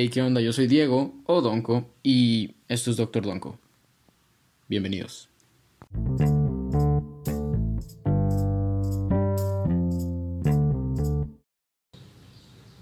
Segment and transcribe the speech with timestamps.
[0.00, 0.40] Hey, ¿qué onda?
[0.40, 3.58] Yo soy Diego o Donko y esto es Doctor Donko.
[4.68, 5.28] Bienvenidos.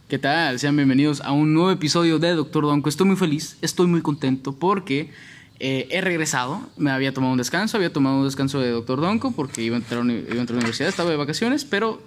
[0.09, 0.59] ¿Qué tal?
[0.59, 2.91] Sean bienvenidos a un nuevo episodio de Doctor Donko.
[2.91, 5.11] Estoy muy feliz, estoy muy contento porque
[5.59, 6.69] eh, he regresado.
[6.77, 9.79] Me había tomado un descanso, había tomado un descanso de Doctor Donko porque iba a
[9.79, 11.99] entrar, a iba a entrar a la universidad, estaba de vacaciones, pero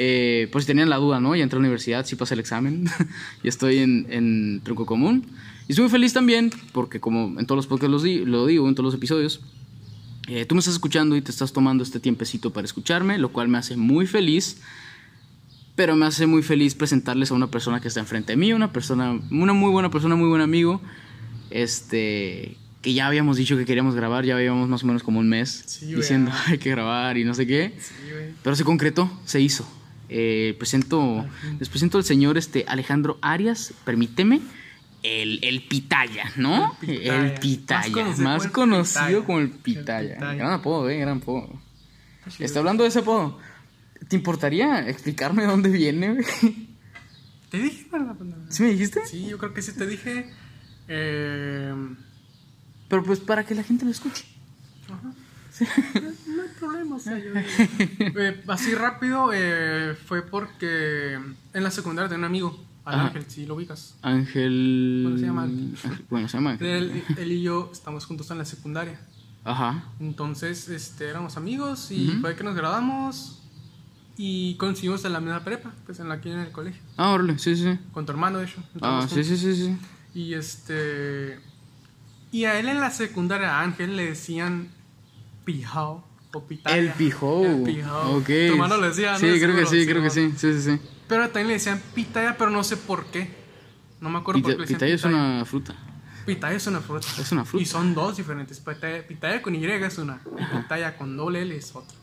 [0.00, 1.34] eh, por si tenían la duda, ¿no?
[1.36, 2.88] Ya entré a la universidad, sí pasé el examen
[3.42, 5.26] y estoy en, en tronco común.
[5.68, 8.68] Y estoy muy feliz también porque como en todos los podcasts los di- lo digo,
[8.68, 9.40] en todos los episodios,
[10.28, 13.48] eh, tú me estás escuchando y te estás tomando este tiempecito para escucharme, lo cual
[13.48, 14.60] me hace muy feliz.
[15.74, 18.72] Pero me hace muy feliz presentarles a una persona que está enfrente de mí, una
[18.72, 20.80] persona, una muy buena persona, muy buen amigo.
[21.50, 25.28] Este, que ya habíamos dicho que queríamos grabar, ya habíamos más o menos como un
[25.28, 27.74] mes Sí, diciendo hay que grabar y no sé qué.
[27.78, 27.94] Sí.
[28.42, 29.66] Pero se concretó, se hizo.
[30.08, 31.26] Eh, presento,
[31.58, 34.40] les presento al señor este, Alejandro Arias, permíteme,
[35.02, 36.76] el, el Pitaya, ¿no?
[36.82, 37.16] El Pitaya.
[37.34, 39.84] El Pitaya, Más más conocido conocido, como el Pitaya.
[39.84, 40.14] como el El Pitaya.
[40.14, 40.34] Pitaya.
[40.34, 41.60] Gran apodo, eh, gran apodo.
[42.38, 43.38] Está hablando de ese apodo.
[44.08, 46.18] ¿Te importaría explicarme de dónde viene?
[47.50, 47.86] ¿Te dije?
[47.92, 48.16] no.
[48.48, 49.00] ¿Sí me dijiste?
[49.06, 50.30] Sí, yo creo que sí te dije.
[50.88, 51.74] Eh,
[52.88, 54.24] Pero pues para que la gente lo escuche.
[54.86, 55.12] ajá.
[55.60, 61.14] No hay problema, o sea, yo- Eh, así rápido eh, fue porque
[61.52, 63.06] en la secundaria tenía un amigo, al Ajá.
[63.08, 63.96] Ángel, si lo ubicas.
[64.02, 65.02] Ángel.
[65.04, 65.74] ¿Cómo se llama Ángel?
[65.84, 66.66] Ángel- Bueno, se llama Ángel.
[66.68, 68.98] Él, él y yo estamos juntos en la secundaria.
[69.44, 69.84] Ajá.
[70.00, 73.42] Entonces, este, éramos amigos y fue que nos graduamos
[74.16, 76.82] y coincidimos en la misma prepa, pues en la aquí en el colegio.
[76.96, 77.78] Ah, órale, sí, sí.
[77.92, 78.62] Con tu hermano, de hecho.
[78.82, 79.76] Ah, sí, sí, sí, sí.
[80.14, 81.38] Y este.
[82.32, 84.68] Y a él en la secundaria, a Ángel, le decían
[85.48, 86.04] Pijao
[86.34, 86.76] o Pitaya.
[86.76, 87.42] El pijó.
[87.42, 88.18] El Pijao.
[88.18, 88.26] Ok.
[88.26, 89.18] Tu hermano le decía, ¿no?
[89.18, 90.30] Sí, creo que sí, creo que sí.
[90.36, 90.78] Sí, sí, sí.
[91.08, 93.30] Pero también le decían Pitaya, pero no sé por qué.
[94.02, 95.74] No me acuerdo Pita- por qué le decían pitaya es una fruta.
[96.26, 97.08] Pitaya es una fruta.
[97.18, 97.62] Es una fruta.
[97.62, 98.60] Y son dos diferentes.
[98.60, 100.20] Pitaya, pitaya con Y es una.
[100.38, 101.96] Y pitaya con doble L es otra.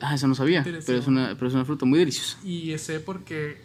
[0.00, 0.64] Ah, eso no sabía.
[0.64, 2.38] Pero es una, pero es una fruta muy deliciosa.
[2.42, 3.60] Y sé porque.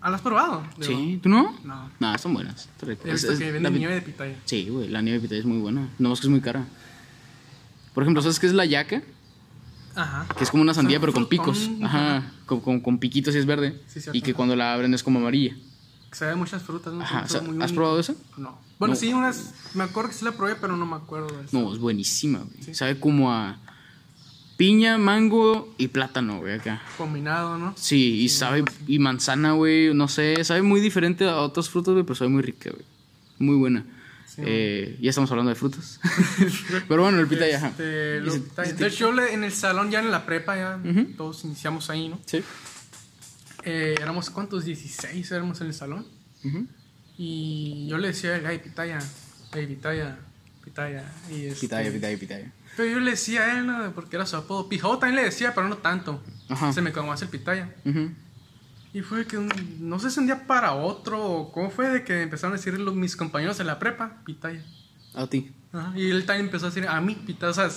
[0.00, 0.64] ¿Ah, lo has probado?
[0.78, 1.56] Digo, Sí, ¿tú no?
[1.64, 1.88] No.
[2.00, 2.68] No, son buenas.
[3.04, 4.34] Es- es- que la venden pi- nieve de pitaya.
[4.46, 5.88] Sí, güey, la nieve de pitaya es muy buena.
[6.00, 6.66] No más que es muy cara.
[7.94, 9.02] Por ejemplo, ¿sabes qué es la yaca?
[9.94, 10.26] Ajá.
[10.36, 11.70] Que es como una sandía, pero con picos.
[11.82, 12.22] ajá.
[12.46, 13.80] Con, con, con piquitos y es verde.
[13.86, 14.16] Sí, cierto.
[14.16, 15.54] y que cuando la abren es como amarilla.
[16.12, 17.02] Se ve muchas frutas, ¿no?
[17.02, 17.26] Ajá.
[17.28, 18.14] Son o sea, muy ¿Has probado eso?
[18.36, 18.58] No.
[18.78, 19.00] Bueno, No.
[19.00, 19.54] sí, unas.
[19.74, 21.58] Me acuerdo que sí la probé, pero no me acuerdo de eso.
[21.58, 22.62] No, es buenísima, güey.
[22.62, 22.74] Sí.
[22.74, 23.58] Sabe como a
[24.56, 26.82] piña, mango y plátano, güey, acá.
[26.98, 27.74] Combinado, ¿no?
[27.76, 32.04] Sí, y sabe, y manzana, güey, no sé, sabe muy diferente a otras frutas, güey,
[32.04, 32.84] pero sabe muy rica, güey.
[33.38, 33.84] Muy buena.
[34.34, 36.00] Sí, Eh, ya estamos hablando de frutas.
[36.88, 37.68] pero bueno, el pitaya, ajá.
[37.68, 41.04] Este, lo- yo le- en el salón, ya en la prepa, ya Ujú.
[41.16, 42.18] todos iniciamos ahí, ¿no?
[42.24, 42.42] Sí.
[43.64, 44.64] Eh, éramos, ¿cuántos?
[44.64, 46.06] 16 éramos en el salón.
[47.18, 48.98] Y yo le decía, ay, pitaya,
[49.52, 50.18] ay, pitaya,
[50.64, 51.12] pitaya.
[51.30, 52.52] Y este, Pitaya, pitaya, pitaya.
[52.76, 53.92] Pero yo le decía a él, ¿no?
[53.94, 54.68] Porque era su apodo.
[54.68, 56.22] Pijao también le decía, pero no tanto.
[56.48, 56.72] Ajá.
[56.72, 57.74] Se me quedó más el pitaya.
[57.84, 58.10] Ujú.
[58.94, 62.04] Y fue que un- no sé si un día para otro, o cómo fue de
[62.04, 64.62] que empezaron a decir los- mis compañeros en la prepa, pitaya.
[65.14, 65.50] A ti.
[65.72, 67.50] Ajá, Y él también empezó a decir a mí, pitaya.
[67.50, 67.70] O sea,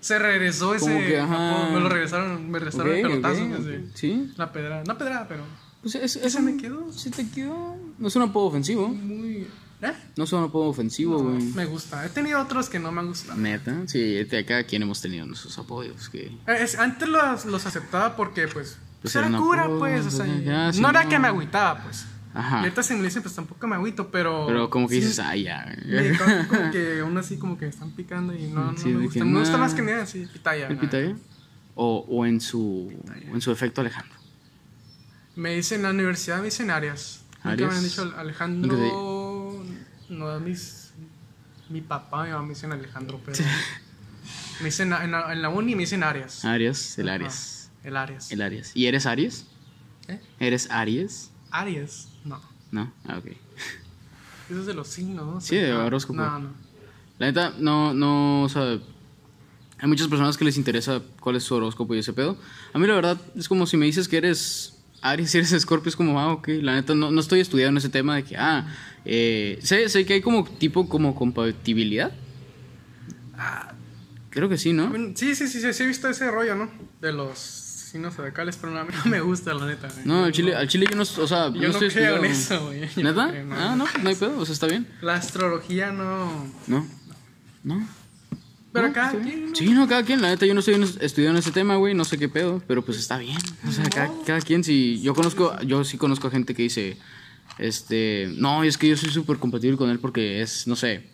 [0.00, 0.84] se regresó ese.
[0.86, 1.50] Como que, ajá.
[1.52, 3.62] apodo, me lo regresaron, me regresaron el Ok, pelotazo.
[3.64, 4.32] de- Sí.
[4.36, 4.84] La pedrada.
[4.86, 5.44] No pedrada, pero.
[5.82, 6.92] Pues es, me quedó.
[6.92, 7.76] Sí te quedó.
[7.98, 8.88] No es un apodo ofensivo.
[8.88, 9.46] Muy.
[9.80, 9.92] ¿Eh?
[10.16, 11.40] No es un apodo ofensivo, güey.
[11.54, 12.04] Me gusta.
[12.04, 13.38] He tenido otros que no me han gustado.
[13.38, 13.74] Neta.
[13.86, 16.26] Sí, de cada quien hemos tenido nuestros apodos que...
[16.26, 18.76] Eh, es- antes los, los aceptaba porque, pues.
[19.02, 20.06] Pues era era cura, pues.
[20.06, 22.06] O sea, pues, ya, sí, no era que me agüitaba, pues.
[22.34, 22.60] Ajá.
[22.60, 24.46] Ahorita si me dicen, pues tampoco me agüito, pero.
[24.46, 25.64] Pero como que sí, dices, ay, ya.
[26.48, 29.24] Como que aún así como que están picando y no, no Sí, me de gusta.
[29.24, 30.68] Me gusta más que nada así, pitaya.
[30.68, 31.16] ¿El pitaya?
[31.74, 32.92] O, o en su
[33.30, 34.16] o en su efecto Alejandro.
[35.36, 37.22] Me dicen en la universidad, me dicen Arias.
[37.44, 39.64] Nunca me han dicho Alejandro.
[40.08, 40.92] No, mis,
[41.68, 43.38] mi papá, mi mamá me dicen Alejandro, pero.
[44.60, 46.44] me dicen en la, en la uni me dicen Arias.
[46.44, 47.57] Arias, el Ajá, Arias.
[47.88, 48.30] El Arias.
[48.30, 48.70] El Arias.
[48.74, 49.46] ¿Y eres Aries?
[50.08, 50.20] ¿Eh?
[50.40, 51.30] ¿Eres Aries?
[51.50, 52.38] Arias, no.
[52.70, 52.92] No.
[53.06, 53.26] Ah, ok.
[54.50, 55.40] Eso es de los signos, ¿no?
[55.40, 56.18] Sí, de Ah, horóscopo.
[56.20, 56.50] No, no.
[57.18, 58.78] La neta, no, no, o sea,
[59.78, 62.36] hay muchas personas que les interesa cuál es su horóscopo y ese pedo.
[62.74, 65.88] A mí la verdad es como si me dices que eres Aries y eres Escorpio,
[65.88, 66.48] es como, ah, ok.
[66.60, 68.66] La neta, no, no estoy estudiando ese tema de que, ah,
[69.06, 72.12] eh, sé, sé que hay como tipo como compatibilidad.
[74.30, 74.92] Creo que sí, ¿no?
[75.14, 76.70] Sí, sí, sí, sí, sí he visto ese rollo, ¿no?
[77.00, 77.57] De los
[77.88, 79.88] signos zodiacales, pero no, a mí no me gusta, la neta.
[79.88, 80.06] güey.
[80.06, 82.24] No, al chile, al chile yo no, o sea, Yo no no estoy creo en
[82.24, 82.26] estudiando.
[82.26, 83.04] eso, güey.
[83.04, 83.26] ¿Neta?
[83.26, 83.54] no creo, no.
[83.56, 84.86] ah, no, no hay pedo, o sea, está bien.
[85.00, 86.46] La astrología no.
[86.66, 86.86] No,
[87.64, 87.88] no.
[88.70, 89.50] Pero No, cada quien.
[89.50, 89.56] ¿no?
[89.56, 90.20] Sí, no, cada quien.
[90.20, 91.94] La neta, yo no estoy estudiando ese tema, güey.
[91.94, 93.38] No sé qué pedo, pero pues está bien.
[93.66, 95.00] O sea, cada, cada quien, si.
[95.00, 96.98] Yo conozco, yo sí conozco a gente que dice.
[97.58, 101.08] Este, no, es que yo soy súper compatible con él porque es, no sé,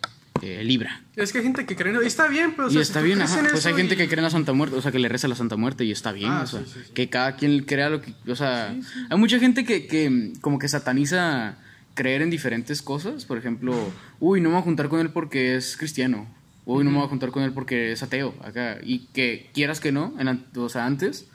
[0.63, 1.01] Libra.
[1.15, 2.67] Es que hay gente que cree en está bien, pero.
[2.67, 3.47] o Y está si bien, crees ajá.
[3.51, 5.29] Pues hay gente que cree en la Santa Muerte, o sea, que le reza a
[5.29, 6.93] la Santa Muerte y está bien, Ah, o sea, sí, sí, sí.
[6.93, 8.75] que cada quien crea lo que, o sea,
[9.09, 11.57] hay mucha gente que, que como que sataniza
[11.93, 13.73] creer en diferentes cosas, por ejemplo,
[14.19, 16.27] uy, no me voy a juntar con él porque es cristiano,
[16.65, 19.79] uy, no me voy a juntar con él porque es ateo, acá, y que quieras
[19.79, 21.27] que no, en, o sea, antes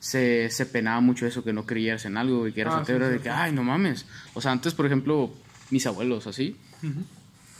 [0.00, 2.96] se, se penaba mucho eso, que no creías en algo y que eras Ah, ateo,
[2.96, 5.32] sí, era sí, de que, ay, no mames, o sea, antes, por ejemplo,
[5.70, 6.56] mis abuelos, así.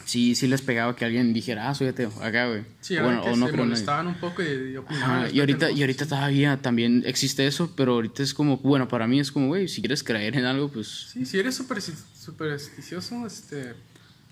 [0.04, 3.31] Sí, sí les pegaba que alguien dijera, ah, soy ateo, acá, güey, Sí, bueno, que
[3.31, 5.25] o no se molestaban un poco y, y opinaban.
[5.25, 9.06] Ajá, y ahorita, y ahorita todavía también existe eso, pero ahorita es como, bueno, para
[9.06, 11.08] mí es como, güey, si quieres creer en algo, pues...
[11.12, 11.81] Sí, si eres super,
[12.37, 13.75] supersticioso, este.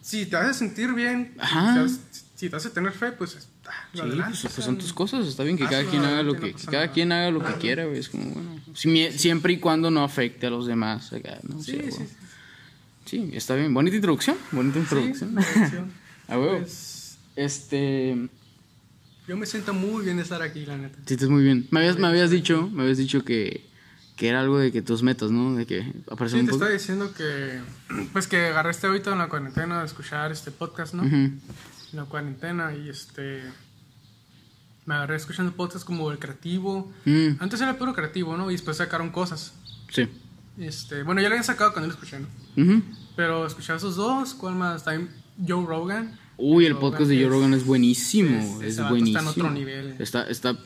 [0.03, 1.69] Si te hace sentir bien, Ajá.
[1.69, 2.01] si te hace-
[2.37, 3.37] si te hace tener fe, pues.
[3.67, 6.03] ah, Sí, adelante, pues, o pues sea, son tus cosas, está bien que cada quien
[6.03, 6.93] haga lo que, no que cada nada.
[6.93, 10.47] quien haga lo que quiera, güey, es como, bueno, si siempre y cuando no afecte
[10.47, 11.63] a los demás, acá, ¿no?
[11.63, 11.93] Sí, Sí, sí, güey.
[12.09, 12.15] sí.
[13.11, 15.31] Sí, está bien, bonita introducción, bonita introducción.
[15.31, 15.91] introducción.
[16.29, 16.59] A huevo.
[16.59, 18.29] Pues, Este,
[19.27, 20.97] yo me siento muy bien de estar aquí, la neta.
[21.07, 21.67] sí, estás muy bien.
[21.73, 23.65] Me habías, me habías dicho, me habías dicho que,
[24.17, 25.57] que era algo de que tus metas, ¿no?
[25.57, 26.65] De que aparecer Sí, un te poco.
[26.65, 27.61] estaba diciendo que.
[28.13, 31.03] Pues que agarré este ahorita en la cuarentena de escuchar este podcast, ¿no?
[31.03, 31.41] En
[31.93, 33.43] la cuarentena y este.
[34.87, 36.93] Me agarré escuchando podcasts como el creativo.
[37.05, 38.51] Mm, Antes era puro creativo, ¿no?
[38.51, 39.53] Y después sacaron cosas.
[39.91, 40.09] sí.
[40.59, 42.27] Este, bueno, ya lo habían sacado cuando lo escuché, ¿no?
[42.63, 42.83] Ujú.
[43.17, 44.85] Pero escuchar esos dos, ¿cuál más?
[44.85, 45.11] También
[45.47, 46.19] Joe Rogan.
[46.37, 48.63] Uy, el Rogan podcast de Joe Rogan es buenísimo.
[48.63, 49.19] es- buenísimo.
[49.19, 49.95] está en otro nivel.
[49.99, 50.57] Está, está.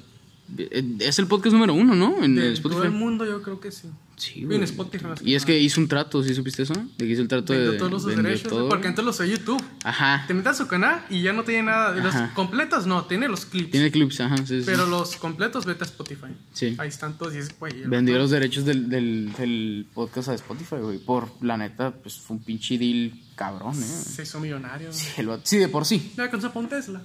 [0.59, 2.23] eh, Es el podcast número uno, ¿no?
[2.23, 2.77] En De Spotify.
[2.83, 3.89] todo el mundo, yo creo que sí.
[4.17, 4.63] Sí, en.
[4.63, 6.75] Spotify, Y es que hizo un trato, ¿sí supiste eso?
[6.75, 7.77] De que hizo el trato de.
[7.77, 8.69] Todos los derechos, todo.
[8.69, 9.63] porque antes los de YouTube.
[9.83, 10.25] Ajá.
[10.27, 11.93] Te metes a su canal y ya no tiene nada.
[11.93, 13.71] de Los completos no, tiene los clips.
[13.71, 14.37] Tiene clips, ajá.
[14.39, 14.63] Sí, sí.
[14.65, 16.29] Pero los completos vete a Spotify.
[16.53, 16.75] Sí.
[16.79, 17.83] Ahí están todos y es, güey.
[17.87, 20.99] Vendió los derechos del, del, del podcast a Spotify, güey.
[20.99, 23.87] Por la neta, pues fue un pinche deal cabrón, ¿eh?
[23.87, 24.91] Se hizo millonario.
[24.93, 26.13] Sí, de por sí.
[26.17, 27.03] Ya alcanzó para un Tesla.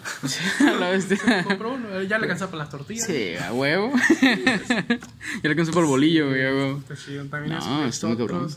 [0.79, 1.43] La bestia.
[1.43, 3.05] Compró uno, ya le alcanza para las tortillas.
[3.05, 3.91] Sí, a huevo.
[4.21, 4.99] ya
[5.43, 6.83] le alcanzó por el bolillo, güey, a huevo.
[7.29, 8.49] También No, muy cabrón.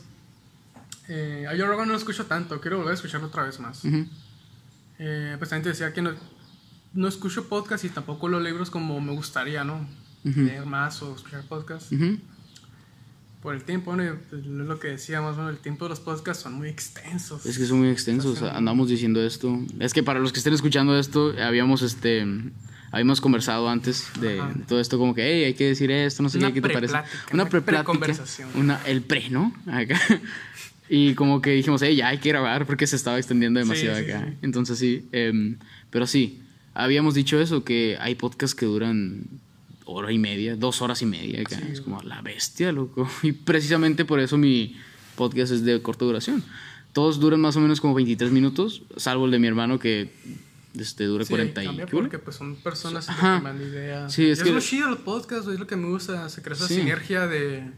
[1.08, 3.82] Eh, a Joe Rogan no lo escucho tanto, quiero volver a escucharlo otra vez más.
[4.98, 6.12] Eh, pues también te decía que no,
[6.94, 9.86] no escucho podcast y tampoco los libros como me gustaría, ¿no?
[10.24, 11.90] Leer más o escuchar podcast.
[11.92, 12.18] Ujú.
[13.42, 14.04] Por el tiempo, ¿no?
[14.30, 15.48] Pues, es lo que decíamos, ¿no?
[15.48, 17.44] El tiempo de los podcasts son muy extensos.
[17.44, 19.58] Es que son muy extensos, andamos diciendo esto.
[19.80, 22.24] Es que para los que estén escuchando esto, habíamos este
[22.92, 26.38] habíamos conversado antes de, todo esto como que, hey, hay que decir esto, no sé
[26.38, 26.92] Una qué, ¿qué te parece?
[26.92, 28.50] Una una preplática, preconversación.
[28.54, 29.52] una el pre, ¿no?
[29.66, 29.98] Acá.
[30.88, 34.04] Y como que dijimos, hey, ya hay que grabar porque se estaba extendiendo demasiado Sí,
[34.04, 34.26] acá.
[34.28, 34.36] sí.
[34.42, 35.56] Entonces sí, em,
[35.88, 36.42] pero sí,
[36.74, 39.24] habíamos dicho eso, que hay podcasts que duran
[39.92, 43.08] hora y media, dos horas y media es como la bestia, loco.
[43.22, 44.76] Y precisamente por eso mi
[45.16, 46.42] podcast es de corta duración.
[46.92, 50.10] Todos duran más o menos como 23 minutos, salvo el de mi hermano que
[50.78, 51.68] este, dura Sí, 40 y...
[51.90, 53.36] porque pues son personas Ajá.
[53.36, 54.12] intercambiando ideas.
[54.12, 56.54] Sí, es es que- lo chido del podcast, es lo que me gusta, se crea
[56.56, 56.74] esa Sí.
[56.76, 57.70] sinergia de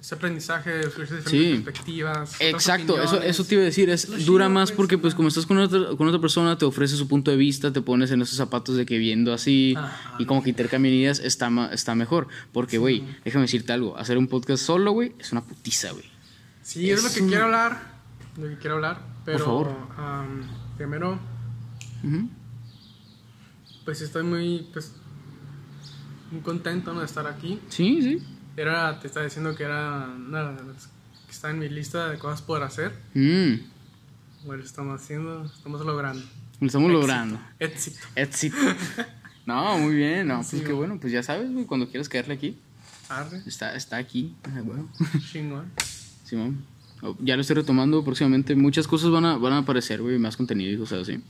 [0.00, 1.60] ese aprendizaje, diferentes Sí.
[1.62, 2.36] perspectivas.
[2.40, 5.58] Exacto, eso, eso te iba a decir, es, dura más porque pues como estás con
[5.58, 8.76] otra, con otra persona, te ofrece su punto de vista, te pones en esos zapatos
[8.76, 10.16] de que viendo así Ajá.
[10.18, 12.28] y como que intercambian ideas, está, está mejor.
[12.52, 16.04] Porque, güey, déjame decirte algo, hacer un podcast solo, güey, es una putiza, güey.
[16.62, 17.92] Sí, es, lo que un- quiero hablar,
[18.38, 19.74] lo que quiero hablar, pero favor.
[20.78, 21.18] primero,
[23.84, 24.92] pues estoy muy, pues,
[26.30, 27.00] muy contento ¿no?
[27.00, 27.58] de estar aquí.
[27.68, 28.22] Sí, sí.
[28.60, 30.86] Era, te estaba diciendo que era una de las
[31.26, 32.92] que está en mi lista de cosas por hacer.
[33.14, 33.54] Mm,
[34.46, 36.22] Bueno, estamos haciendo, estamos logrando.
[36.60, 37.00] lo estamos Éxito.
[37.00, 37.40] logrando.
[37.58, 37.98] Éxito.
[38.16, 38.56] Éxito.
[39.46, 42.34] no, muy bien, no, Sí, pues qué bueno, pues ya sabes, güey, cuando quieras caerle
[42.34, 42.58] aquí,
[43.08, 44.34] Arre, está, está aquí.
[44.44, 44.82] Ah, güey.
[45.32, 45.70] chingón.
[46.24, 46.64] Simón.
[47.02, 48.54] Oh, Ya lo estoy retomando próximamente.
[48.54, 51.20] Muchas cosas van a, van a aparecer, güey, más contenido y cosas así.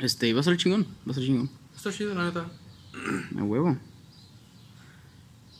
[0.00, 1.50] Este, va a ser chingón, va a ser chingón.
[1.76, 2.46] Está chido, la neta.
[3.38, 3.76] A huevo.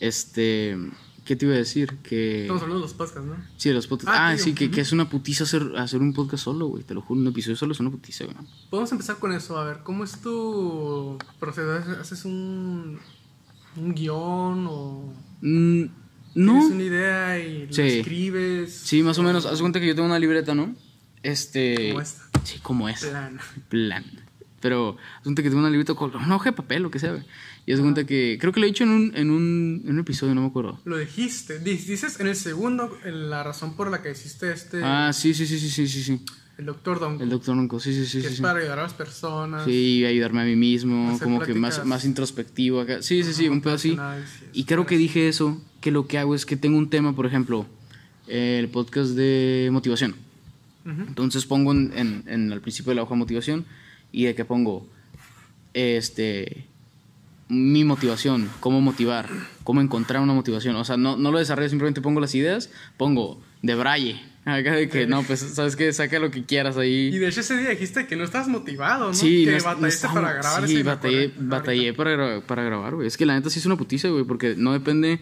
[0.02, 0.76] Este,
[1.24, 1.96] ¿qué te iba a decir?
[2.02, 2.42] Que...
[2.42, 3.36] Estamos hablando de los podcasts, ¿no?
[3.56, 4.18] Sí, de los podcasts.
[4.18, 6.82] Ah, Ah, sí, que, que es una putiza hacer, hacer un podcast solo, güey.
[6.82, 8.36] Te lo juro, un episodio solo es una putiza, güey.
[8.68, 9.56] Podemos empezar con eso.
[9.58, 11.70] A ver, ¿cómo es tu proceso?
[11.72, 12.98] ¿Haces- ¿Haces un,
[13.76, 15.82] un guion o Mm,
[16.34, 16.52] no.
[16.52, 17.82] tienes una idea y lo Sí.
[17.82, 18.72] escribes?
[18.74, 19.46] Sí, más o menos.
[19.46, 20.74] Haz cuenta que yo tengo una libreta, ¿no?
[21.22, 21.90] Este...
[21.90, 22.22] Como esta.
[22.42, 23.08] Sí, como esta.
[23.08, 23.38] Plan.
[23.68, 24.04] plan.
[24.60, 27.10] Pero haz cuenta que tengo una libreta con una hoja de papel, lo que sea,
[27.12, 27.24] güey.
[27.66, 28.38] Y haz cuenta que.
[28.40, 30.80] Creo que lo he dicho en un, en un, en un episodio, no me acuerdo.
[30.84, 31.58] Lo dijiste.
[31.60, 34.80] Di- Dices en el segundo en la razón por la que hiciste este.
[34.82, 36.02] Ah, sí, sí, sí, sí, sí, sí.
[36.02, 36.20] sí.
[36.58, 37.20] El doctor Don.
[37.20, 38.18] El doctor Nunco, sí, sí, sí.
[38.18, 38.42] que Sí, es sí.
[38.42, 39.64] para ayudar a las personas.
[39.64, 43.00] Sí, ayudarme a mí mismo, como que más, más introspectivo acá.
[43.02, 43.96] Sí, sí, sí, un pedo así.
[44.52, 47.24] Y creo que dije eso, que lo que hago es que tengo un tema, por
[47.26, 47.66] ejemplo,
[48.28, 50.14] el podcast de motivación.
[50.84, 53.64] Entonces pongo en, en- en- al principio de la hoja motivación
[54.12, 54.86] y de que pongo
[55.74, 56.66] este
[57.48, 59.28] mi motivación, cómo motivar,
[59.64, 60.76] cómo encontrar una motivación.
[60.76, 64.20] O sea, no, no lo desarrollo, simplemente pongo las ideas, pongo de braille.
[64.44, 67.18] Acá de que no, pues sabes que saca lo que quieras Y ahí.
[67.18, 69.14] de hecho ese día dijiste que no estabas motivado, ¿no?
[69.14, 73.06] Sí, que no es- no batallaste para grabar Sí, batallé, batallé para, para grabar, güey.
[73.06, 75.20] Es que la neta sí es una putiza, güey, porque no depende.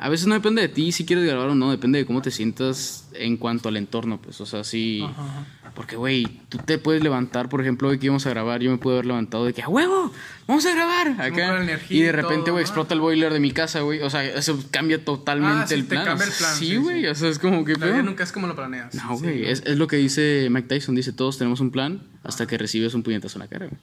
[0.00, 2.30] A veces no depende de ti si quieres grabar o no, depende de cómo te
[2.30, 4.40] sientas en cuanto al entorno, pues.
[4.40, 5.02] O sea, sí.
[5.02, 5.46] Ajá.
[5.74, 8.78] Porque, güey, tú te puedes levantar, por ejemplo, hoy que íbamos a grabar, yo me
[8.78, 10.10] puedo haber levantado de que, ¡a huevo!
[10.46, 11.08] ¡Vamos a grabar!
[11.20, 11.60] Acá.
[11.62, 14.00] energía Y de repente, güey, explota el boiler de mi casa, güey.
[14.00, 16.04] O sea, eso cambia totalmente Ah, sí, el te plan.
[16.06, 17.06] cambia el plan, Sí, güey, sí.
[17.08, 17.72] o sea, es como que.
[17.74, 18.02] La vida pedo.
[18.04, 18.94] nunca es como lo planeas.
[18.94, 20.94] No, güey, es, es lo que dice Mike Tyson.
[20.94, 23.78] Dice, todos tenemos un plan hasta que recibes un puñetazo en la cara, güey.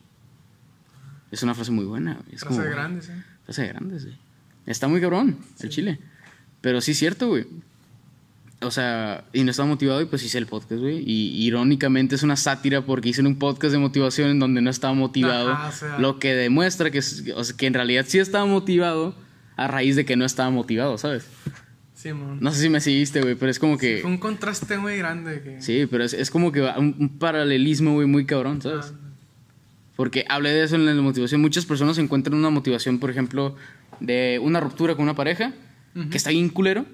[1.29, 2.35] Es una frase muy buena, güey.
[2.35, 3.23] Es Frase como, de grandes, ¿eh?
[3.45, 4.17] Frase de grandes, güey.
[4.65, 5.99] Está muy cabrón el chile.
[6.61, 7.45] Pero sí es cierto, güey.
[8.61, 11.03] O sea, y no estaba motivado y pues hice el podcast, güey.
[11.05, 14.93] Y irónicamente es una sátira porque hice un podcast de motivación en donde no estaba
[14.93, 15.51] motivado.
[15.51, 15.99] Ajá, o sea.
[15.99, 19.15] Lo que demuestra que, es- o sea, que en realidad sí estaba motivado
[19.57, 21.27] a raíz de que no estaba motivado, ¿sabes?
[21.93, 22.39] Sí, mon.
[22.39, 23.99] No sé si me seguiste, güey, pero es como que...
[24.01, 25.41] Fue un contraste muy grande.
[25.41, 25.61] Que...
[25.61, 28.93] Sí, pero es, es como que un paralelismo, güey, muy cabrón, ¿sabes?
[28.93, 28.97] Ah,
[29.97, 31.41] Porque hablé de eso en la motivación.
[31.41, 33.55] Muchas personas encuentran una motivación, por ejemplo,
[34.03, 35.53] de una ruptura con una pareja,
[36.11, 36.85] que está bien culero,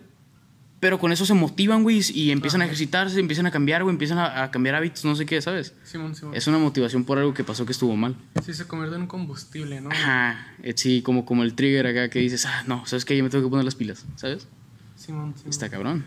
[0.79, 4.17] pero con eso se motivan, güey, y empiezan a ejercitarse, empiezan a cambiar, güey, empiezan
[4.17, 5.73] a, a cambiar hábitos, no sé qué, ¿sabes?
[5.83, 6.35] Simón, Simón.
[6.35, 8.15] Es una motivación por algo que pasó que estuvo mal.
[8.45, 9.89] Sí, se convierte en un combustible, ¿no?
[9.89, 13.17] Ajá, eh, sí, como, como el trigger acá que dices, ah, no, ¿sabes qué?
[13.17, 14.47] Yo me tengo que poner las pilas, ¿sabes?
[14.95, 15.49] Simón, Simón.
[15.49, 16.05] Está cabrón.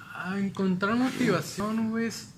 [0.00, 2.06] Ah, encontrar motivación, güey.
[2.06, 2.30] Es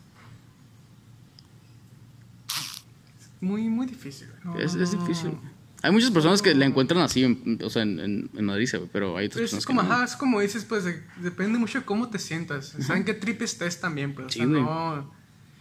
[3.40, 4.28] muy, muy difícil.
[4.44, 5.30] No, Es, es no, difícil.
[5.30, 5.59] no.
[5.82, 9.16] Hay muchas personas que la encuentran así, en- o sea, en, en, en Madrid, pero
[9.16, 9.92] hay otras Pero personas es como, que no.
[9.94, 12.76] ajá, es como dices, pues de- depende mucho de cómo te sientas.
[12.80, 14.14] ¿Saben qué trip estés también?
[14.14, 15.12] Pues, o Sí, sea, no.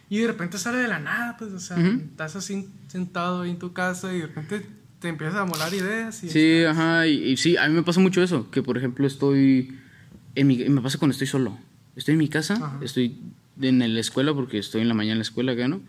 [0.10, 3.60] Y de repente sale de la nada, pues, o sea, estás así sentado ahí en
[3.60, 4.66] tu casa y de repente
[5.00, 6.24] te empiezas a molar ideas.
[6.24, 9.06] Y Sí, ajá, y, y sí, a mí me pasa mucho eso, que por ejemplo
[9.08, 9.78] estoy,
[10.36, 11.58] en mi, me pasa cuando estoy solo,
[11.96, 13.18] estoy en mi casa, estoy
[13.62, 15.80] en la escuela porque estoy en la mañana en la escuela acá, ¿no?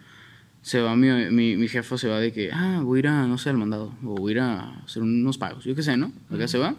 [0.63, 3.27] Se va mi, mi, mi jefa, se va de que, ah, voy a ir a,
[3.27, 5.97] no sé, al mandado, o voy a ir a hacer unos pagos, yo qué sé,
[5.97, 6.13] ¿no?
[6.31, 6.75] Acá se va,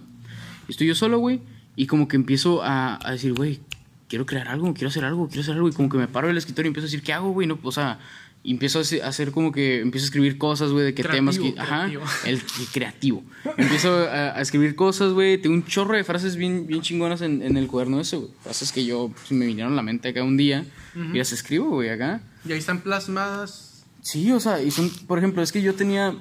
[0.68, 1.40] y estoy yo solo, güey,
[1.76, 3.60] y como que empiezo a, a decir, güey,
[4.08, 6.38] quiero crear algo, quiero hacer algo, quiero hacer algo, y como que me paro del
[6.38, 7.48] escritorio y empiezo a decir, ¿qué hago, güey?
[7.48, 7.98] No, o sea,
[8.44, 11.54] y empiezo a hacer- como que, empiezo a escribir cosas, güey, de qué temas, que,
[11.60, 12.04] ajá, creativo.
[12.26, 13.24] el, el creativo.
[13.58, 15.38] Empiezo a, a escribir cosas, güey.
[15.40, 18.30] Tengo un chorro de frases bien, bien chingonas en, en el cuaderno ese, güey.
[18.42, 20.66] Frases que yo pues, me vinieron a la mente acá un día
[21.14, 22.22] y las escribo, güey, acá.
[22.48, 23.71] Y ahí están plasmadas.
[24.02, 26.16] Sí, o sea, y son, por ejemplo, es que yo tenía,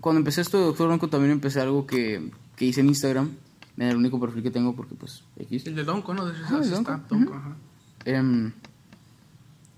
[0.00, 3.30] cuando empecé esto de Doctor Blanco también empecé algo que, que hice en Instagram,
[3.76, 5.66] en el único perfil que tengo porque pues X.
[5.66, 6.26] El de Donko, ¿no?
[6.26, 6.92] De hecho, Ajá, así el está.
[6.92, 7.38] Donko, Donko, ujú.
[7.40, 7.56] ajá.
[8.04, 8.52] Em,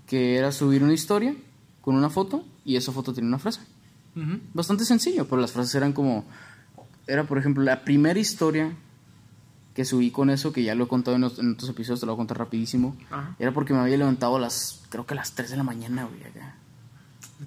[0.05, 1.35] que era subir una historia
[1.81, 3.61] con una foto y esa foto tiene una frase.
[4.53, 6.25] Bastante sencillo, pero las frases eran como,
[7.05, 8.73] era por ejemplo la primera historia
[9.75, 12.07] que subí con eso, que ya lo he contado en, los- en otros episodios, te
[12.07, 13.35] lo voy a contar rapidísimo, Ajá.
[13.37, 16.05] era porque me había levantado a las, creo que a las 3 de la mañana,
[16.05, 16.55] güey, acá.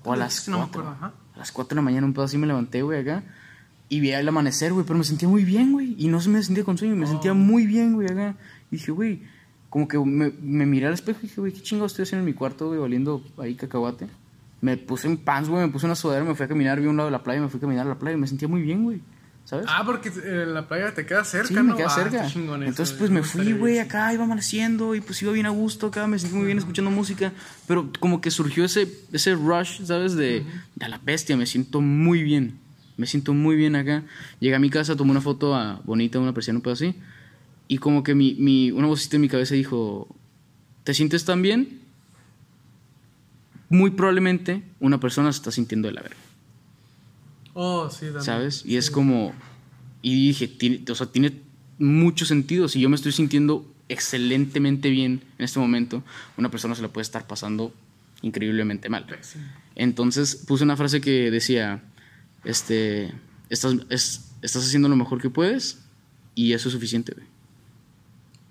[0.04, 0.80] O a las No me 4.
[0.80, 1.12] acuerdo, ajá.
[1.34, 3.22] A las 4 de la mañana un pedo así me levanté, güey, acá.
[3.88, 5.96] Y vi el amanecer, güey, pero me sentía muy bien, güey.
[5.98, 8.36] Y no se me sentía con sueño, me sentía muy bien, güey, acá.
[8.70, 9.22] Y dije, güey,
[9.68, 12.26] como que me, me miré al espejo y dije, güey, qué chingo estoy haciendo en
[12.26, 14.06] mi cuarto, güey, oliendo ahí cacahuate.
[14.60, 16.90] Me puse en pants, güey, me puse una sudadera, me fui a caminar, vi a
[16.90, 18.46] un lado de la playa, me fui a caminar a la playa y me sentía
[18.46, 19.00] muy bien, güey.
[19.44, 19.66] ¿Sabes?
[19.68, 21.64] Ah, porque eh, la playa te queda cerca, Sí, ¿no?
[21.64, 22.26] me queda Ah, cerca.
[22.28, 22.98] chingón Entonces, güey.
[22.98, 26.18] pues me fui, güey, acá iba amaneciendo y pues iba bien a gusto acá, me
[26.20, 27.32] sentí muy bien escuchando música.
[27.66, 30.14] Pero como que surgió ese, ese rush, ¿sabes?
[30.14, 30.44] De,
[30.76, 32.58] de a la bestia, me siento muy bien.
[32.96, 34.04] Me siento muy bien acá.
[34.38, 36.94] Llegué a mi casa, tomé una foto ah, bonita, una persiana, un pedo así.
[37.66, 40.06] Y como que mi, mi, una vocecita en mi cabeza dijo:
[40.84, 41.80] ¿Te sientes tan bien?
[43.68, 46.16] Muy probablemente una persona se está sintiendo de la verga.
[47.54, 48.22] Oh, sí, también.
[48.24, 48.62] ¿sabes?
[48.64, 49.32] Y es como,
[50.02, 51.40] y dije, tiene, o sea, tiene
[51.78, 52.68] mucho sentido.
[52.68, 56.02] Si yo me estoy sintiendo excelentemente bien en este momento,
[56.36, 57.74] una persona se la puede estar pasando
[58.22, 59.06] increíblemente mal.
[59.74, 61.82] Entonces puse una frase que decía,
[62.44, 63.12] este,
[63.48, 65.78] estás, es- estás haciendo lo mejor que puedes
[66.34, 67.26] y eso es suficiente, güey.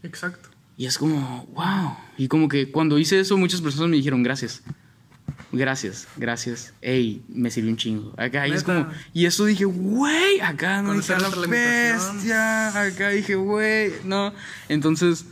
[0.04, 0.50] Exacto.
[0.78, 1.94] Y es como, wow.
[2.18, 4.62] Y como que cuando hice eso, muchas personas me dijeron gracias.
[5.52, 6.74] Gracias, gracias.
[6.82, 8.14] Ey, me sirvió un chingo.
[8.18, 12.82] Acá, y es como, y eso dije, güey, acá no dije la bestia.
[12.82, 14.32] Acá dije, güey, no.
[14.68, 15.26] Entonces,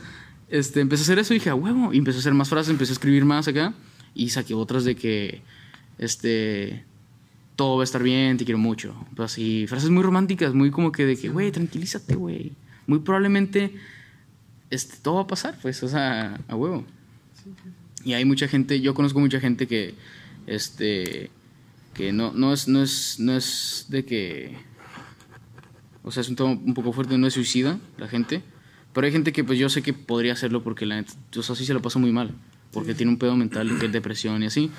[0.50, 1.94] este, empecé a hacer eso y dije, a huevo.
[1.94, 3.74] Y empecé a hacer más frases, empecé a escribir más acá.
[4.16, 5.42] Y saqué otras de que,
[6.00, 6.84] este,
[7.56, 8.96] todo va a estar bien, te quiero mucho.
[9.16, 12.54] Pues así, frases muy románticas, muy como que de que, güey, tranquilízate, güey.
[12.88, 13.76] Muy probablemente
[14.70, 16.86] este, todo va a pasar, pues, o sea, a huevo.
[18.04, 19.96] Y hay mucha gente, yo conozco mucha gente que,
[20.46, 21.30] este,
[21.94, 24.56] que no, no, es, no, es, no es de que,
[26.04, 28.44] o sea, es un tema un poco fuerte, no es suicida la gente,
[28.94, 31.04] pero hay gente que pues yo sé que podría hacerlo porque la
[31.36, 32.32] o sea, sí se lo pasa muy mal,
[32.72, 34.72] porque tiene un pedo mental, que es depresión y así.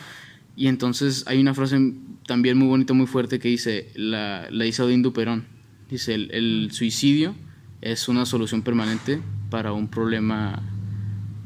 [0.57, 1.95] Y entonces hay una frase
[2.27, 5.47] también muy bonita, muy fuerte que dice, la, la dice Odín Duperón,
[5.91, 7.35] dice, el suicidio
[7.81, 9.21] es una solución permanente
[9.51, 10.63] para un problema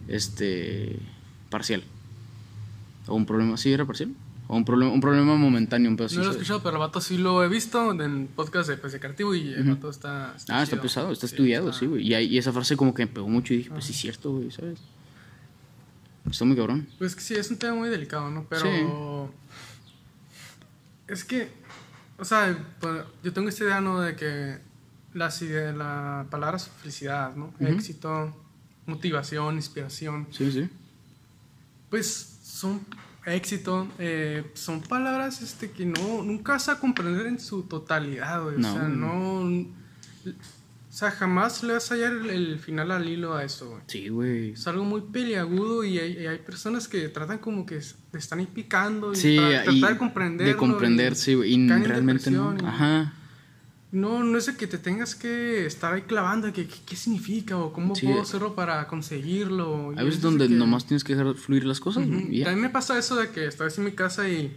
[0.08, 0.98] este
[1.52, 1.84] parcial.
[3.06, 4.10] O un problema, ¿sí era parcial?
[4.48, 7.16] O un problema, un problema momentáneo, un No lo he escuchado, pero el vato sí
[7.18, 10.82] lo he visto en podcast de PC Creativo y el vato está, Ah, está chido.
[10.82, 12.06] pesado, está Sí, estudiado, está- sí, güey.
[12.06, 13.98] Y, ahí- y esa frase como que me pegó mucho y dije, pues sí, es
[13.98, 14.80] cierto, güey, ¿sabes?
[16.30, 16.86] Está muy cabrón.
[16.98, 18.46] Pues que sí, es un tema muy delicado, ¿no?
[18.48, 19.32] Pero.
[21.08, 21.48] Es que.
[22.18, 24.00] O sea, pues, yo tengo esta idea, ¿no?
[24.00, 24.58] De que
[25.14, 27.52] las ide- la palabra es felicidad, ¿no?
[27.58, 28.34] Éxito,
[28.86, 30.28] motivación, inspiración.
[30.30, 30.68] Sí, sí.
[31.92, 32.80] Pues son
[33.26, 38.56] éxito, eh, son palabras este, que no, nunca vas a comprender en su totalidad, güey.
[38.56, 39.40] No, O sea, no.
[39.42, 43.82] O sea, jamás le vas a hallar el, el final al hilo a eso, güey.
[43.88, 44.52] Sí, güey.
[44.52, 47.78] Es algo muy peliagudo y hay, y hay personas que tratan como que
[48.10, 50.46] te están ahí picando y Sí, y tratar de comprender.
[50.46, 51.52] de comprender, sí, güey.
[51.52, 52.56] Y realmente no.
[52.64, 53.12] Ajá.
[53.92, 57.72] No, no es de que te tengas que estar ahí clavando que qué, significa o
[57.74, 58.06] cómo Sí.
[58.06, 59.90] puedo hacerlo para conseguirlo.
[59.90, 62.04] Hay veces es de donde que- nomás tienes que dejar fluir las cosas.
[62.04, 64.56] También me pasa eso de que estoy en mi casa y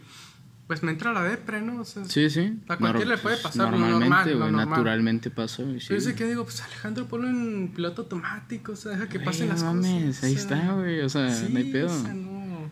[0.67, 1.81] pues me entra la depre, ¿no?
[1.81, 2.59] O sea, Sí, sí.
[2.69, 5.63] A cualquiera le puede pasar, lo Normalmente, normal, naturalmente pasa.
[5.79, 9.19] Sí, yo sé que digo, pues Alejandro, ponlo en piloto automático, o sea, deja que
[9.19, 10.23] pasen las mames, cosas.
[10.23, 11.87] ahí o sea, está, güey, o sea, no hay pedo.
[11.87, 12.71] O sea, no,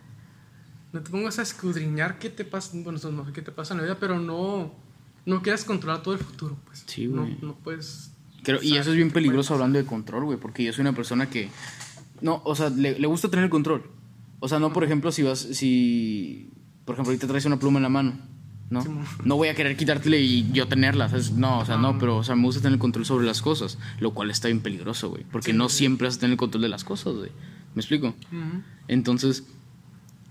[0.92, 3.78] no te pongas a escudriñar qué te pasa, bueno, no sé qué te pasa en
[3.78, 4.74] la vida, pero no,
[5.26, 6.84] no quieras controlar todo el futuro, pues.
[6.86, 7.36] Sí, no, güey.
[7.42, 8.12] no puedes.
[8.42, 11.30] Creo- y eso es bien peligroso hablando de control, güey, porque yo soy una persona
[11.30, 11.48] que...
[12.20, 13.82] No, o sea, le, le gusta tener el control.
[14.40, 15.38] O sea, no, por ejemplo, si vas...
[15.38, 16.50] Si,
[16.84, 18.12] por ejemplo, ahorita traes una pluma en la mano,
[18.68, 18.82] ¿no?
[18.82, 18.88] Sí,
[19.24, 21.32] no voy a querer quitártela y yo tenerla, ¿sabes?
[21.32, 21.98] No, o sea, no, No.
[21.98, 24.60] pero, o sea, me gusta tener el control sobre las cosas, lo cual está bien
[24.60, 25.78] peligroso, güey, porque Sí, no sí.
[25.78, 27.30] siempre vas a tener el control de las cosas, güey.
[27.74, 28.14] ¿Me explico?
[28.88, 29.44] Entonces,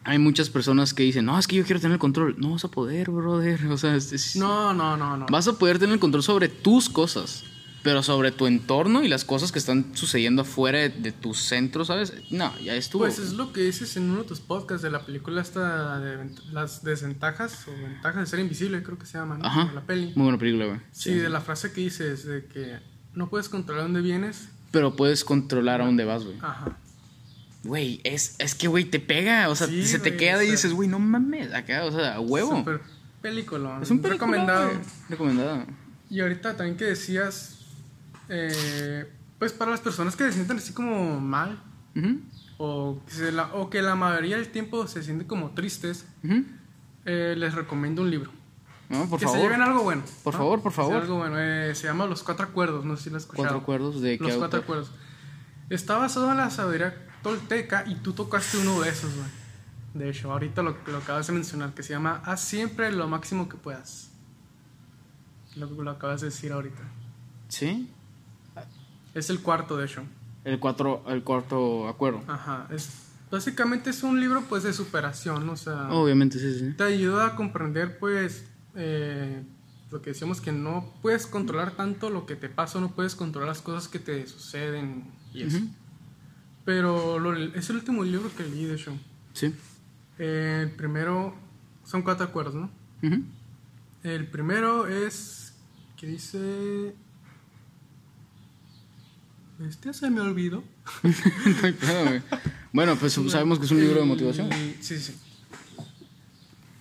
[0.06, 2.36] hay muchas personas que dicen, no, es que yo quiero tener el control.
[2.38, 3.66] No vas a poder, brother.
[3.68, 5.26] O sea, es- es- No, no, no, no.
[5.30, 7.44] vas a poder tener el control sobre tus cosas,
[7.84, 11.84] pero sobre tu entorno y las cosas que están sucediendo fuera de, de tu centro,
[11.86, 12.14] ¿sabes?
[12.32, 13.04] No, ya estuvo.
[13.04, 16.30] Pues es lo que dices en uno de tus podcasts de la película esta de
[16.52, 19.46] las desventajas o ventajas de ser invisible, creo que se llama, ¿no?
[19.46, 19.72] Ajá.
[19.74, 20.14] La peli.
[20.16, 20.80] Muy buena película, güey.
[20.92, 22.80] Sí, de la frase que dices de que
[23.14, 24.48] no puedes controlar dónde vienes.
[24.72, 26.38] Pero puedes controlar a dónde vas, güey.
[26.42, 26.78] Ajá.
[27.64, 29.50] Güey, es, es que, güey, te pega.
[29.50, 31.54] O sea, Sí, se te queda o y dices, güey, no mames.
[31.54, 32.58] Acá, o sea, a huevo.
[32.58, 32.82] Super
[33.22, 33.80] película.
[33.82, 34.72] es un película, recomendado.
[35.10, 35.66] Recomendado.
[36.10, 37.60] Y ahorita también que decías,
[38.30, 41.58] eh, pues para las personas que se sientan así como mal
[42.58, 46.06] o que, se la, o que la mayoría del tiempo se sienten como tristes,
[47.06, 48.32] eh, les recomiendo un libro.
[48.90, 49.40] No, por que favor.
[49.40, 50.04] se lleven algo bueno.
[50.24, 50.38] Por ¿no?
[50.40, 50.96] favor, por favor.
[50.98, 51.36] Algo bueno.
[51.40, 53.46] eh, se llama Los Cuatro Acuerdos, no sé si lo has escuchado.
[53.48, 54.60] Cuatro acuerdos de qué Los Cuatro?
[54.60, 54.92] Acuerdos.
[55.70, 56.94] Está basado en la sabiduría
[57.24, 59.28] tolteca y tú tocaste uno de esos, güey.
[59.94, 63.48] De hecho, ahorita lo, lo acabas de mencionar, que se llama Haz siempre lo máximo
[63.48, 64.12] que puedas.
[65.56, 66.82] Lo, lo acabas de decir ahorita.
[67.48, 67.90] Sí.
[69.14, 70.04] Es el cuarto, de hecho.
[70.44, 72.24] El, cuatro, el cuarto acuerdo.
[72.28, 72.68] Ajá.
[72.72, 72.90] Es,
[73.30, 75.92] básicamente es un libro, pues, de superación, o sea...
[75.92, 76.74] Obviamente, sí, sí.
[76.76, 79.44] te ayuda a comprender pues eh,
[79.92, 83.50] lo que decíamos que no puedes controlar tanto lo que te pasa, no puedes controlar
[83.50, 85.60] las cosas que te suceden y eso.
[86.66, 88.94] Pero lo- es el último libro que leí de hecho.
[89.34, 89.54] Sí.
[90.20, 91.36] Eh, el primero
[91.86, 92.70] son cuatro acuerdos, ¿no?
[94.04, 95.54] El primero es
[95.98, 96.94] que dice
[99.68, 100.64] este se me olvidó.
[102.74, 104.50] Bueno, pues sabemos que es un libro de motivación.
[104.82, 105.14] Sí, sí.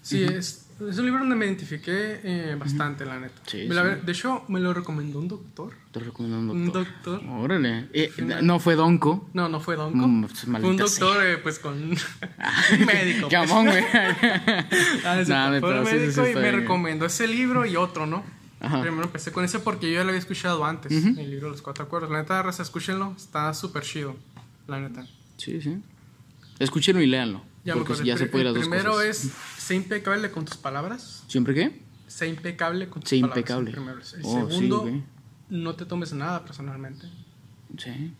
[0.00, 3.40] Sí, es, es un libro donde me identifiqué eh, bastante, la neta.
[3.46, 4.00] Sí, la- sí.
[4.04, 5.74] De hecho, me lo recomendó un doctor.
[5.92, 6.86] Te recomiendo un Un doctor.
[7.04, 7.22] doctor.
[7.30, 7.88] Órale.
[7.92, 8.10] Eh,
[8.42, 9.28] no fue Donko.
[9.34, 10.06] No, no fue Donko.
[10.08, 11.74] Mm, pues, fue un doctor, eh, pues con.
[11.82, 13.28] un médico.
[13.28, 13.50] Qué pues.
[13.50, 13.84] güey.
[15.04, 16.54] Ah, fue un médico sí, y me bien.
[16.60, 18.24] recomendó ese libro y otro, ¿no?
[18.60, 18.80] Ajá.
[18.80, 20.92] Primero empecé con ese porque yo ya lo había escuchado antes.
[20.92, 22.10] El libro de los cuatro acuerdos.
[22.10, 23.14] La neta, raza, escúchenlo.
[23.16, 24.16] Está súper chido.
[24.68, 25.04] La neta.
[25.36, 25.78] Sí, sí.
[26.60, 27.42] Escúchenlo y léanlo.
[27.64, 29.24] Ya, me porque ya se puede dos primero cosas.
[29.24, 29.30] es
[29.62, 31.24] sé impecable con tus palabras.
[31.28, 31.80] ¿Siempre qué?
[32.06, 33.38] Sé impecable con tus Sé palabras.
[33.38, 33.70] impecable.
[33.70, 33.78] El
[34.24, 35.02] Oh, sí, segundo, güey.
[35.50, 37.06] no te tomes nada personalmente.
[37.78, 38.12] Sí.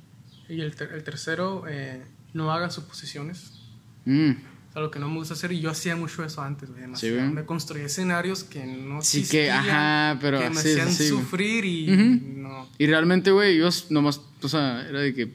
[0.49, 2.03] Y el, ter- el tercero, eh,
[2.33, 3.61] no hagas suposiciones.
[4.05, 4.31] Mm.
[4.71, 7.17] Es algo que no me gusta hacer y yo hacía mucho eso antes, güey, demasiado.
[7.29, 10.91] Sí, me construí escenarios que no Sí que, existían, ajá, pero que me sí, hacían
[10.93, 12.39] sí, sufrir y Ujú.
[12.41, 12.69] no.
[12.79, 15.35] Y realmente, güey, yo nomás, o sea, era de que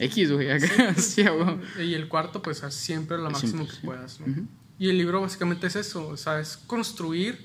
[0.00, 1.22] X, güey, acá, sí,
[1.76, 1.88] güey.
[1.90, 3.86] Y el cuarto, pues, siempre lo máximo Siempre, que sí.
[3.86, 4.46] puedas, ¿no?
[4.78, 7.38] Y el libro básicamente es eso, o sea, es construir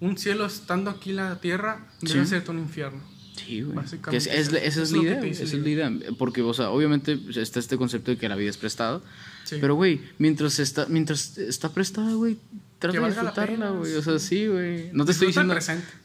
[0.00, 2.30] un cielo estando aquí en la tierra, debe Sí.
[2.30, 3.02] ser un infierno.
[3.36, 3.76] Sí, güey.
[3.76, 5.92] Básicamente es- es- esa es Es la idea, esa es la idea.
[6.18, 9.00] Porque, o sea, obviamente pues, está este concepto de que la vida es prestada.
[9.44, 9.56] Sí.
[9.60, 12.36] Pero, güey, mientras está, mientras está prestada, güey,
[12.78, 13.94] trata de disfrutarla, güey.
[13.94, 14.90] O sea, sí, güey.
[14.92, 15.54] No te estoy diciendo.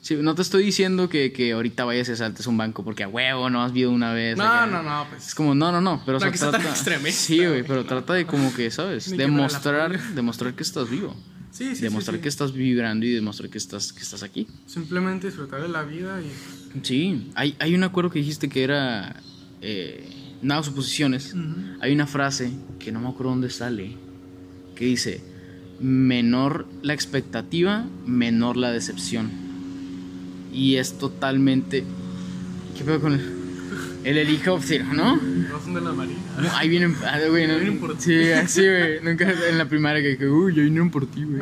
[0.02, 3.08] Sí, no te estoy diciendo que, que ahorita vayas y saltes un banco porque a
[3.08, 4.38] huevo no has visto una vez.
[4.38, 4.66] No, acá.
[4.66, 5.36] no, no, Es pues.
[5.36, 8.14] como, no, no, no, pero o No sea, ser tan trata, sí, güey, pero trata
[8.14, 9.16] de como que, ¿sabes?
[9.16, 11.16] Demostrar, demostrar que estás vivo.
[11.52, 12.24] Sí, sí, demostrar sí, sí.
[12.24, 14.48] que estás vibrando y demostrar que estás, que estás aquí.
[14.66, 16.32] Simplemente disfrutar de la vida y.
[16.82, 19.22] Sí, hay, hay un acuerdo que dijiste que era
[19.62, 21.36] eh, nada suposiciones.
[21.80, 23.96] Hay una frase que no me acuerdo dónde sale
[24.76, 25.22] que dice
[25.80, 29.30] menor la expectativa, menor la decepción.
[30.54, 31.84] Y es totalmente
[32.78, 33.22] ¿Qué pedo con el,
[34.04, 35.16] el helicóptero, no?
[35.18, 36.20] No son de la marina.
[36.42, 38.04] No, ahí vienen, ah, güey, no, Vienen por ti.
[38.04, 39.00] Sí, así, güey.
[39.04, 41.42] Nunca en la primaria que, que uy, ya vinieron por ti, güey.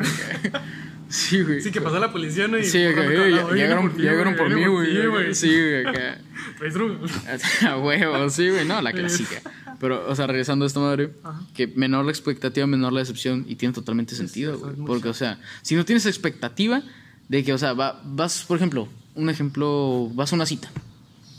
[1.08, 1.60] Sí, güey.
[1.60, 2.58] Sí, que pasó la policía, ¿no?
[2.58, 5.34] Y Sí, acá, por eh, otro ya- lado, "Oye, llegaron, llegaron por mí, vienen güey.
[5.34, 6.18] Sí, güey, acá.
[7.70, 9.40] A huevo, sí, güey, no, la clásica.
[9.82, 11.42] Pero, o sea, regresando a esta madre, Ajá.
[11.54, 14.76] que menor la expectativa, menor la decepción, y tiene totalmente sentido, güey.
[14.86, 16.82] Porque, o sea, si no tienes expectativa
[17.28, 20.70] de que, o sea, va- vas, por ejemplo, un ejemplo, vas a una cita,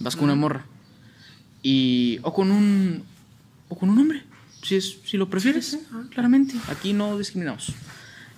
[0.01, 0.65] vas con una morra,
[1.61, 3.03] y, o con un,
[3.69, 4.23] o con un hombre,
[4.61, 5.79] si, es, si lo prefieres,
[6.11, 7.71] claramente, aquí no discriminamos.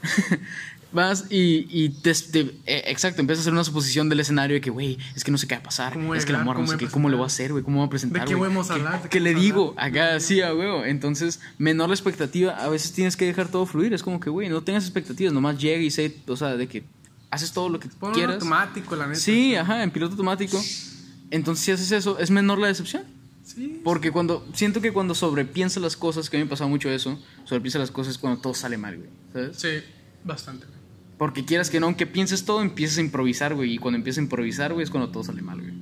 [0.92, 4.62] Vas y, y te, te- eh, exacto, empiezas a hacer una suposición del escenario de
[4.62, 6.32] que, güey, es que no sé qué va a pasar, ¿Cómo voy a es que
[6.32, 7.90] la morra no ¿Cómo sé qué, cómo le voy a hacer, güey, cómo voy a
[7.90, 8.50] presentar, qué güey?
[8.50, 9.04] vamos a ¿Qué- hablar?
[9.04, 9.74] ¿De ¿Qué qué le digo?
[9.78, 10.86] Acá, sí, a huevo.
[10.86, 13.94] Entonces, menor la expectativa, a veces tienes que dejar todo fluir.
[13.94, 16.84] Es como que, güey, no tengas expectativas, nomás llega y sé, o sea, de que
[17.30, 18.36] haces todo lo que Pon quieras.
[18.36, 19.20] automático, la neta.
[19.20, 20.62] Sí, ajá, en piloto automático.
[21.30, 23.04] Entonces, si haces eso, es menor la decepción.
[23.44, 23.82] Sí.
[23.84, 27.20] Porque cuando, siento que cuando sobrepiensas las cosas, que a mí me pasaba mucho eso,
[27.44, 29.10] sobrepiensas las cosas cuando todo sale mal, güey.
[29.34, 29.58] ¿Sabes?
[29.58, 29.70] Sí,
[30.24, 30.66] bastante.
[31.18, 33.74] Porque quieras que no, aunque pienses todo, empiezas a improvisar, güey.
[33.74, 35.74] Y cuando empiezas a improvisar, güey, es cuando todo sale mal, güey.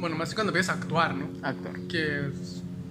[0.00, 1.28] Bueno, más cuando empiezas a actuar, ¿no?
[1.42, 1.86] Actor.
[1.88, 2.30] Que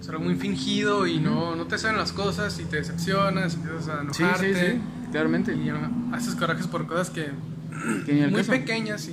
[0.07, 4.01] algo muy fingido y no, no te salen las cosas y te decepcionas, empiezas a
[4.13, 4.53] Sí, enojarte.
[4.53, 4.81] sí, sí.
[5.11, 5.53] Claramente.
[5.53, 5.69] Y
[6.13, 7.27] haces corajes por cosas que
[8.05, 8.51] Que muy caso.
[8.51, 9.11] pequeñas y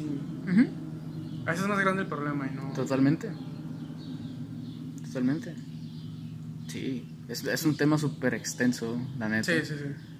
[0.48, 0.68] Ujú.
[1.46, 2.72] a veces es más grande el problema y no.
[2.74, 3.28] Totalmente.
[5.06, 5.54] Totalmente.
[6.68, 9.44] Sí, es, es un tema súper extenso, la neta.
[9.52, 10.13] Sí, sí, sí.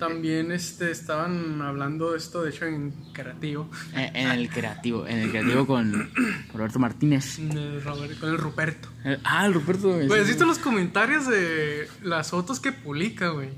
[0.00, 5.18] También este, estaban hablando de esto, de hecho, en creativo, En, en el creativo, en
[5.18, 6.10] el creativo con
[6.54, 7.36] Roberto Martínez.
[7.38, 8.88] de Robert- con el Ruperto.
[9.04, 9.92] Eh, Ah, el Ruperto.
[9.94, 10.48] güey, Pues, ¿viste sí.
[10.48, 13.50] los comentarios de las fotos que publica, güey?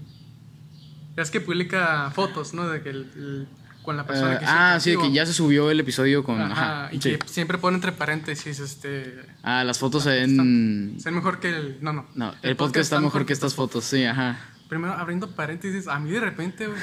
[1.16, 2.68] Ya es que publica fotos, ¿no?
[2.68, 3.48] De que el, el-
[3.83, 5.02] con la persona Eh, que ah, sí, creativo.
[5.02, 6.40] que ya se subió el episodio con.
[6.40, 7.16] Ajá, Ajá, y sí.
[7.18, 9.20] que siempre pone entre paréntesis, este...
[9.42, 10.96] Ah, las fotos en.
[11.00, 11.78] Ser mejor que el...
[11.81, 12.07] No, no.
[12.14, 14.38] No, el, podcast está mejor que estas fotos, sí, ajá.
[14.72, 16.80] Primero, abriendo paréntesis, a mí de repente, güey,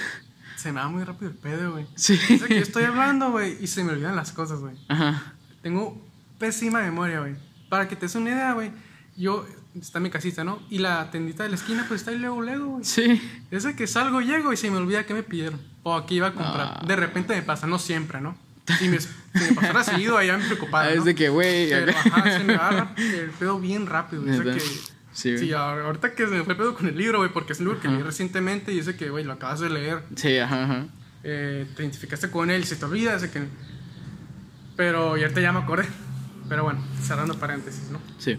[0.55, 1.87] se me va muy rápido el pedo, güey.
[1.95, 2.19] Sí.
[2.29, 4.75] Es que yo estoy hablando, güey, y se me olvidan las cosas, güey.
[4.89, 5.33] Ajá.
[5.63, 5.99] Tengo
[6.37, 7.33] pésima memoria, güey.
[7.67, 8.71] Para que te des una idea, güey,
[9.17, 9.43] yo...
[9.81, 10.59] Está mi casita, ¿no?
[10.69, 12.85] Y la tendita de la esquina, pues está ahí luego, luego, güey.
[12.85, 13.19] Sí.
[13.49, 15.59] Es de que salgo, llego y se me olvida que me pidieron.
[15.81, 16.77] O aquí iba a comprar.
[16.81, 16.85] Ah.
[16.85, 18.37] De repente me pasa, no siempre, ¿no?
[18.77, 20.83] Si me, si me pasara seguido, ya me preocupaba.
[20.85, 21.05] Ah, es ¿no?
[21.05, 21.69] de que, güey.
[21.69, 22.01] Pero, acá.
[22.05, 24.21] ajá, se me va el pedo bien rápido.
[24.21, 24.57] güey.
[24.57, 27.53] Es que, Sí, ahorita que se me fue el pedo con el libro, güey, porque
[27.53, 30.03] es un libro que leí recientemente y ese que, güey, lo acabas de leer.
[30.15, 30.85] Sí, ajá, ajá.
[31.23, 33.43] eh, te identificaste con él, se te olvida, ese que...
[34.77, 35.85] Pero ya te ya me acordé.
[36.47, 37.99] Pero bueno, cerrando paréntesis, ¿no?
[38.17, 38.37] Sí.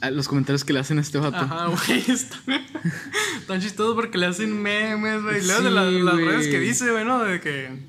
[0.00, 1.36] Ah, los comentarios que le hacen a este vato.
[1.36, 2.04] Ajá, güey,
[3.46, 5.40] tan chistoso porque le hacen memes, güey.
[5.44, 6.24] Leo de Sí, la- las güey.
[6.26, 7.22] redes que dice, güey, ¿no?
[7.22, 7.88] De que...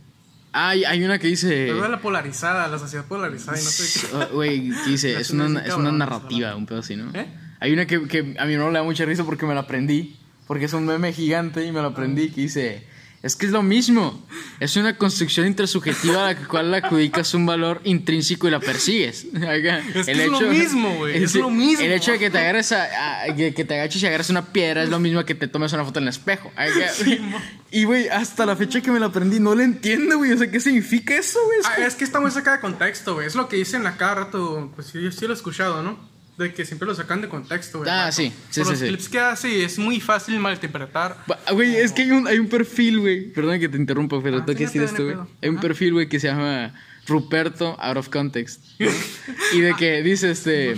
[0.51, 1.67] Hay, hay una que dice.
[1.67, 4.33] Pero la polarizada, la sociedad polarizada y no sé qué.
[4.33, 7.12] Güey, que dice, es una, es una narrativa, un pedo así, ¿no?
[7.13, 7.27] ¿Eh?
[7.59, 10.15] Hay una que, que a mi no le da mucha risa porque me la aprendí.
[10.47, 12.83] Porque es un meme gigante y me lo aprendí que dice,
[13.21, 14.25] es que es lo mismo.
[14.60, 19.25] Es una construcción intersubjetiva a la cual le adjudicas un valor intrínseco y la persigues.
[19.34, 21.84] Es que es lo mismo, güey, es sí, lo mismo.
[21.84, 24.45] El hecho de que te agarres a, a- que, que te agaches y agarres una
[24.53, 26.51] piedra es lo mismo que te tomes una foto en el espejo.
[26.55, 26.91] Acá,
[27.71, 30.32] y güey, hasta la fecha que me la aprendí no le entiendo, güey.
[30.32, 31.60] O sea, ¿qué significa eso, güey?
[31.60, 33.27] Es Ah, como- es que está muy sacada de contexto, güey.
[33.27, 34.71] Es lo que dicen a cada rato.
[34.75, 35.99] Pues sí, yo sí lo he escuchado, ¿no?
[36.39, 37.89] De que siempre lo sacan de contexto, güey.
[37.91, 38.88] Ah, sí, sí, Por sí, los sí.
[38.88, 41.17] clips que hace es muy fácil malinterpretar.
[41.52, 43.32] Güey, es que hay un, hay un perfil, güey.
[43.34, 45.17] Perdón que te interrumpa, pero Ah, tengo que decir esto, güey.
[45.41, 46.73] hay un perfil, güey, que se llama
[47.08, 48.62] Ruperto Out of Context.
[48.80, 48.88] ¿no?
[49.54, 50.75] y de que dice este.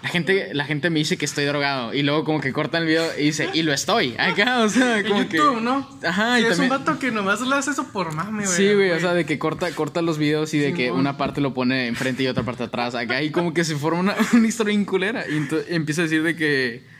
[0.00, 1.92] La gente, la gente me dice que estoy drogado.
[1.92, 4.14] Y luego como que cortan el video y dice, y lo estoy.
[4.16, 5.38] Acá, o sea, como En que.
[5.38, 5.88] YouTube, ¿no?
[6.04, 6.72] Ajá, Sí, y es también.
[6.72, 8.56] un vato que nomás le hace eso por mame, güey.
[8.56, 11.40] Sí, güey, o sea, de que corta, corta los videos y de que una parte
[11.40, 12.94] lo pone enfrente y otra parte atrás.
[12.94, 15.24] Acá y como que se forma una, una historia bien culera.
[15.28, 16.97] Y empieza a decir de que.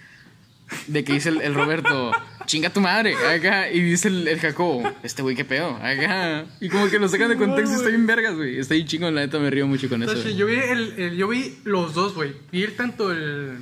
[0.87, 2.13] De que dice el, el Roberto,
[2.47, 3.15] chinga tu madre.
[3.15, 3.71] Acá.
[3.71, 5.77] Y dice el, el Jacobo, este güey, qué pedo.
[5.77, 6.47] Acá.
[6.61, 8.59] Y como que lo sacan de contexto y está bien vergas, güey.
[8.59, 10.13] Está bien chingón, la neta me río mucho con eso.
[10.13, 12.33] Entonces, yo vi, el, el- yo vi los dos, güey.
[12.53, 13.59] Vi tanto el,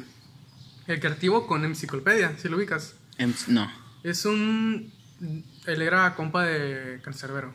[0.86, 2.94] el creativo con Enciclopedia, si lo ubicas.
[3.18, 3.70] Em, No.
[4.02, 4.92] Es un...
[5.66, 7.52] Él era compa de Cancerbero.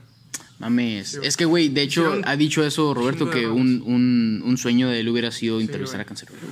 [0.59, 1.09] Mames.
[1.09, 4.89] Sí, es que, güey, de hecho, ha dicho eso Roberto, que un, un, un sueño
[4.89, 6.03] de él hubiera sido entrevistar güey.
[6.03, 6.47] a Cancerbero.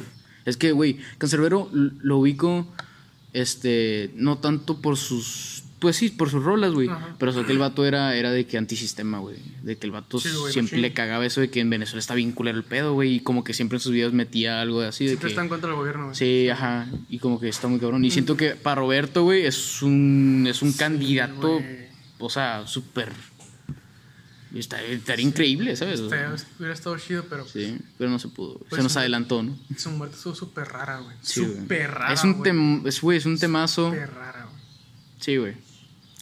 [0.45, 2.73] Es que, güey, Cancerbero lo ubico,
[3.33, 6.89] este, no tanto por sus, pues sí, por sus rolas, güey.
[7.17, 9.37] Pero eso que el vato era, era de que antisistema, güey.
[9.63, 12.15] De que el vato Sí, güey, siempre le cagaba eso de que en Venezuela está
[12.15, 13.15] bien culero el pedo, güey.
[13.15, 15.31] Y como que siempre en sus videos metía algo así de Siempre que...
[15.31, 16.15] está en contra del gobierno, güey.
[16.15, 16.87] Sí, ajá.
[17.09, 18.03] Y como que está muy cabrón.
[18.03, 21.87] Y siento que para Roberto, güey, es un, es un candidato, güey.
[22.19, 23.11] o sea, súper...
[24.53, 25.99] Está, estaría increíble, ¿sabes?
[26.01, 28.53] Hubiera estado chido, pero Sí, pero no se pudo.
[28.53, 28.65] güey.
[28.69, 29.57] Pues se nos adelantó, ¿no?
[29.77, 31.15] su muerte estuvo súper rara, güey.
[31.21, 33.89] Sí, súper rara, Es un, tem- es, güey, es un temazo.
[33.89, 34.61] Súper rara, güey.
[35.19, 35.53] Sí, güey.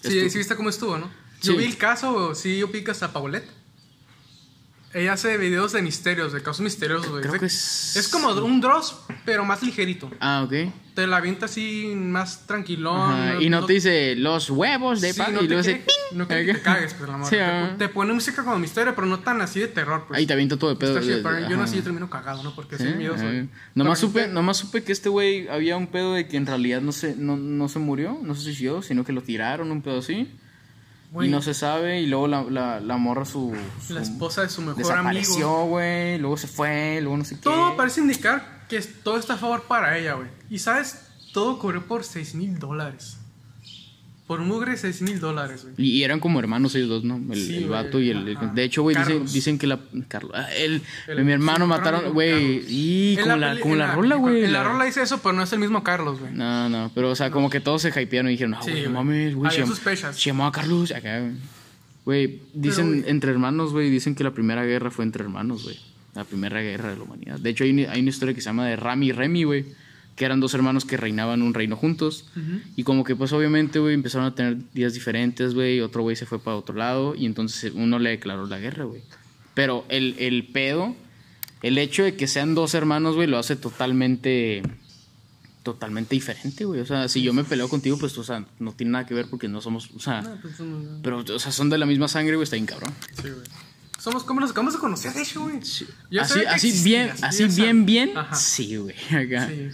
[0.03, 1.09] Sí, sí viste cómo estuvo, ¿no?
[1.41, 3.47] Yo vi el caso, sí, yo picas a Paulette.
[4.93, 7.21] Ella hace videos de misterios, de casos misteriosos, güey.
[7.21, 8.95] Creo Es que es- Es como un Dross,
[9.25, 10.09] pero más ligerito.
[10.19, 10.71] Ah, ok.
[10.95, 13.11] Te la avienta así más tranquilón.
[13.11, 15.83] Ajá, y no te dice los huevos de sí, pa- no y te luego dice.
[16.13, 17.29] No que te cagues, pues, la morra.
[17.29, 17.75] Sí, te, ah.
[17.77, 20.17] te pone música como misterio, pero no tan así de terror, pues.
[20.17, 20.95] Ahí te avienta todo de pedo.
[20.95, 22.55] De- pero yo no así, yo termino cagado, ¿no?
[22.55, 23.23] Porque Sí, soy miedoso.
[23.75, 26.81] Nomás Pero- supe, nomás supe que este güey había un pedo de que en realidad
[26.81, 29.99] no se, no, no se murió, no se suicidó, sino que lo tiraron, un pedo
[29.99, 30.27] así.
[31.17, 33.51] Güey, Y no se sabe, y luego la, la, la morra su,
[33.85, 34.87] su- La esposa de su mejor amigo.
[35.19, 37.41] desapareció, güey, luego se fue, luego no sé qué.
[37.41, 40.27] Todo parece indicar que todo está a favor para ella, güey.
[40.51, 41.01] Y sabes,
[41.33, 43.16] todo corrió por 6 mil dólares.
[44.27, 45.73] Por mugre 6 mil dólares, güey.
[45.89, 47.15] Y, eran como hermanos ellos dos, ¿no?
[47.33, 48.37] El, Sí, el vato y el...
[48.53, 49.79] de hecho, güey, dicen, dicen que la...
[50.09, 50.33] Carlos.
[50.35, 52.61] ah, el, El- mi hermano mataron, güey.
[52.67, 54.43] Y como la, como en la rola, güey.
[54.43, 56.33] En la rola dice eso, pero no es el mismo Carlos, güey.
[56.33, 58.83] No, no, pero o sea, como que todos se hypearon y dijeron, no, Sí, güey,
[58.83, 58.93] güey.
[58.93, 59.51] mames, güey.
[59.51, 59.95] Se.
[60.13, 61.31] Se llamaba Carlos, acá, güey.
[62.03, 65.79] Güey, dicen entre hermanos, güey, dicen que la primera guerra fue entre hermanos, güey.
[66.15, 67.39] La primera guerra de la humanidad.
[67.39, 69.65] De hecho, hay, una- hay una historia que se llama de Rami y Remy, güey.
[70.17, 72.25] Que eran dos hermanos que reinaban un reino juntos.
[72.75, 75.79] Y como que pues obviamente, güey, empezaron a tener días diferentes, güey.
[75.79, 79.01] Otro güey se fue para otro lado y entonces uno le declaró la guerra, güey.
[79.53, 80.95] Pero el, el pedo,
[81.61, 84.61] el hecho de que sean dos hermanos, güey, lo hace totalmente,
[85.63, 86.79] totalmente diferente, güey.
[86.81, 89.27] O sea, si yo me peleo contigo, pues, o sea, no tiene nada que ver
[89.29, 92.07] porque no somos, o sea, No, pues, no, pero, o sea, son de la misma
[92.07, 92.93] sangre, güey, está bien cabrón.
[93.15, 93.45] sí, güey.
[93.99, 95.59] Somos como nos acabamos de conocer, de hecho, güey.
[96.11, 98.95] Yo así, existías, bien, así bien, bien, sí, güey.
[99.11, 99.47] Acá.
[99.49, 99.69] Sí.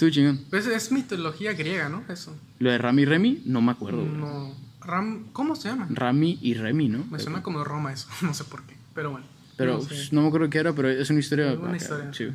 [0.00, 0.46] Estuvo chingón.
[0.48, 2.02] Pues es mitología griega, ¿no?
[2.08, 2.34] Eso.
[2.58, 4.16] Lo de Rami y Remy, no me acuerdo, güey.
[4.16, 4.54] No.
[4.80, 5.88] Ram, ¿Cómo se llama?
[5.90, 7.04] Rami y Remy, ¿no?
[7.10, 9.26] Me suena como Roma eso, no sé por qué, pero bueno.
[9.58, 9.88] Pero No sé.
[9.88, 11.52] pues, no me acuerdo qué era, pero es una historia.
[11.52, 12.10] Es una acá, historia.
[12.14, 12.28] Sí.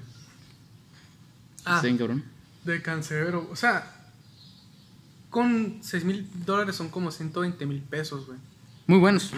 [1.65, 2.23] Ah, Está bien cabrón.
[2.65, 3.47] de cancerbero.
[3.51, 4.11] O sea,
[5.31, 8.37] con 6 mil dólares son como 120 mil pesos, güey.
[8.85, 9.31] Muy buenos.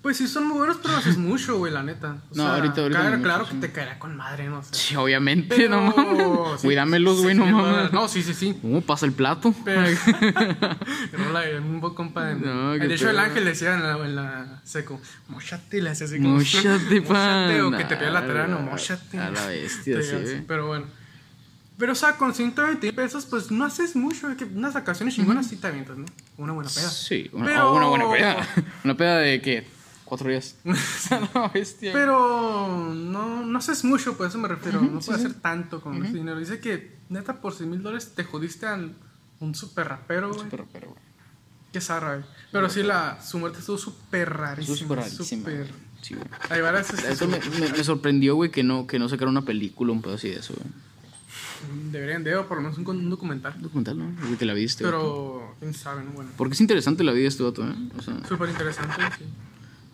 [0.00, 2.18] Pues sí, son muy buenos, pero haces mucho, güey, la neta.
[2.30, 3.60] O No, sea, ahorita- ahorita Claro, no claro mucho, que sí.
[3.62, 4.68] te caerá con madre, no sé.
[4.72, 6.60] Sí, obviamente, Pero- no mames.
[6.60, 7.92] sí, Cuídamelos, güey, no 6,000 mames.
[7.92, 8.56] No, sí, sí, sí.
[8.62, 9.52] ¿Cómo pasa el plato?
[9.64, 9.80] Pero,
[11.12, 14.60] Rola, un buen compa de No, de hecho, el ángel decía en la, en la
[14.64, 16.36] seco, mochate, le hacía así como.
[16.36, 16.68] Móchate,
[17.00, 17.78] "Móchate", O pan.
[17.78, 19.18] que te pega la terana, mochate.
[19.18, 20.46] a la bestia, sí, güey.
[20.46, 20.86] Pero bueno.
[21.76, 24.36] Pero, o sea, con 120 pesos, pues no haces mucho.
[24.36, 26.06] que unas vacaciones chingonas sí te avientas, ¿no?
[26.36, 26.88] Una buena peda.
[26.88, 28.48] Sí, una, Pero- o una buena peda.
[28.84, 29.77] Una peda de qué?
[30.08, 30.56] Cuatro días.
[30.64, 31.92] O sea, no, bestia.
[31.92, 34.80] Pero no, no haces mucho, por eso me refiero.
[34.80, 36.38] no puedes hacer tanto con ese dinero.
[36.38, 38.78] Dice que, neta, por 6 mil dólares te jodiste a
[39.40, 40.48] un super rapero, güey.
[40.50, 41.00] Pero, pero, güey.
[41.72, 42.26] Qué zarra, güey.
[42.50, 44.76] Pero sí, la, su muerte estuvo súper rarísima.
[44.78, 45.42] Súper rarísima.
[45.42, 45.64] güey.
[46.00, 46.26] Sí, güey.
[46.80, 50.00] Este, Eso me, me- me sorprendió, güey, que no, que no sacaron una película, un
[50.00, 50.72] pedo así de eso, güey.
[51.92, 53.52] Deberían de, o por lo menos un, documental.
[53.56, 54.10] Un documental, ¿no?
[54.22, 54.84] Güey, que la viste.
[54.84, 54.92] güey.
[54.94, 56.12] Pero, quién sabe, ¿no?
[56.12, 57.74] Bueno, Porque es interesante la vida de este vato, ¿eh?
[57.98, 59.24] O sea, súper interesante, sí.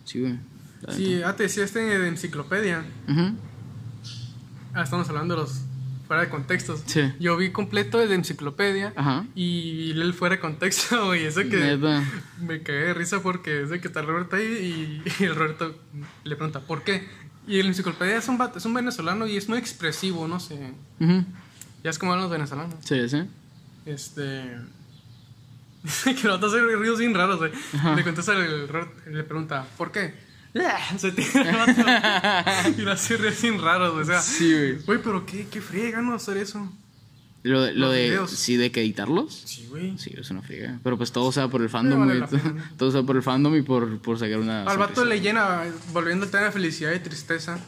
[0.05, 0.37] Sí, güey.
[0.95, 2.85] Sí, ah, te decía este de enciclopedia.
[3.09, 3.33] Ujú.
[4.73, 5.61] Ah, estamos hablando de los
[6.07, 6.83] fuera de contextos.
[6.85, 7.01] Sí.
[7.19, 9.25] Yo vi completo de enciclopedia Ajá.
[9.33, 12.03] y el fuera de contexto y eso que Neta.
[12.39, 14.43] me cagué de risa porque es de que está Roberto ahí
[15.03, 15.75] y, y el Roberto
[16.23, 17.07] le pregunta ¿por qué?
[17.47, 20.73] Y el enciclopedia es un, vato- es un venezolano y es muy expresivo, no sé.
[20.99, 21.23] Ujú.
[21.83, 22.75] Ya es como hablan los venezolanos.
[22.83, 23.23] Sí, sí.
[23.85, 24.43] Este.
[26.03, 27.51] que el vato hace ruidos bien raros, güey.
[27.95, 28.67] Le contesta el,
[29.11, 30.13] le pregunta, ¿por qué?
[30.97, 32.71] Se tira el vato.
[32.77, 34.03] y lo hace recién raro, güey.
[34.03, 34.75] O sea, Sí, güey.
[34.85, 36.13] güey, pero qué, qué friega, ¿no?
[36.15, 36.71] Hacer eso.
[37.43, 38.19] Lo, de- lo de.
[38.27, 39.43] Sí, de que editarlos.
[39.45, 39.97] Sí, güey.
[39.99, 40.79] Sí, es una friega.
[40.83, 42.41] Pero pues todo sea por el fandom, vale güey.
[42.41, 42.71] pena.
[42.77, 44.63] todo sea por el fandom y por, por sacar una.
[44.63, 45.61] Al vato le llena,
[45.93, 47.59] volviendo al tema de felicidad y tristeza.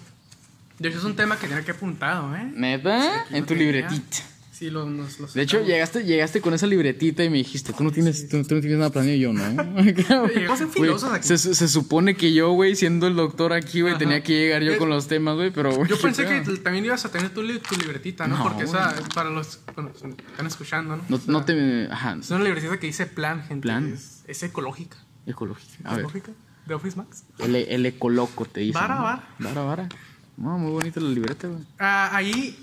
[0.80, 2.52] De hecho, es un tema que tenía que apuntado, ¿eh?
[2.56, 3.22] ¿Neta?
[3.22, 4.18] aquí en lo tu libretita.
[4.58, 7.84] Sí, lo, nos, los De hecho, llegaste, llegaste con esa libretita y me dijiste, tú
[7.84, 9.44] no tienes, tú, tú no tienes nada planeado y yo, ¿no?
[11.14, 11.28] Aquí.
[11.28, 14.72] Se, se supone que yo, güey, siendo el doctor aquí, güey, tenía que llegar yo
[14.72, 15.86] Es- con los temas, güey, pero.
[15.86, 18.38] Yo pensé que también ibas a tener tu, li- tu libretita, ¿no?
[18.38, 21.04] No, Porque esa para los bueno, que están escuchando, ¿no?
[21.08, 21.88] No, O sea, no te.
[21.92, 22.18] Ajá.
[22.20, 23.62] Es una libretita que dice plan, gente.
[23.62, 23.94] Plan.
[23.94, 24.98] Es, es ecológica.
[25.26, 25.72] Ecológico.
[25.84, 26.00] A ver.
[26.00, 26.32] ¿Ecológica?
[26.66, 27.24] ¿De Office Max?
[27.40, 28.74] El, el ecoloco te dice.
[28.78, 29.28] Vara, vara.
[29.40, 29.90] Vara, vara.
[30.36, 31.64] No, muy bonita la libreta, güey.
[31.80, 32.58] Ah, ahí,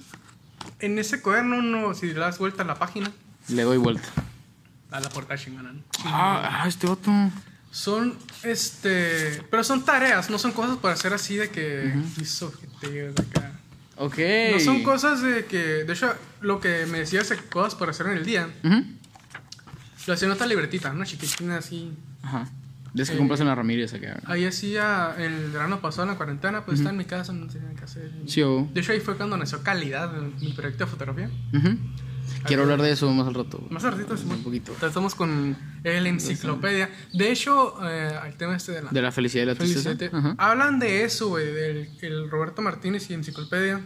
[0.81, 3.11] en ese cuaderno, no, si le das vuelta a la página,
[3.49, 4.09] Le doy vuelta.
[4.91, 5.83] a la portada chingona, ¿no?
[6.05, 7.11] Ah, ah, este vato.
[7.71, 13.15] Son, este, pero son tareas, no son cosas para hacer así de que mis objetivos
[13.19, 13.53] acá.
[13.97, 14.19] Ok.
[14.53, 18.07] No son cosas de que, de hecho, lo que me decías de cosas para hacer
[18.07, 18.49] en el día,
[20.07, 21.93] lo hacía en otra libretita, una chiquitina así.
[22.23, 22.49] Ajá.
[23.03, 24.21] Es que Eh, compras en la Ramírez acá.
[24.27, 27.75] Ahí hacía el verano pasado en la cuarentena, pues estaba en mi casa, no tenía
[27.75, 28.11] que hacer.
[28.27, 28.69] Sí, o.
[28.73, 31.31] De hecho, ahí fue cuando nació Calidad, mi proyecto de fotografía.
[32.47, 33.67] Quiero hablar de eso más al rato.
[33.71, 34.25] Más tardito, sí.
[34.29, 34.73] Un poquito.
[34.81, 36.91] Estamos con el enciclopedia.
[37.13, 39.95] De hecho, eh, el tema este de la De la felicidad y la tristeza.
[40.39, 43.79] Hablan de eso, güey, del el Roberto Martínez y enciclopedia.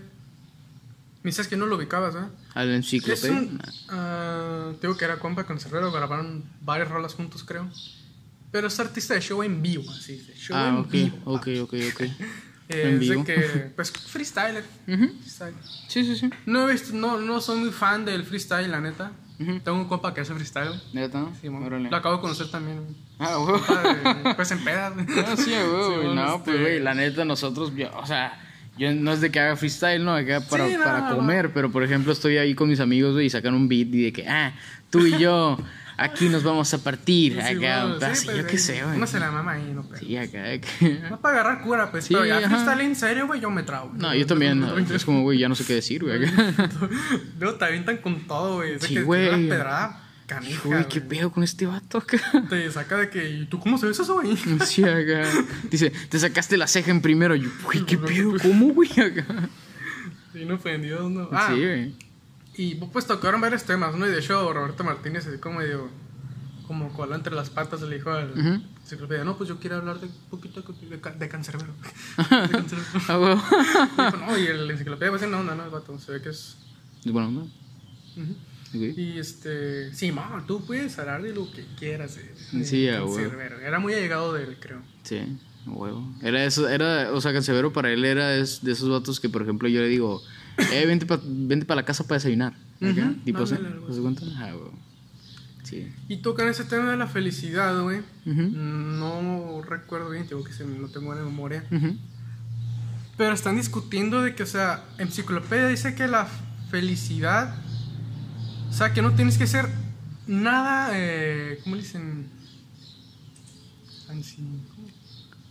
[1.22, 2.28] Me dices que no lo ubicabas, ¿eh?
[2.54, 3.32] Al enciclopedia.
[3.38, 3.60] un.
[3.90, 7.68] ah, digo que era compa con Cerrero, grabaron varias rolas juntos, creo.
[8.50, 10.90] Pero es artista de show en vivo, así, de show Ah, en ok.
[10.90, 11.18] vivo.
[11.24, 12.00] Ok, ok, ok.
[12.00, 12.10] Eh,
[12.90, 13.22] en vivo.
[13.22, 13.40] de que,
[13.76, 14.64] pues, freestyler.
[14.86, 15.08] Ujú.
[15.20, 15.54] freestyle.
[15.88, 16.30] Sí, sí, sí.
[16.46, 19.12] No he visto, no, no soy muy fan del freestyle, la neta.
[19.40, 19.60] Ujú.
[19.60, 20.80] Tengo un compa que hace freestyle.
[20.92, 21.26] ¿Neta?
[21.40, 22.80] Sí, lo acabo de conocer también.
[23.20, 23.60] Ah, güey.
[23.60, 24.94] Compa de- pues en pedas.
[24.94, 25.06] güey.
[25.26, 28.40] Ah, sí, güey, Sí, No, pues, este, güey, la neta, nosotros, o sea,
[28.78, 31.16] yo no es de que haga freestyle, no, acá para, Sí, no, para no.
[31.16, 34.02] comer, pero por ejemplo, estoy ahí con mis amigos, güey, y sacan un beat y
[34.04, 34.54] de que, ah,
[34.90, 35.56] tú y yo,
[35.98, 38.96] aquí nos vamos a partir, Sí, acá, bueno, sí, pues, yo qué sé, güey.
[38.96, 39.98] Uno se la mama ahí, no pero.
[39.98, 42.04] Sí, acá, que- No para agarrar cura, pues.
[42.06, 43.92] Sí, pero ya freestyle en serio, güey, yo me trago.
[43.94, 46.24] No, yo también, no, es como, güey, ya no sé qué decir, güey.
[46.24, 46.54] acá.
[47.38, 48.74] Luego te avientan con todo, güey.
[48.74, 49.48] Es Sí, que güey.
[49.48, 52.18] pedrada canija, Güey, qué pedo con este vato acá.
[52.50, 54.36] Te saca de que, ¿y tú cómo sabes eso, güey?
[54.66, 55.22] Sí, acá.
[55.70, 57.34] Dice, te sacaste la ceja en primero.
[57.34, 58.90] Yo, güey, qué pedo, ¿cómo, güey?
[59.00, 59.24] Acá.
[60.34, 61.28] Bien ofendidos, ¿no?
[61.32, 61.94] Ah, Sí, güey.
[62.58, 64.06] Y pues tocaron varios temas, ¿no?
[64.06, 65.88] Y de hecho, Roberto Martínez, así como medio,
[66.66, 68.62] como cola entre las patas, le dijo al Ujú.
[68.82, 71.72] enciclopedia, no, pues yo quiero hablar de un poquito de, de cancerbero.
[72.18, 72.88] de cancerbero.
[73.08, 73.96] Ah.
[73.96, 76.30] Y dijo, no, y el enciclopedia, pues, no, no, no, el vato, se ve que
[76.30, 76.56] es...
[77.06, 77.40] Bueno, no.
[77.42, 78.32] Ujú.
[78.74, 78.98] Ok.
[78.98, 82.16] Y este, sí, ma, tú puedes hablar de lo que quieras.
[82.16, 83.40] de- de Sí, a huevo.
[83.40, 84.82] Era muy allegado de él, creo.
[85.04, 85.20] Sí,
[85.66, 86.06] a huevo.
[86.22, 89.40] Era eso, era, o sea, Cancerbero para él era es de esos vatos que, por
[89.42, 90.20] ejemplo, yo le digo,
[90.72, 92.52] eh, vente para vente pa la casa para desayunar.
[92.80, 93.54] acá, Ujú, Tipo así.
[93.54, 94.22] ándale, algo ¿Te das cuenta?
[94.36, 94.52] Ah.
[95.64, 95.92] Sí.
[96.08, 98.00] Y tocan ese tema de la felicidad, güey.
[98.24, 101.64] No recuerdo bien, tengo que se, no tengo buena memoria.
[103.16, 106.26] Pero están discutiendo de que, o sea, Enciclopedia dice que la
[106.70, 107.54] felicidad,
[108.70, 109.68] o sea, que no tienes que ser
[110.28, 112.28] nada, eh, ¿cómo le dicen?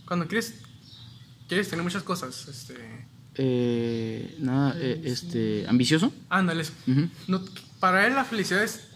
[0.06, 0.54] Cuando quieres,
[1.46, 2.74] quieres tener muchas cosas, este,
[3.38, 6.12] Eh, nada, eh, este, ambicioso.
[7.28, 7.40] No,
[7.80, 8.88] para él la felicidad es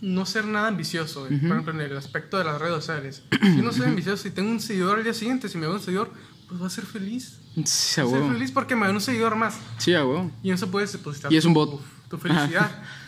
[0.00, 1.24] no ser nada ambicioso.
[1.24, 1.38] Ujú.
[1.40, 3.22] por ejemplo, en el aspecto de las redes sociales.
[3.40, 5.76] Si yo no soy ambicioso, si tengo un seguidor al día siguiente, si me veo
[5.76, 6.10] un seguidor,
[6.48, 7.38] pues voy a ser feliz.
[7.64, 9.58] Sí, a ser feliz porque me da un seguidor más.
[9.78, 10.30] Sí, a huevo.
[10.42, 11.80] Y eso puedes depositar Y es un tu, bot.
[12.08, 12.70] tu felicidad.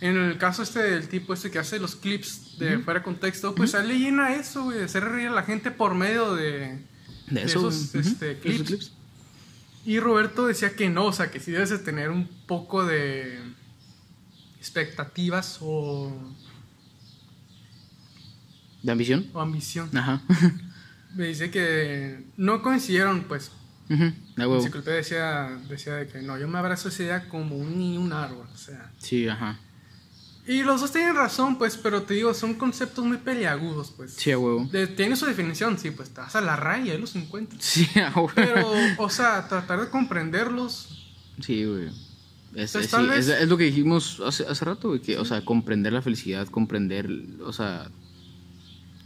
[0.00, 3.52] En el caso este del tipo este que hace los clips de fuera de contexto,
[3.56, 6.36] pues a él le llena eso, güey, de hacer reír a la gente por medio
[6.36, 6.78] de,
[7.28, 8.92] De eso, esos este, Esos clips.
[9.88, 13.38] Y Roberto decía que no, o sea, que sí debes de tener un poco de
[14.58, 16.12] expectativas o,
[18.82, 19.30] ¿De ambición?
[19.32, 19.88] o ambición.
[19.96, 20.20] Ajá.
[21.16, 23.50] Me dice que no coincidieron, pues.
[23.88, 23.94] A
[24.36, 24.56] La huevo.
[24.56, 28.46] enciclopedia decía, decía de que no, yo me abrazo esa idea como un un árbol,
[28.52, 28.92] o sea.
[28.98, 29.58] Sí, ajá.
[30.48, 34.14] Y los dos tienen razón, pues, pero te digo, son conceptos muy peliagudos, pues.
[34.14, 34.64] Sí, a huevo.
[34.72, 37.62] De- tiene su definición, sí, pues vas a la raya y los encuentras.
[37.62, 38.32] Sí, a huevo.
[38.34, 40.88] Pero, o sea, tratar de comprenderlos.
[41.40, 41.88] Sí, güey.
[42.54, 45.44] Es, sí, vez- es- es lo que dijimos hace, hace rato, güey, que, o sea,
[45.44, 47.08] comprender la felicidad, comprender,
[47.44, 47.90] o sea,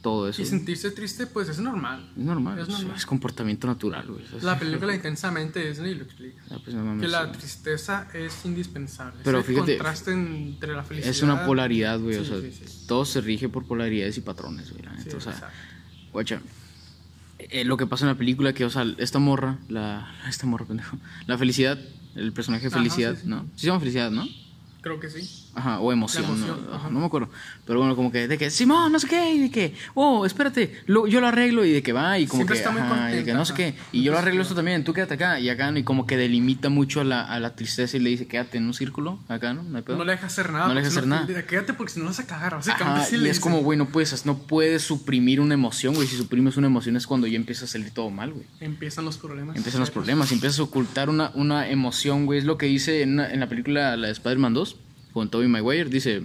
[0.02, 0.42] todo eso.
[0.42, 2.10] Y sentirse triste, pues es normal.
[2.16, 2.96] Es normal, es es, normal.
[2.96, 4.24] es comportamiento natural, güey.
[4.36, 6.42] Es- La película Intensamente Disney lo explica.
[6.50, 7.38] Ah, pues no mames, Que la sí.
[7.38, 9.20] tristeza es indispensable.
[9.24, 11.10] Pero Ese fíjate, contraste entre la felicidad.
[11.10, 12.52] es una polaridad, güey, o sea, sí,
[12.88, 14.82] todo se rige por polaridades y patrones, güey,
[15.16, 15.50] o sea,
[16.12, 16.40] guacha,
[17.38, 20.64] eh, lo que pasa en la película, que, o sea, esta morra, la, esta morra,
[20.66, 20.96] pendejo,
[21.26, 21.78] la felicidad,
[22.14, 23.16] el personaje de felicidad.
[23.24, 23.42] ¿no?
[23.54, 24.26] Sí se llama felicidad, ¿no?
[24.80, 25.41] Creo que sí.
[25.54, 26.74] Ajá, o emoción, ¿no?
[26.74, 26.88] ajá.
[26.90, 27.28] no me acuerdo.
[27.66, 30.80] Pero bueno, como que de que, Simón, no sé qué, y de que, oh, espérate,
[30.86, 32.94] lo- yo lo arreglo, y de que va, y como Siempre que, está muy ajá,
[33.10, 35.14] y de que contenta, no sé qué, y yo lo arreglo esto también, tú quédate
[35.14, 38.08] acá, y acá, y como que delimita mucho a la, a la tristeza y le
[38.10, 39.62] dice, quédate en un círculo, acá, ¿no?
[39.62, 39.98] No hay pedo.
[39.98, 40.68] No le deja hacer nada.
[40.68, 41.26] No le deja hacer nada.
[41.46, 42.54] Quédate porque si no vas a cagar.
[42.54, 46.08] Básicamente sí y es como, güey, no puedes, no puedes suprimir una emoción, güey.
[46.08, 48.46] Si suprimes una emoción es cuando ya empieza a salir todo mal, güey.
[48.60, 49.54] Empiezan los problemas.
[49.56, 52.38] Empiezan los problemas, empiezas a ocultar una, una emoción, güey.
[52.38, 54.76] Es lo que dice en, una- en la película La de Spider-Man 2,
[55.12, 55.88] con Tobey Maguire.
[55.88, 56.22] Dice,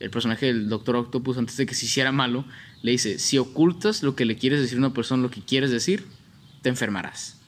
[0.00, 2.44] el personaje del Doctor Octopus, antes de que se hiciera malo,
[2.82, 5.70] le dice, si ocultas lo que le quieres decir a una persona, lo que quieres
[5.70, 6.04] decir,
[6.62, 7.38] te enfermarás.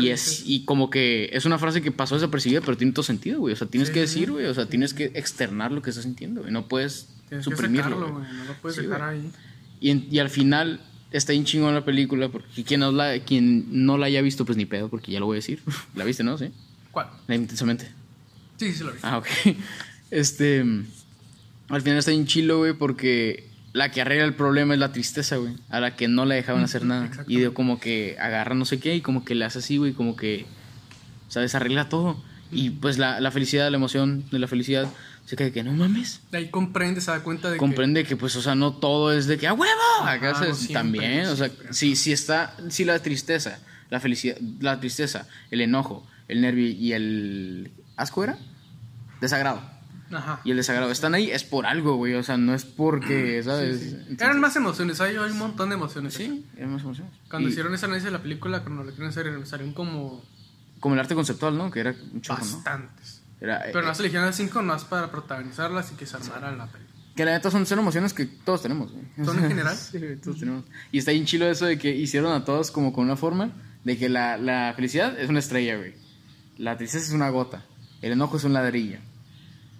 [0.00, 3.40] Y, es, y como que es una frase que pasó desapercibida, pero tiene todo sentido,
[3.40, 3.52] güey.
[3.54, 4.46] O sea, tienes Sí, que decir, güey.
[4.46, 6.52] O sea, tienes que externar lo que estás sintiendo, güey.
[6.52, 8.32] No puedes Tienes suprimirlo, sacarlo, güey.
[8.32, 9.20] No lo puedes Sí, dejar güey.
[9.20, 9.30] ahí.
[9.80, 10.80] Y, y al final
[11.12, 14.56] está bien chingón la película, porque quien no, la, quien no la haya visto, pues
[14.58, 15.60] ni pedo, porque ya lo voy a decir.
[15.94, 16.36] ¿La viste, no?
[16.36, 16.50] Sí.
[16.90, 17.08] ¿Cuál?
[17.28, 17.88] La intensamente.
[18.58, 18.98] Sí, sí, lo vi.
[19.02, 19.26] Ah, ok.
[20.10, 20.60] Este.
[21.68, 25.36] Al final está bien chilo, güey, porque la que arregla el problema es la tristeza,
[25.36, 25.54] güey.
[25.68, 27.10] A la que no la dejaban hacer nada.
[27.26, 29.92] Y de como que agarra no sé qué y como que le hace así, güey,
[29.92, 30.46] como que.
[31.28, 31.54] ¿Sabes?
[31.56, 32.22] Arregla todo.
[32.52, 34.88] Y pues la, la felicidad, la emoción de la felicidad,
[35.24, 36.20] se cae que no mames.
[36.30, 39.26] De ahí comprende, se da cuenta de Comprende que, pues, o sea, no todo es
[39.26, 39.72] de que a huevo.
[40.04, 43.58] Acá se- no también, o sea, si, si está, si la tristeza,
[43.90, 48.38] la felicidad, la tristeza, el enojo, el nervio y el asco era
[49.20, 49.60] desagrado.
[50.12, 50.40] Ajá.
[50.44, 53.80] Y el desagrado están ahí es por algo, güey, o sea, no es porque, ¿sabes?
[53.80, 53.96] Sí, sí.
[53.96, 56.14] Entonces- Eran más emociones, hay, hay un montón de emociones.
[56.14, 57.12] Sí, eran más emociones.
[57.28, 60.22] Cuando Y hicieron ese análisis de la película, cuando lo querían hacer, salieron como
[60.78, 61.70] Como el arte conceptual, ¿no?
[61.70, 62.54] Que era un chorro, ¿no?
[62.54, 63.22] bastantes.
[63.40, 66.20] Era, Pero eh, no se eligieron a cinco más para protagonizarlas y que se la
[66.20, 66.96] película.
[67.16, 69.04] Que la neta son, son emociones que todos tenemos, güey.
[69.24, 69.74] ¿Son en general?
[69.76, 70.64] sí, todos tenemos.
[70.92, 73.50] Y está bien chilo eso de que hicieron a todos como con una forma
[73.84, 75.94] de que la, la felicidad es una estrella, güey.
[76.58, 77.64] La tristeza es una gota.
[78.06, 78.98] El enojo es un ladrillo.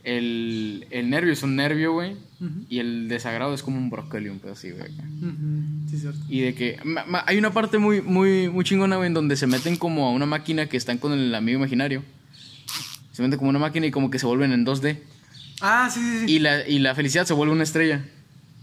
[0.05, 2.17] El, el nervio es un nervio, güey.
[2.69, 4.91] Y el desagrado es como un brócoli, un pedo así, güey.
[5.91, 6.19] Sí, cierto.
[6.29, 9.37] Y de que ma- ma- hay una parte muy, muy, muy chingona, güey, en donde
[9.37, 12.03] se meten como a una máquina que están con el amigo imaginario.
[13.13, 14.99] Se meten como a una máquina y como que se vuelven en 2D.
[15.63, 16.33] Ah, sí, sí, sí.
[16.35, 18.05] Y la, y la felicidad se vuelve una estrella.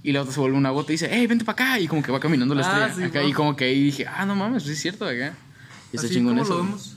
[0.03, 1.80] Y la otra se vuelve una gota y dice, hey, vente para acá.
[1.80, 2.95] Y como que va caminando la Ah, estrella.
[2.95, 5.34] sí, acá, y como que ahí dije, ah, no mames, sí es cierto acá.
[5.91, 6.57] Y está chingón eso.
[6.57, 6.95] lo vemos.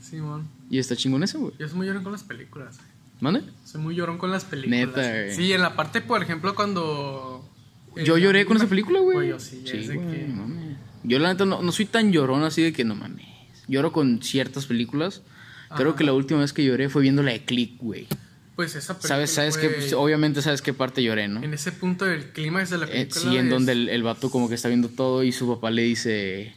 [0.00, 0.48] Sí, man.
[0.74, 1.52] Y está chingón eso, güey.
[1.56, 2.80] Yo soy muy llorón con las películas.
[3.20, 3.42] ¿Mande?
[3.64, 4.88] Soy muy llorón con las películas.
[4.88, 5.32] Neta, güey.
[5.32, 7.48] Sí, en la parte, por ejemplo, cuando.
[8.04, 9.14] Yo lloré con esa película, güey.
[9.18, 10.76] Güey, yo sí, es de güey, que- no mames.
[11.04, 13.24] Yo la neta no, no soy tan llorón así de que no mames.
[13.68, 15.22] Lloro con ciertas películas.
[15.76, 18.08] Creo que la última vez que lloré fue viendo la de Click, güey.
[18.56, 19.08] Pues esa película.
[19.26, 19.56] ¿Sabes, sabes?
[19.58, 21.40] Pues, obviamente sabes qué parte lloré, ¿no?
[21.40, 23.20] En ese punto del clímax de la Eh, película.
[23.30, 25.70] sí, en es- donde el, el vato como que está viendo todo y su papá
[25.70, 26.54] le dice,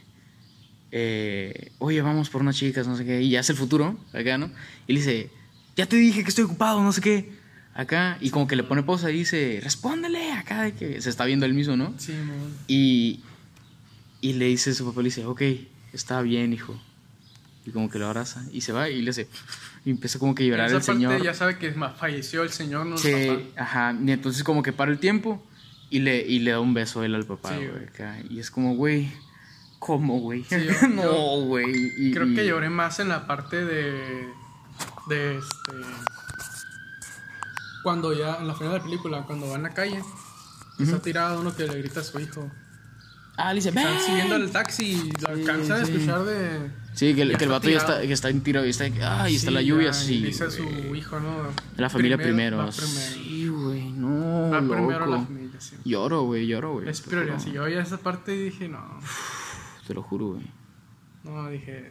[0.92, 4.38] eh, oye, vamos por unas chicas, no sé qué, y ya es el futuro, acá,
[4.38, 4.50] ¿no?
[4.86, 5.30] Y le dice,
[5.76, 7.30] ya te dije que estoy ocupado, no sé qué,
[7.74, 11.24] acá, y como que le pone pausa y dice, respóndele, acá, de que se está
[11.24, 11.94] viendo él mismo, ¿no?
[11.98, 12.52] Sí, man.
[12.66, 13.20] Y,
[14.20, 15.42] y le dice su papá, le dice, ok,
[15.92, 16.80] está bien, hijo.
[17.66, 19.28] Y como que lo abraza y se va y le hace,
[19.84, 21.22] y empieza como que a llorar el señor.
[21.22, 23.94] ya sabe que falleció el señor, no el Sí, ajá.
[24.02, 25.44] Y entonces como que para el tiempo
[25.90, 27.84] y le, y le da un beso a él al papá, Sí, güey.
[27.84, 28.16] acá.
[28.30, 29.10] Y es como, güey,
[29.78, 30.44] ¿cómo, güey?
[30.44, 31.92] Sí, yo- no, güey.
[31.96, 34.28] Y- Creo y- que lloré más en la parte de.
[35.08, 35.72] de este.
[37.82, 40.02] Cuando ya, en la final de la película, cuando va en la calle,
[40.78, 42.50] y está tirado uno que le grita a su hijo.
[43.36, 46.70] Ah, le dice, Están siguiendo el taxi y lo alcanza a escuchar de.
[46.92, 48.86] Sí, que el, que el vato ya está, que está en tiro y está,
[49.22, 50.16] ay, está la lluvia, sí.
[50.16, 50.64] y Dice a su
[50.96, 51.36] hijo, ¿no?
[51.76, 52.56] La familia primero.
[52.58, 52.72] primero.
[52.72, 55.10] Sí, güey, no, Va primero loco.
[55.12, 55.76] la familia, sí.
[55.84, 56.88] Lloro, güey, lloro, güey.
[56.88, 57.38] Es prioridad.
[57.38, 58.84] Si yo oía esa parte dije, no.
[59.88, 60.46] Te lo juro, güey.
[61.24, 61.90] No, dije.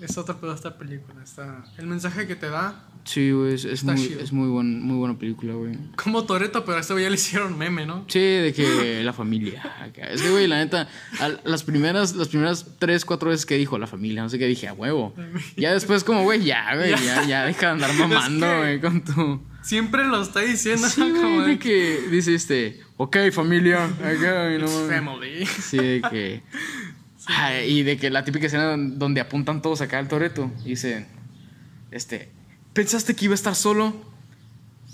[0.00, 1.22] Es otro pedo esta película.
[1.22, 4.20] Está, el mensaje que te da, Sí, güey, es, muy, chido.
[4.20, 5.76] es muy, buen, muy buena película, güey.
[5.96, 8.04] como Toreto, pero a este güey ya le hicieron meme, ¿no?
[8.08, 9.62] Sí, de que la familia.
[10.10, 13.78] Es que, güey, la neta, a- las primeras, las primeras tres, cuatro veces que dijo
[13.78, 15.14] la familia, no sé qué, dije, a huevo.
[15.56, 19.04] Ya después, como, güey, ya, güey, ya, ya deja de andar mamando, que- güey, con
[19.04, 19.42] tu.
[19.62, 24.88] Siempre lo está diciendo, Sí, como de que dice este, ok, familia, acá, no It's
[24.88, 25.44] family.
[25.46, 26.42] Sí, de que.
[27.66, 31.06] Y de que la típica escena donde apuntan todos acá al Toreto y dicen,
[31.90, 32.30] este,
[32.72, 34.08] ¿pensaste que iba a estar solo?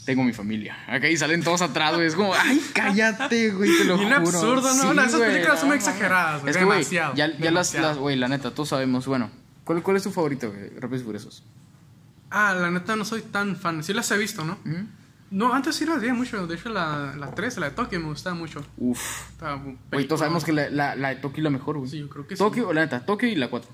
[0.05, 0.77] Tengo mi familia.
[0.87, 2.07] Acá y salen todos atrás, güey.
[2.07, 4.21] Es como, ay, cállate, güey, te lo Bien juro.
[4.29, 4.93] absurdo, ¿no?
[4.93, 7.41] Sí, Esas güey, películas son no, exageradas, güey, Es que, güey, demasiado, ya, ya las,
[7.41, 7.89] demasiado.
[7.89, 9.31] las, güey, la neta, todos sabemos, bueno,
[9.65, 10.71] ¿cuál, cuál es tu favorito, güey?
[10.79, 11.43] Rápidos y Furiosos.
[12.31, 13.83] Ah, la neta no soy tan fan.
[13.83, 14.59] Sí las he visto, ¿no?
[14.65, 14.87] Ujú.
[15.31, 16.47] No, antes sí las vi mucho.
[16.47, 18.65] De hecho, la, la 3, la de Tokio, me gustaba mucho.
[18.77, 19.31] Uf.
[19.31, 19.63] Estaba
[19.93, 21.91] Güey, todos sabemos que la, la, la de Tokio es la mejor, güey.
[21.91, 23.71] Sí, yo creo que Tokio, la neta, Tokio y la 4.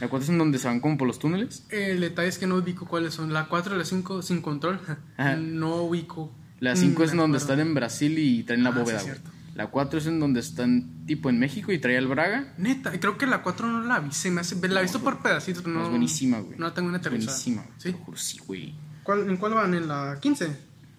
[0.00, 1.66] La 4 es en donde se van como por los túneles.
[1.70, 3.32] El detalle es que no ubico cuáles son.
[3.32, 4.78] La 4 y la 5 sin control.
[5.16, 5.36] Ajá.
[5.36, 6.32] No ubico.
[6.60, 8.98] La 5 Mm, es en donde están en Brasil y traen la Ah, sí, bóveda,
[9.00, 9.30] cierto.
[9.54, 12.52] La 4 es en donde están tipo en México y trae el Braga.
[12.58, 14.12] Neta, creo que la 4 no la vi.
[14.12, 15.84] Se me hace, la he visto por pedacitos, pero no.
[15.84, 16.58] es buenísima, güey.
[16.58, 17.32] No la tengo una aterrizada.
[17.32, 17.74] buenísima, güey.
[17.78, 17.92] ¿Sí?
[17.92, 18.74] Te lo juro, sí, güey.
[19.02, 19.72] ¿Cuál, ¿En cuál van?
[19.72, 20.46] ¿En la 15?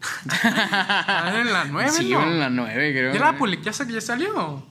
[0.02, 2.24] Ah, en la 9, Sí, ¿no?
[2.24, 3.14] en la 9, creo.
[3.14, 3.38] ¿Ya la
[3.70, 4.64] hasta que ya salió?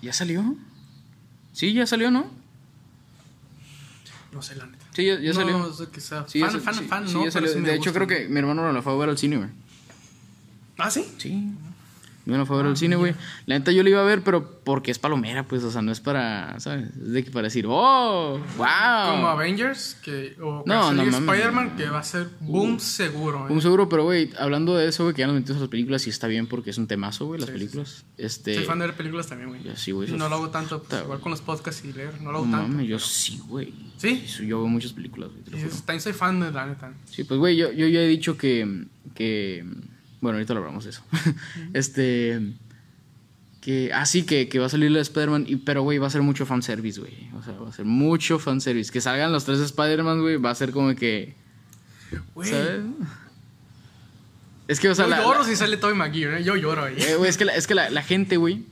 [0.00, 0.56] ¿Ya salió?
[1.52, 2.26] Sí, ya salió, ¿no?
[4.32, 4.84] No sé, la neta.
[4.92, 5.58] Sí, ya, ya no, salió.
[5.58, 6.24] No sé qué sea.
[6.26, 7.52] Sí, ya fan, sa- fan, sí, fan, sí, no, ya salió.
[7.52, 8.04] de hecho, gusta.
[8.04, 9.50] creo que mi hermano la fue a ver al cine, güey.
[10.78, 11.06] ¿Ah, sí?
[11.18, 11.52] Sí.
[12.24, 13.14] Hermano fue a Ah, ver al cine, güey.
[13.46, 15.90] La neta yo la iba a ver, pero porque es palomera, pues, o sea, no
[15.90, 16.88] es para, ¿sabes?
[16.96, 18.38] Es de que para decir, ¡oh!
[18.56, 18.66] ¡Wow!
[19.10, 21.18] Como Avengers, que, o No, no, no.
[21.18, 23.48] Spider-Man, que va a ser boom seguro.
[23.48, 23.52] ¿eh?
[23.52, 26.06] Un seguro, pero, güey, hablando de eso, güey, que ya nos metimos a las películas
[26.06, 28.04] y está bien porque es un temazo, güey, las Sí, sí, películas.
[28.18, 28.54] Este.
[28.54, 29.62] Soy fan de ver películas también, güey.
[29.64, 30.10] Yo sí, güey.
[30.12, 32.50] No lo hago tanto, pues, igual con los podcasts y leer, no lo No hago
[32.52, 32.68] tanto.
[32.68, 33.72] mames, yo sí, güey.
[33.96, 34.24] ¿Sí?
[34.46, 35.42] Yo veo muchas películas, güey.
[35.62, 36.92] lo también soy fan de la neta.
[37.10, 39.64] Sí, pues, güey, yo, yo ya he dicho que, que...
[40.22, 41.02] Bueno, ahorita lo hablamos de eso.
[41.74, 42.40] este...
[43.60, 43.92] Que...
[43.92, 46.22] Así que, que va a salir la de Spider-Man, y- pero, güey, va a ser
[46.22, 47.28] mucho fanservice, güey.
[47.34, 48.90] O sea, va a ser mucho fanservice.
[48.90, 51.34] Que salgan los tres Spider-Man, güey, va a ser como que...
[52.34, 52.80] Güey, ¿Sabes?
[54.68, 56.44] Es que, o sea, yo la- lloro la- si sale Tobey Maguire, ¿eh?
[56.44, 56.94] yo lloro ahí.
[56.98, 58.64] Eh, güey, es que la, es que la, la gente, güey,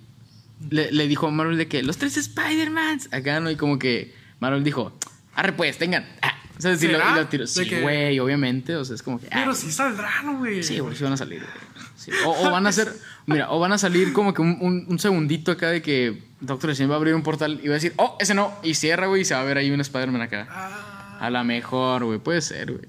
[0.71, 3.13] le, le dijo a Marvel de que los tres Spider-Mans.
[3.13, 3.51] Acá, ¿no?
[3.51, 4.93] Y como que Marvel dijo,
[5.35, 6.07] arre pues, tengan.
[6.23, 7.45] Ah, o sea, sí, lo, y lo tiró.
[7.45, 8.77] De Sí, que- güey, obviamente.
[8.77, 9.27] O sea, es como que.
[9.27, 10.63] Pero ah, sí saldrán, güey.
[10.63, 11.85] Sí, güey, sí van a salir, güey.
[11.97, 12.11] Sí.
[12.27, 12.93] O, o van a ser,
[13.27, 16.71] mira, o van a salir como que un, un- un segundito acá de que Doctor
[16.71, 19.07] Strange va a abrir un portal y va a decir, oh, ese no, y cierra,
[19.07, 20.47] güey, y se va a ver ahí un Spider-Man acá.
[20.51, 22.85] Ah, A la mejor, güey, puede ser, güey.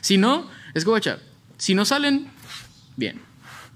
[0.00, 1.18] Si no, es que, guacha,
[1.56, 2.28] si no salen,
[2.96, 3.16] bien.
[3.16, 3.22] sí,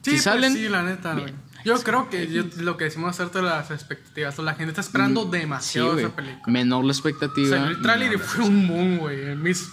[0.03, 1.29] si pues salen, sí, la neta, bien.
[1.29, 1.43] güey.
[1.65, 5.27] Yo creo que yo- lo que decimos acerca de las expectativas, la gente está esperando
[5.27, 6.43] Mm, Sí, demasiado esa película.
[6.53, 7.49] Menor la O expectativa.
[7.49, 9.17] sea, el tráiler fue un boom, güey.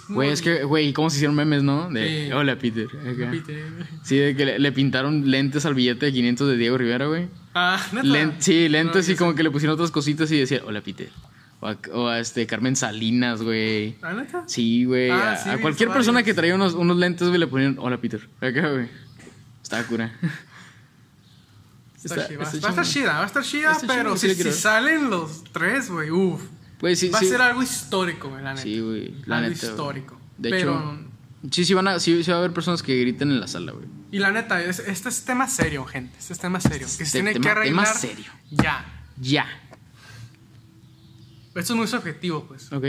[0.08, 1.88] Güey, es que, güey, ¿cómo se hicieron memes, no?
[1.90, 2.32] De, Sí.
[2.32, 2.86] hola, Peter.
[2.86, 3.30] acá.
[3.30, 3.64] Peter.
[4.04, 7.28] Sí, de que le, le pintaron lentes al billete de 500 de Diego Rivera, güey.
[7.54, 8.06] Ah, neta.
[8.06, 9.36] Len- sí, lentes No, y como sé.
[9.38, 11.08] que le pusieron otras cositas y decía, hola, Peter.
[11.62, 13.96] O a, o a, este, Carmen Salinas, güey.
[14.00, 14.44] ¿Ah, neta?
[14.46, 15.10] Sí, güey.
[15.10, 16.06] Ah, a, sí, a vi cualquier varios.
[16.06, 18.20] persona que traía unos, unos lentes, güey, le ponían, hola, Peter.
[18.40, 18.88] Acá, güey.
[19.62, 20.12] Estaba cura.
[22.02, 22.42] Está Está- chida.
[22.42, 25.90] está va a estar chida, va a estar chida, pero si, si salen los tres,
[25.90, 26.40] güey, uff.
[26.94, 27.26] Sí, va sí.
[27.26, 28.62] a ser algo histórico, güey, la neta.
[28.62, 29.14] Sí, güey.
[29.26, 29.66] La algo neta.
[29.66, 30.18] histórico.
[30.38, 30.72] De pero,
[31.42, 33.46] hecho, sí, sí, van a, sí, sí va a haber personas que griten en la
[33.48, 33.84] sala, güey.
[34.12, 36.16] Y la neta, es- este es tema serio, gente.
[36.18, 36.86] Este es tema serio.
[36.86, 37.84] Que se Este tiene tema- que arreglar.
[37.84, 38.32] tema serio.
[38.50, 38.86] Ya.
[39.20, 39.46] Ya.
[41.54, 42.72] Esto es muy subjetivo, pues.
[42.72, 42.84] ¿Ok?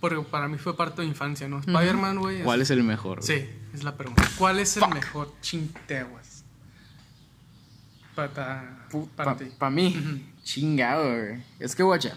[0.00, 1.60] Porque para mí fue parte de infancia, ¿no?
[1.60, 2.42] Spider-Man, güey.
[2.42, 3.20] ¿Cuál es el mejor?
[3.22, 3.26] güey?
[3.40, 4.28] Sí, es la pregunta.
[4.36, 6.25] ¿Cuál es el mejor chinteguas?
[8.16, 9.44] Para, para pa- ti.
[9.58, 10.24] pa' mí.
[10.42, 11.42] Chingado, güey.
[11.60, 12.16] Es que, guacha.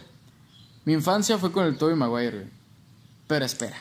[0.85, 2.49] Mi infancia fue con el Tobey Maguire, güey.
[3.27, 3.77] Pero espera.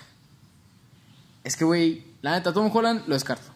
[1.44, 3.48] Es que, güey, la neta, Tom Holland lo descarto.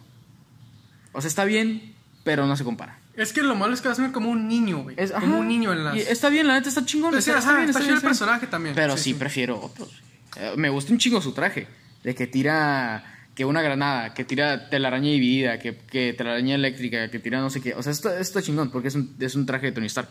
[1.11, 1.93] O sea, está bien,
[2.23, 2.97] pero no se compara.
[3.15, 4.95] Es que lo malo es que vas a ver como un niño, güey.
[4.97, 5.35] Es, como ajá.
[5.35, 5.95] un niño en las.
[5.95, 7.11] Y está bien, la neta, está chingón.
[7.11, 8.73] Pues está, bien, está bien, el personaje también.
[8.73, 9.19] Pero Sí, sí, sí.
[9.19, 10.01] prefiero otros.
[10.37, 11.67] Eh, me gusta un chingo su traje.
[12.03, 17.19] De que tira que una granada, que tira telaraña dividida, que, que telaraña eléctrica, que
[17.19, 17.73] tira no sé qué.
[17.73, 20.09] O sea, esto, esto está chingón porque es un, es un traje de Tony Stark.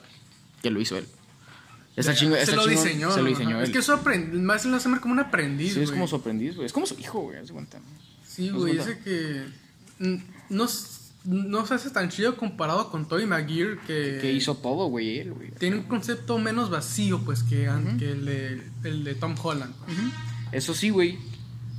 [0.62, 1.06] Que lo hizo él.
[1.96, 2.38] Está chingón.
[2.44, 3.10] se lo chingón, diseñó.
[3.12, 3.72] Se lo diseñó Es él.
[3.72, 4.00] que eso
[4.34, 6.66] más lo hace como un aprendiz, Sí, es como su aprendiz, güey.
[6.66, 7.38] Es como su hijo, güey.
[8.26, 9.42] Sí, ¿No güey, se ese que
[10.48, 10.66] no,
[11.24, 15.32] no se hace tan chido comparado con Tobey Maguire que, Que hizo todo, güey, él,
[15.32, 15.50] güey.
[15.52, 19.74] tiene un concepto menos vacío pues que, que el, de, el de Tom Holland.
[20.50, 21.18] Eso sí, güey.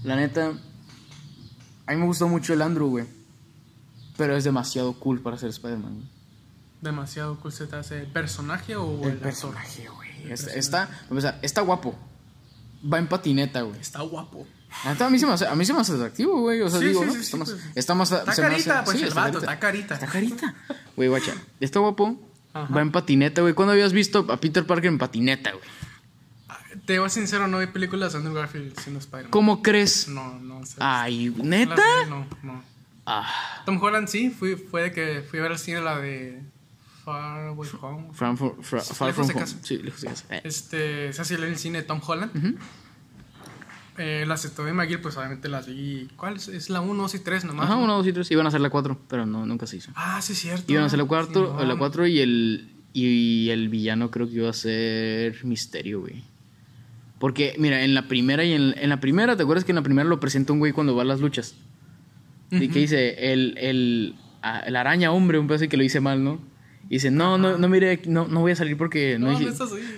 [0.04, 0.54] La neta.
[1.86, 3.06] A mí me gustó mucho el Andrew, güey.
[4.18, 5.94] Pero es demasiado cool para ser Spider-Man.
[5.94, 6.08] güey.
[6.82, 10.32] Demasiado cool se te hace el personaje o el, personaje, güey.
[10.32, 11.96] Está, está, o sea, está guapo.
[12.92, 13.80] Va en patineta, güey.
[13.80, 14.46] Está guapo.
[14.84, 16.62] A mí se me hace, a mí se me hace atractivo, güey.
[16.62, 17.14] O sea, Sí, digo, sí, ¿no?
[17.14, 17.64] sí, está, sí, más, pues.
[17.76, 18.12] está más.
[18.12, 19.94] Está se me hace- carita, pues sí, el vato, está carita.
[19.94, 20.56] Está carita.
[20.96, 21.34] Güey, guacha.
[21.60, 22.20] Está guapo.
[22.54, 22.74] Ajá.
[22.74, 23.54] Va en patineta, güey.
[23.54, 25.64] ¿Cuándo habías visto a Peter Parker en patineta, güey?
[26.86, 29.32] Te voy a ser sincero, no hay películas de Andrew Garfield siendo Spider-Man.
[29.32, 30.08] ¿Cómo crees?
[30.08, 30.76] No, no sé.
[30.80, 31.76] Ay, Las ¿neta?
[32.06, 32.64] vi, No, no.
[33.06, 36.42] Ah, Tom Holland sí, fui, fue de que fui a ver al cine la de
[37.04, 38.08] Far Away Home.
[38.14, 39.42] from, from- from- far Lejos from de home.
[39.42, 39.58] casa.
[39.62, 40.26] Sí, lejos de casa.
[40.30, 40.42] Eh.
[40.46, 42.32] Este, la vi en el cine de Tom Holland.
[43.98, 46.08] Eh, las de Tobey Maguire, pues obviamente las vi.
[46.16, 46.48] ¿Cuál es?
[46.48, 47.66] Es la 1, 2 y 3 nomás.
[47.66, 47.84] Ajá, ¿no?
[47.84, 48.32] uno, dos y tres.
[48.32, 49.92] Iban a hacer la cuatro, pero no, nunca se hizo.
[49.96, 50.72] Ah, sí, es cierto.
[50.72, 51.78] Iban a hacer la cuarto, Sí, la no.
[51.78, 56.24] cuatro y el y el villano creo que iba a ser Misterio, güey.
[57.24, 59.82] Porque mira, en la primera y en, en la primera, ¿te acuerdas que en la
[59.82, 61.56] primera lo presenta un güey cuando va a las luchas?
[62.52, 64.16] Y que dice, el, el,
[64.66, 66.42] el araña hombre, un pedazo así que lo hice mal, ¿no?
[66.90, 69.46] Y dice, no, no, no, mire, no, no voy a salir porque no, No, dije-
[69.52, 69.52] no.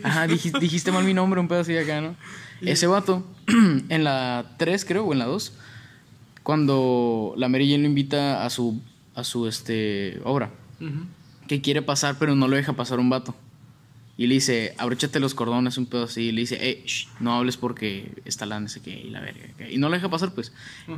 [0.03, 2.15] Ajá, dijiste, dijiste mal mi nombre, un pedazo así acá, ¿no?
[2.61, 3.25] Ese vato,
[3.89, 5.51] en la 3 creo, o en la 2,
[6.43, 8.79] cuando la Mary Jane lo invita a su,
[9.15, 10.51] a su este, obra,
[11.47, 13.35] que quiere pasar, pero no lo deja pasar un vato.
[14.17, 16.23] Y le dice, abróchate los cordones, un pedo así.
[16.27, 19.19] Y le dice, eh, shh, no hables porque está la no sé qué y la
[19.19, 19.41] verga.
[19.69, 20.53] Y no lo deja pasar, pues.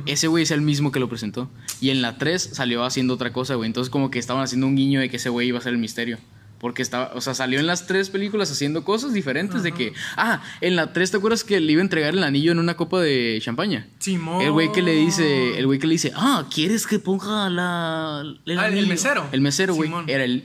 [0.06, 1.50] Ese güey es el mismo que lo presentó.
[1.80, 3.66] Y en la 3 salió haciendo otra cosa, güey.
[3.66, 5.78] Entonces, como que estaban haciendo un guiño de que ese güey iba a ser el
[5.78, 6.18] misterio.
[6.60, 10.42] Porque estaba, o sea, salió en las tres películas haciendo cosas diferentes de que, ah,
[10.60, 13.00] en la 3, ¿te acuerdas que le iba a entregar el anillo en una copa
[13.00, 13.86] de champaña?
[14.00, 14.42] Simón.
[14.42, 18.20] El güey que le dice, el güey que le dice, ah, ¿quieres que ponga la,
[18.22, 19.28] Ah, el anillo?" mesero.
[19.30, 19.88] El mesero, güey.
[20.08, 20.44] Era el,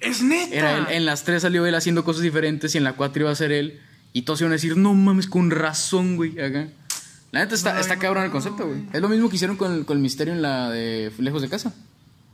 [0.00, 0.54] Es neta.
[0.54, 0.86] era él.
[0.90, 3.52] En las tres salió él haciendo cosas diferentes y en la cuatro iba a ser
[3.52, 3.80] él.
[4.12, 6.38] Y todos iban a decir, no mames, con razón, güey.
[6.40, 6.68] Acá.
[7.32, 8.80] La neta está, está no, cabrón el concepto, güey.
[8.92, 11.48] Es lo mismo que hicieron con el, con el misterio en la de Lejos de
[11.48, 11.74] Casa.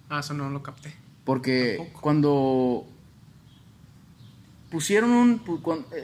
[0.08, 0.94] Ah, eso no lo capté.
[1.24, 2.00] Porque Tampoco.
[2.00, 2.86] cuando
[4.70, 5.42] pusieron un...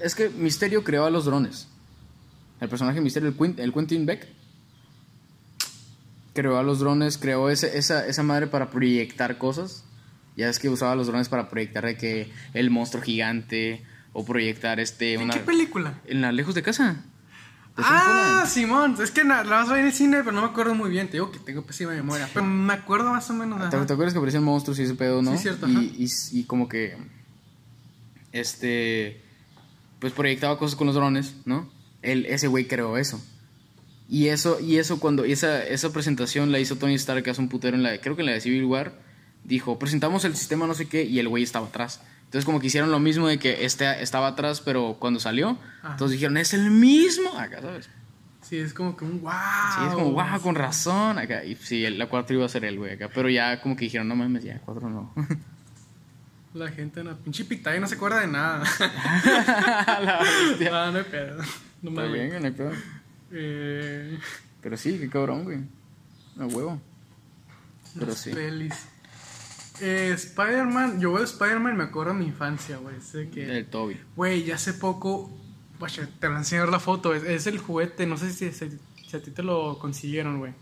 [0.03, 1.69] Es que Misterio creó a los drones.
[2.61, 4.27] El personaje Misterio, el, Quint- el Quentin Beck,
[6.35, 9.85] creó a los drones, creó ese- esa, esa madre para proyectar cosas.
[10.39, 13.83] Ya es que usaba los drones para proyectar de que el monstruo gigante
[14.13, 15.15] o proyectar este...
[15.15, 15.99] ¿En una- qué película?
[16.07, 17.05] En la Lejos de Casa.
[17.77, 18.45] De Ah.
[18.49, 18.97] Simón.
[19.03, 20.91] Es que na- la vas a ver en el cine, pero no me acuerdo muy
[20.91, 21.09] bien.
[21.09, 22.29] Te digo que tengo pésima memoria.
[22.33, 23.61] Pero me acuerdo más o menos.
[23.69, 25.33] ¿Te, te acuerdas que aparecían monstruos y ese pedo, no?
[25.33, 26.97] Sí, cierto, y, y, y como que.
[28.33, 29.21] Este.
[30.01, 31.69] Pues proyectaba cosas con los drones, ¿no?
[32.03, 33.21] Él, ese güey creó eso.
[34.09, 35.27] Y eso, y eso cuando.
[35.27, 38.01] y esa, esa presentación la hizo Tony Stark hace un putero en la.
[38.01, 38.93] Creo que en la de Civil War.
[39.49, 41.03] Dijo, presentamos el sistema no sé qué.
[41.05, 42.01] Y el güey estaba atrás.
[42.27, 45.59] Entonces, como que hicieron lo mismo de que este estaba atrás, pero cuando salió.
[45.83, 45.93] Ajá.
[45.93, 47.33] Entonces dijeron, es el mismo.
[47.39, 47.89] Acá, ¿sabes?
[48.43, 49.33] Sí, es como que un wow.
[49.33, 51.19] Sí, es como, wow, con razón.
[51.19, 51.45] Acá.
[51.45, 53.09] Y sí, el- la 4 iba a ser el güey acá.
[53.15, 55.13] Pero ya como que dijeron, no mames, ya, 4 no.
[56.55, 58.65] La gente en la pinche pitaya no se acuerda de nada.
[60.01, 60.71] La bestia.
[60.73, 61.43] ah, no hay pedo.
[61.83, 62.13] No mames.
[62.13, 62.73] bien, no hay pedo.
[63.33, 64.19] Eh,
[64.63, 65.59] Pero sí, qué cabrón, güey.
[66.41, 66.81] A huevo.
[67.95, 68.31] Pero las sí.
[68.33, 68.75] pelis.
[69.81, 73.01] Eh, Spider-Man, yo veo Spider-Man y me acuerdo de mi infancia, güey.
[73.01, 73.45] Sé que.
[73.59, 74.01] El Toby.
[74.17, 75.31] Güey, ya hace poco.
[75.79, 77.15] Guacha, te voy a enseñar la foto.
[77.15, 78.07] Es, es el juguete.
[78.07, 80.53] No sé si, si- si a ti te lo consiguieron, güey.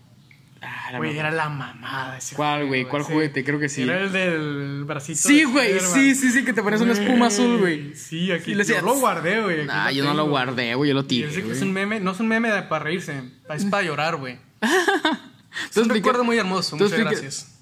[0.62, 2.84] Ah, Güey, era la mamada ese ¿Cuál, güey?
[2.86, 3.44] ¿Cuál juguete?
[3.44, 3.82] Creo que sí.
[3.82, 5.18] Era el del bracito.
[5.28, 5.78] Sí, güey.
[5.80, 7.94] Sí, sí, sí, que te pones una espuma azul, güey.
[7.94, 9.66] Sí, aquí yo lo guardé, güey.
[9.68, 10.88] Ah, yo no lo guardé, güey.
[10.90, 13.64] Yo lo tiré, que es un meme, no es un meme de- para reírse, es
[13.66, 14.38] para llorar, güey.
[14.60, 17.52] Es ¿Tú un recuerdo muy hermoso, muchas gracias.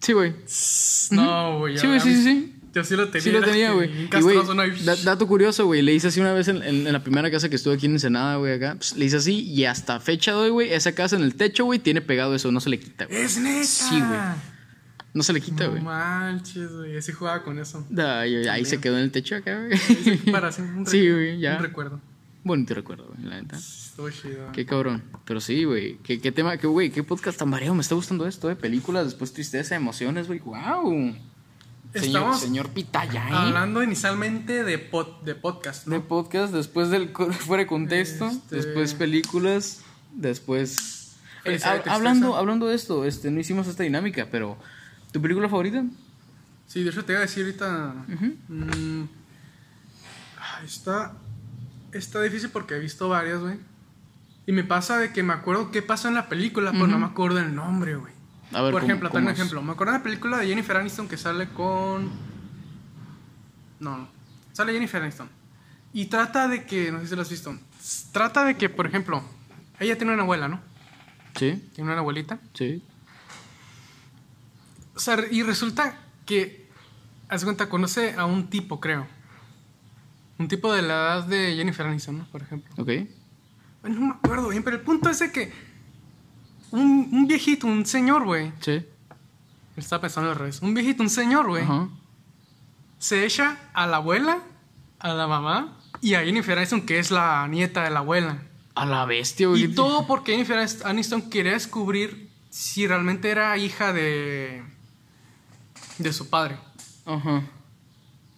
[0.00, 0.34] Sí, güey.
[1.10, 1.78] No, güey.
[1.78, 2.56] Sí, güey, sí, sí, sí.
[2.72, 3.22] Yo sí lo tenía.
[3.22, 3.90] Sí lo tenía, güey.
[4.16, 4.54] Y, güey, ¿no?
[4.84, 5.82] Da- dato curioso, güey.
[5.82, 7.92] Le hice así una vez en, en- en la primera casa que estuve aquí en
[7.92, 8.76] Ensenada, güey, acá.
[8.76, 11.64] Pues, le hice así y hasta fecha de hoy, güey, esa casa en el techo,
[11.64, 12.52] güey, tiene pegado eso.
[12.52, 13.20] No se le quita, güey.
[13.20, 13.64] Es neta.
[13.64, 14.50] Sí, güey.
[15.12, 15.82] No se le quita, No güey.
[15.82, 16.96] manches, güey.
[16.96, 17.84] Así jugaba con eso.
[17.98, 20.16] Ay, ahí se quedó en el techo acá, güey.
[20.30, 21.56] Para hacer un, Sí, güey, ya.
[21.56, 22.00] un recuerdo.
[22.42, 23.56] Bonito recuerdo, güey, la neta.
[23.56, 24.50] Estuvo chido.
[24.52, 25.02] Qué cabrón.
[25.26, 25.98] Pero sí, güey.
[25.98, 27.74] ¿Qué, qué tema, qué, güey, qué podcast tan variado.
[27.74, 30.38] Me está gustando esto, de películas, después tristeza, emociones, güey.
[30.40, 31.14] ¡Wow!
[31.92, 33.32] Señor, Estamos señor Pitaya, ¿eh?
[33.32, 35.94] Hablando inicialmente de, pod- de podcast, ¿no?
[35.96, 37.08] De podcast, después del
[37.40, 39.80] fuera de contexto, Este- después películas,
[40.14, 41.16] después...
[41.44, 44.56] Eh, hablando, hablando de esto, este, no hicimos esta dinámica, pero...
[45.10, 45.84] ¿Tu película favorita?
[46.68, 47.94] Sí, de hecho te iba a decir ahorita.
[50.38, 51.12] Ah, está,
[51.92, 53.58] está difícil porque he visto varias, güey.
[54.46, 57.06] Y me pasa de que me acuerdo qué pasó en la película, pero no me
[57.06, 58.12] acuerdo el nombre, güey.
[58.52, 59.62] A ver, Por ¿cómo- ejemplo, cómo tengo un ejemplo.
[59.62, 62.10] Me acuerdo de la película de Jennifer Aniston que sale con.
[63.78, 64.08] No, no.
[64.52, 65.28] Sale Jennifer Aniston.
[65.92, 66.90] Y trata de que.
[66.90, 67.56] No sé si lo has visto.
[68.12, 69.22] Trata de que, por ejemplo,
[69.78, 70.60] ella tiene una abuela, ¿no?
[71.36, 72.38] Sí, Tiene una abuelita.
[72.54, 72.82] sí.
[74.96, 76.68] O sea, y resulta que,
[77.28, 79.06] haz cuenta, conoce a un tipo, creo.
[80.40, 82.24] Un tipo de la edad de Jennifer Aniston, ¿no?
[82.24, 82.72] Por ejemplo.
[82.78, 82.88] Ok.
[83.82, 85.52] Bueno, no me acuerdo bien, pero el punto es de que
[86.70, 88.50] un, un viejito, un señor, güey.
[88.60, 88.82] Sí.
[89.76, 90.62] Estaba pensando al revés.
[90.62, 91.62] Un viejito, un señor, güey.
[91.62, 91.90] Ajá.
[92.98, 94.38] Se echa a la abuela,
[94.98, 98.38] a la mamá y a Jennifer Aniston, que es la nieta de la abuela.
[98.74, 99.64] A la bestia, güey.
[99.64, 104.62] Y todo porque Jennifer Aniston quería descubrir si realmente era hija de.
[105.98, 106.56] de su padre.
[107.04, 107.42] Ajá.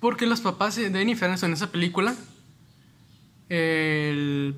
[0.03, 2.15] Porque los papás de Jennifer Aniston en esa película,
[3.49, 4.55] el-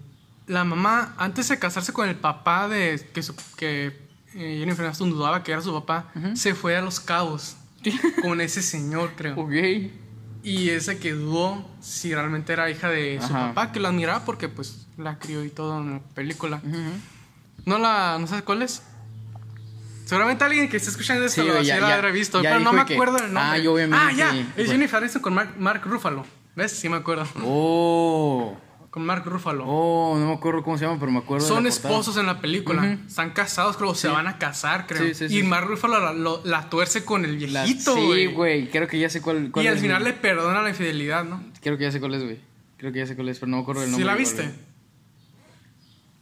[0.47, 3.87] la mamá, antes de casarse con el papá de que, su- que
[4.35, 7.57] eh, Jennifer Aniston dudaba que era su papá, se fue a los cabos
[8.23, 9.39] con ese señor, creo.
[9.41, 9.53] Ok.
[10.43, 14.49] Y ese que dudó si realmente era hija de su papá, que la admiraba porque
[14.51, 16.61] pues la crió y todo en la película.
[17.65, 18.83] ¿No la, no sabes cuál es?
[20.05, 22.73] Seguramente alguien que esté escuchando esto Sí, lo sí ya- lo habrá visto, pero no
[22.73, 23.43] me que- acuerdo del nombre.
[23.43, 24.31] Ah, yo obviamente- Ah, ya.
[24.37, 24.73] Es bueno.
[24.73, 26.27] Jennifer Aniston con Mark, Mark Ruffalo.
[26.57, 26.73] ¿Ves?
[26.73, 27.27] Sí me acuerdo.
[27.43, 28.57] Oh.
[28.91, 29.65] Con Mark Ruffalo.
[29.67, 31.45] Oh, no me acuerdo cómo se llama, pero me acuerdo.
[31.45, 32.93] de Son la esposos en la película.
[33.09, 33.93] Están casados, creo.
[33.97, 35.03] Se van a casar, creo.
[35.03, 35.47] Sí, sí, sí, y sí.
[35.47, 38.71] Mark Ruffalo la, lo- la tuerce con el La- viejito, Sí, güey.
[38.71, 41.43] Creo que ya sé cuál, cuál y al es, final le perdona la infidelidad, ¿no?
[41.61, 42.39] Creo que ya sé cuál es, güey.
[42.77, 44.05] Creo que ya sé cuál es, pero no me acuerdo ¿Sí nombre.
[44.05, 44.55] la igual, viste?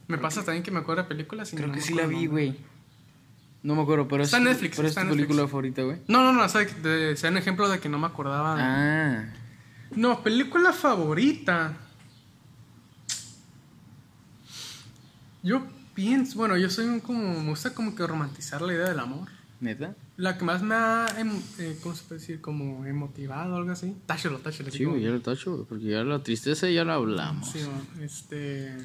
[0.09, 2.22] Me pasa también que me acuerdo de películas y Creo no que sí la vi,
[2.24, 2.57] el güey.
[3.62, 5.26] No me acuerdo, pero Está es, Netflix, Pero es está tu en Netflix.
[5.28, 5.98] película favorita, güey.
[6.08, 8.56] No, no, no, o sea, de- sea un ejemplo de que no me acordaba.
[8.56, 9.32] de- Ah.
[9.94, 11.76] No, película favorita.
[15.42, 15.62] Yo
[15.94, 19.28] pienso, bueno, yo soy un como, me gusta como que romantizar la idea del amor.
[19.60, 19.94] ¿Neta?
[20.16, 22.40] La que más me ha, em- eh, ¿cómo se puede decir?
[22.40, 23.96] Como emotivado o algo así.
[24.06, 24.40] Táchelo.
[24.44, 27.48] así Sí, como- güey, ya lo tacho, porque ya la tristeza ya la hablamos.
[27.50, 27.60] Sí,
[28.00, 28.76] este...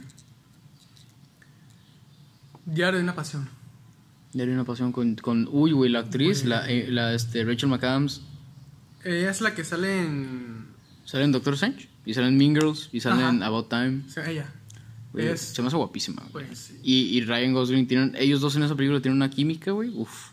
[2.66, 3.50] Diario de una pasión.
[4.34, 7.70] Diario de una pasión con, con uy, güey, la actriz, la, eh, la este, Rachel
[7.70, 8.22] McAdams,
[9.04, 10.68] Ella es la que sale en...
[11.06, 13.30] sale en Doctor Strange, y sale en Mean Girls, y sale Ajá.
[13.34, 14.04] en About Time.
[14.06, 14.54] o sea, ella.
[15.14, 16.46] Güey, Es- Se me hace guapísima, güey.
[16.46, 16.80] Pues sí.
[16.84, 19.90] Y, y Ryan Gosling, tienen, ellos dos en esa película tienen una química, güey.
[19.90, 20.32] Uf,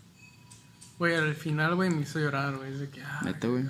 [0.99, 2.73] Güey, al final, güey, me hizo llorar, güey.
[2.73, 3.03] Es de que...
[3.03, 3.65] ay, neta, güey.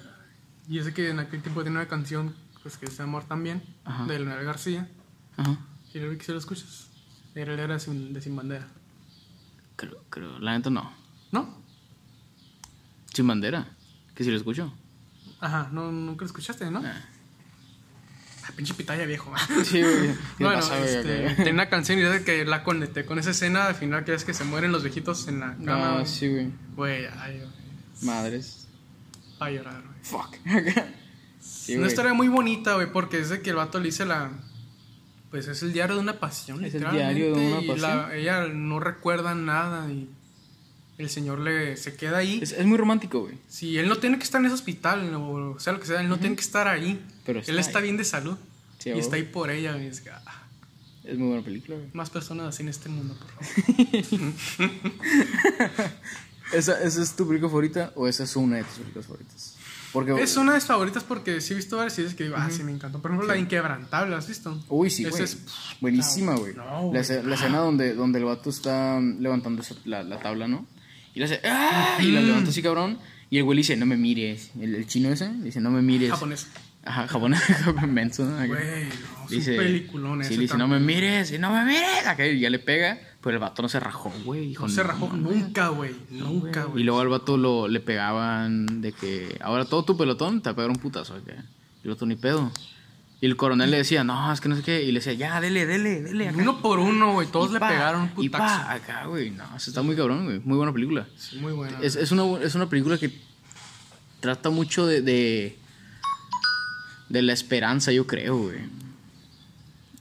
[0.68, 3.24] Y yo sé que en aquel tiempo tenía una canción, pues que es de amor
[3.24, 4.04] también, Ajá.
[4.06, 4.88] de Leonel García.
[5.36, 5.58] Ajá.
[5.92, 6.88] Y vi que si lo escuchas.
[7.34, 8.68] Él era sin, de Sin Bandera.
[9.76, 10.92] Creo, creo, la neta no.
[11.32, 11.62] ¿No?
[13.12, 13.66] Sin bandera,
[14.14, 14.72] que si lo escucho.
[15.40, 16.82] Ajá, no, nunca lo escuchaste, ¿no?
[16.84, 17.02] Ah.
[18.46, 19.32] Ah, pinche pitaya viejo.
[19.64, 20.14] Sí, güey.
[20.38, 20.94] ¿Qué bueno, pasa, güey?
[20.94, 24.14] este, tenía una canción y desde que la conecté con esa escena al final que
[24.14, 25.94] es que se mueren los viejitos en la cama.
[25.94, 26.06] Güey.
[26.06, 26.50] sí, güey.
[26.76, 27.50] Güey, ay, güey.
[28.02, 28.68] Madres.
[29.40, 29.94] Va a llorar, güey.
[30.02, 30.36] Fuck.
[31.40, 31.88] sí, Una güey.
[31.88, 34.30] historia muy bonita, güey, porque es de que el vato le dice la.
[35.34, 37.80] Pues es el diario de una pasión, Es el diario de una y pasión.
[37.98, 40.08] la- ella no recuerda nada y
[40.96, 42.38] el señor le se queda ahí.
[42.40, 43.34] Es, es muy romántico, güey.
[43.48, 46.08] Si él no tiene que estar en ese hospital, o sea lo que sea, él
[46.08, 47.04] no tiene que estar ahí.
[47.26, 47.82] Pero él está está ahí.
[47.82, 48.36] bien de salud.
[48.78, 49.72] Sí, y está ahí por ella.
[49.72, 50.44] güey, es que, ah,
[51.02, 51.88] Es muy buena película, güey.
[51.94, 54.32] más personas así en este mundo, por favor.
[56.52, 59.53] ¿Esa, ¿Esa es tu película favorita o esa es una de tus películas favoritas?
[59.94, 62.50] Porque, es una de mis favoritas porque sí he visto varias series que digo, ah,
[62.50, 63.00] sí me encantó.
[63.00, 64.62] Por ejemplo, La Inquebrantable, ¿has visto?
[64.68, 65.22] Uy, sí, Esa güey.
[65.22, 65.38] es-
[65.80, 66.52] Buenísima, güey.
[66.54, 70.66] No, la, escena- la escena donde, donde el vato está levantando la, la tabla, ¿no?
[71.14, 71.96] Y le hace, ¡ah!
[72.00, 72.98] Y la levanta así, cabrón.
[73.30, 74.50] Y el güey le dice, no me mires.
[74.60, 76.10] El, el chino ese le dice, no me mires.
[76.10, 76.48] Japonés.
[76.84, 77.40] Ajá, japonés.
[77.88, 78.26] menso.
[78.46, 78.48] Güey,
[78.84, 82.06] no, Dice, peliculón Sí, le dice, no me mires, y no me mires.
[82.06, 84.52] Acá, y ya le pega, pero el vato no se rajó, güey.
[84.52, 85.22] No se rajó mames".
[85.42, 85.94] nunca, güey.
[86.10, 86.84] Nunca, Y güey.
[86.84, 90.56] luego al vato lo, le pegaban de que ahora todo tu pelotón te va a
[90.56, 91.42] pegar un putazo acá.
[91.82, 92.52] Y el otro ni pedo.
[93.20, 94.82] Y el coronel le decía, no, es que no sé qué.
[94.82, 96.28] Y le decía, ya, dele, dele, dele.
[96.28, 96.38] Acá.
[96.42, 97.26] Uno por uno, güey.
[97.28, 98.44] Todos Y le pa, pegaron un Y putazo.
[98.62, 99.30] pa, acá, güey.
[99.30, 100.40] No, eso está muy cabrón, güey.
[100.40, 101.06] Muy buena película.
[101.16, 101.78] Sí, muy buena.
[101.80, 103.18] Es, es, una, es una película que
[104.20, 105.56] trata mucho de, de,
[107.08, 108.58] de la esperanza, yo creo, güey.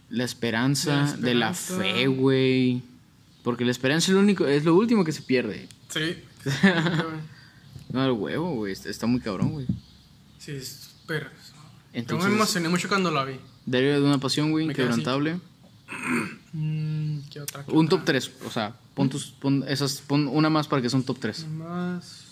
[0.10, 2.84] La esperanza, De de la fe, güey.
[3.44, 5.68] Porque la esperanza es lo, único, es lo último que se pierde.
[5.90, 6.18] Sí.
[7.94, 8.74] No, el huevo, güey.
[8.74, 9.68] Está, está muy cabrón, güey.
[10.40, 11.30] sí, es súper.
[11.94, 13.40] Yo me emocioné mucho cuando la vi.
[13.68, 15.40] Diario de una pasión, güey, inquebrantable.
[16.54, 17.64] Mm, ¿Qué otra?
[17.64, 18.00] ¿Qué Un otra?
[18.00, 21.06] top 3, o sea, pon, tus, pon, esas, pon una más para que sea un
[21.06, 21.48] top 3.
[21.50, 22.26] Más.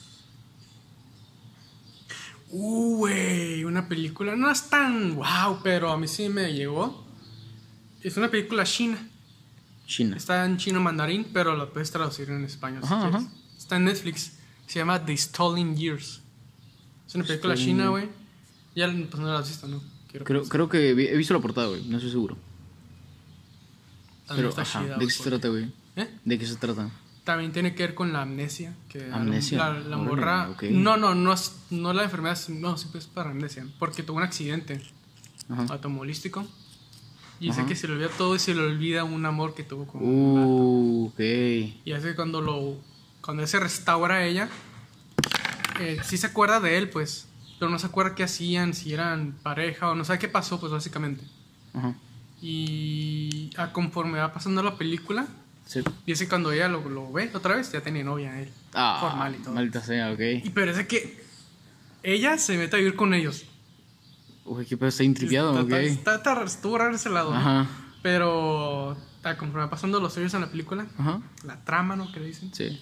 [2.49, 4.36] Uh, güey, una película.
[4.36, 7.05] No es tan wow, pero a mí sí me llegó.
[8.01, 8.97] Es una película china.
[9.91, 10.15] China.
[10.17, 13.27] Está en chino mandarín, pero la puedes traducir en español si Ajá, quieres.
[13.27, 13.33] ajá.
[13.57, 14.33] Está en Netflix.
[14.67, 16.21] Se llama The Stolen Years.
[17.07, 18.09] Es una película Stolen- china, güey.
[18.75, 19.81] Ya pues, no la has visto, ¿no?
[20.09, 21.83] Quiero Creo, creo que vi- he visto la portada, güey.
[21.83, 22.37] No estoy seguro.
[24.27, 25.71] También Pero, está ajá, chida, ¿de qué se porque- trata, güey?
[25.97, 26.09] ¿Eh?
[26.23, 26.89] ¿De qué se trata?
[27.25, 28.73] También tiene que ver con la amnesia.
[28.89, 30.49] Que Amnesia, La, la órale, morra.
[30.51, 30.63] ok.
[30.71, 33.67] No, no, no es no la enfermedad, no, siempre es para amnesia.
[33.77, 34.81] Porque tuvo un accidente
[35.69, 36.47] automovilístico.
[37.41, 37.67] Y dice Ajá.
[37.67, 40.01] que se le olvida todo y se le olvida un amor que tuvo con.
[40.03, 41.19] Uh, ok.
[41.19, 42.77] Y hace que cuando lo.
[43.21, 44.47] Cuando él se restaura a ella.
[45.79, 47.27] Eh, sí se acuerda de él, pues.
[47.59, 50.71] Pero no se acuerda qué hacían, si eran pareja o no sabe qué pasó, pues
[50.71, 51.23] básicamente.
[51.73, 51.95] Ajá.
[52.41, 55.27] Y a conforme va pasando la película,
[55.65, 55.81] Sí.
[56.05, 58.49] dice cuando ella lo, lo ve otra vez, ya tiene novia él.
[58.73, 59.53] Ah, formal y todo.
[59.53, 60.19] Maldita sea, ok.
[60.43, 61.23] Y parece que
[62.03, 63.45] ella se mete a vivir con ellos.
[64.45, 65.71] Uy, qué pedo, está intripiado, Está- ok.
[65.81, 67.33] está- está- está- estuvo raro ese lado.
[67.33, 67.67] Ajá.
[68.01, 71.21] Pero a conforme pasando los años en la película, Ajá.
[71.45, 72.11] la trama, ¿no?
[72.11, 72.53] Que le dicen.
[72.53, 72.79] Sí.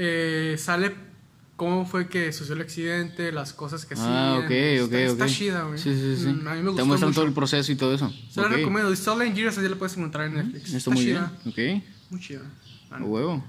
[0.00, 0.94] eh, sale
[1.56, 4.08] cómo fue que sucedió el accidente, las cosas que hacían.
[4.08, 4.92] Ah, ok, ok, está, ok.
[4.94, 5.76] Está chida, güey.
[5.78, 6.26] Sí, sí, sí.
[6.28, 7.20] Mm, A mí me Te gustó muestran mucho.
[7.20, 8.12] todo el proceso y todo eso.
[8.30, 8.52] Se la Ok.
[8.52, 8.94] recomiendo.
[8.94, 10.72] Stolen Years, así la puedes encontrar en Netflix.
[10.72, 11.32] Está muy chida.
[11.44, 11.84] bien, ok.
[12.10, 12.42] Muy chida.
[12.92, 13.44] Ah, A huevo.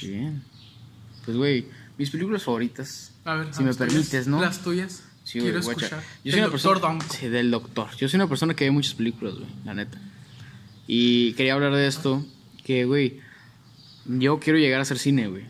[0.00, 0.42] Qué bien.
[1.24, 1.66] Pues, güey,
[1.96, 3.12] mis películas favoritas.
[3.24, 4.40] A ver, si me permites, ¿no?
[4.42, 5.02] Las tuyas.
[5.26, 5.86] Sí, güey, Quiero guacha.
[5.86, 6.04] escuchar.
[6.24, 6.74] Yo soy una persona.
[6.74, 7.14] Doctor Donko.
[7.14, 7.88] Sí, del doctor.
[7.96, 9.98] Yo soy una persona que ve muchas películas, güey, la neta.
[10.86, 12.24] Y quería hablar de esto.
[12.64, 13.20] Que, güey,
[14.06, 15.44] yo quiero llegar a hacer cine, güey.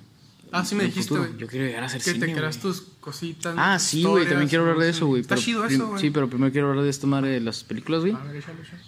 [0.50, 1.36] Ah, sí me dijiste, güey.
[1.38, 2.26] Yo quiero llegar a hacer Que cine.
[2.26, 3.54] te creas tus cositas.
[3.58, 5.20] Ah, sí, güey, también quiero hablar de eso, güey.
[5.20, 6.00] Está chido eso, güey.
[6.00, 8.14] Sí, pero primero quiero hablar de esta madre de las películas, güey.
[8.14, 8.82] A ver, échale, échale.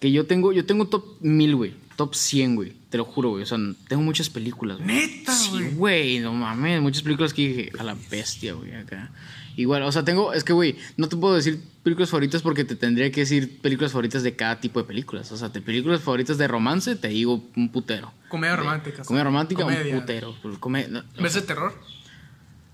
[0.00, 1.74] Que yo tengo, yo tengo top 1000, güey.
[1.96, 2.72] Top 100, güey.
[2.90, 3.42] Te lo juro, güey.
[3.42, 4.86] O sea, tengo muchas películas, güey.
[4.88, 5.74] Neta, Sí, güey.
[5.74, 6.80] güey, no mames.
[6.80, 9.10] Muchas películas que dije, a la bestia, güey, acá.
[9.56, 12.76] Igual, o sea, tengo, es que, güey, no te puedo decir películas favoritas porque te
[12.76, 15.30] tendría que decir películas favoritas de cada tipo de películas.
[15.32, 18.12] O sea, de películas favoritas de romance, te digo un putero.
[18.28, 19.02] Comedia romántica.
[19.02, 19.94] Comedia romántica, Comedia.
[19.94, 20.34] un putero.
[20.60, 21.74] Come- no, ¿Ves de terror?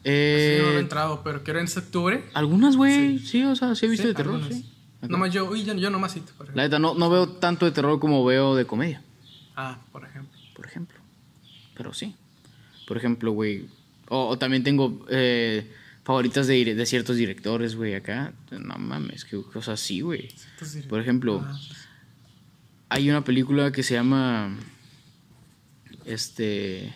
[0.05, 2.25] eh, sí, no lo he entrado, pero quiero en octubre.
[2.35, 3.43] algunas, güey, sí.
[3.43, 4.57] o sea, sí he visto Sí, de terror, algunas.
[4.59, 4.71] sí.
[5.03, 6.55] Nomás yo, uy, yo, yo nomás sí, por.
[6.57, 9.03] La neta, no, no veo tanto de terror como veo de comedia.
[9.57, 10.39] Ah, por ejemplo.
[10.55, 10.99] por ejemplo.
[11.77, 12.15] Pero sí.
[12.87, 13.67] Por ejemplo, güey.
[14.09, 15.71] O, o también tengo eh,
[16.07, 18.33] favoritas de, de ciertos directores, güey, acá.
[18.53, 20.29] No mames, que cosas así, güey.
[20.89, 21.59] Por ejemplo, ah,
[22.91, 24.57] hay una película que se llama.
[26.05, 26.95] Este.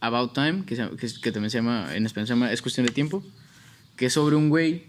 [0.00, 1.94] About Time, que, se llama- que, que también se llama.
[1.96, 3.24] En español se llama Es cuestión de tiempo.
[3.96, 4.84] Que es sobre un güey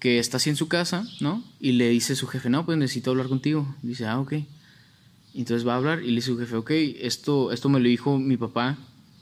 [0.00, 1.44] que está así en su casa, ¿no?
[1.60, 3.74] Y le dice a su jefe, no, pues necesito hablar contigo.
[3.82, 4.32] Dice, ah, ok.
[5.34, 6.70] Y entonces va a hablar y le dice a su jefe, ok,
[7.00, 8.78] esto, esto me lo dijo mi papá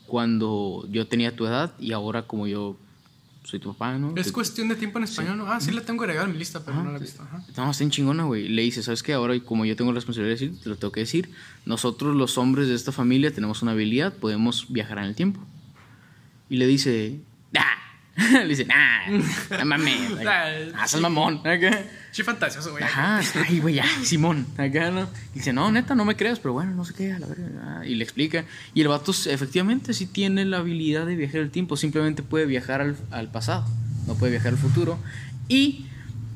[0.07, 2.79] cuando yo tenía tu edad y ahora como yo
[3.49, 4.13] soy tu papá, ¿no?
[4.15, 5.51] Es Te- cuestión de tiempo en español, ¿no?
[5.51, 7.23] Ah, sí la tengo agregada en mi lista, pero no la he visto.
[7.23, 7.43] Ajá.
[7.57, 8.47] no, está en chingona, güey.
[8.47, 9.15] Le dice, ¿sabes qué?
[9.15, 11.31] Ahora, como yo tengo la responsabilidad de decir, te lo tengo que decir.
[11.65, 15.41] Nosotros, los hombres de esta familia, tenemos una habilidad, podemos viajar en el tiempo.
[16.51, 17.21] Y le dice,
[17.57, 17.65] ¡ah!
[18.33, 19.03] le dice, ¡ah!
[19.59, 20.11] ¡No mames!
[20.27, 21.39] ¡Ah, sos mamón!
[21.47, 21.83] Acá.
[22.11, 22.83] Sí, fantasioso, güey.
[22.83, 25.03] Ajá, ay, güey, ya, Simón, acá, ¿no?
[25.35, 27.49] Y dice, no, neta, no me creas, pero bueno, no sé qué, a la verga.
[27.63, 28.45] ah, Y le explica.
[28.75, 32.81] Y el vato efectivamente sí tiene la habilidad de viajar el tiempo, simplemente puede viajar
[32.81, 33.65] al, al pasado,
[34.07, 34.99] no puede viajar al futuro.
[35.49, 35.87] Y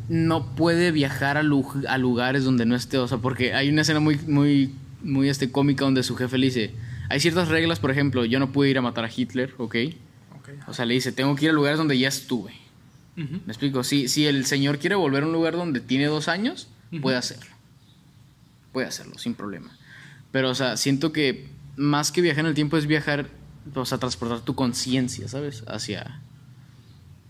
[0.08, 3.82] no puede viajar a, lu- a lugares donde no esté, o sea, porque hay una
[3.82, 4.72] escena muy, muy,
[5.02, 6.74] muy este, cómica donde su jefe le dice,
[7.08, 9.76] hay ciertas reglas, por ejemplo, yo no pude ir a matar a Hitler, ¿ok?
[10.42, 10.68] Ok.
[10.68, 12.52] O sea, le dice, tengo que ir a lugares donde ya estuve.
[13.16, 13.40] Ujú.
[13.46, 13.84] ¿Me explico?
[13.84, 17.00] Si, si el señor quiere volver a un lugar donde tiene dos años, Ujú.
[17.02, 17.50] puede hacerlo.
[18.72, 19.70] Puede hacerlo, sin problema.
[20.30, 23.28] Pero, o sea, siento que más que viajar en el tiempo es viajar,
[23.74, 25.62] o sea, transportar tu conciencia, ¿sabes?
[25.66, 26.20] Hacia...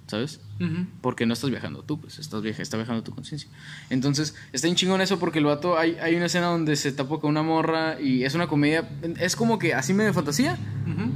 [0.06, 0.40] ¿Sabes?
[0.60, 0.86] Ujú.
[1.00, 3.48] Porque no estás viajando tú, pues estás viaja, está viajando tu conciencia.
[3.88, 7.18] Entonces, está en chingón eso porque el vato, hay, hay una escena donde se tapa
[7.18, 8.88] con una morra y es una comedia,
[9.18, 11.10] es como que así medio fantasía, Ujú.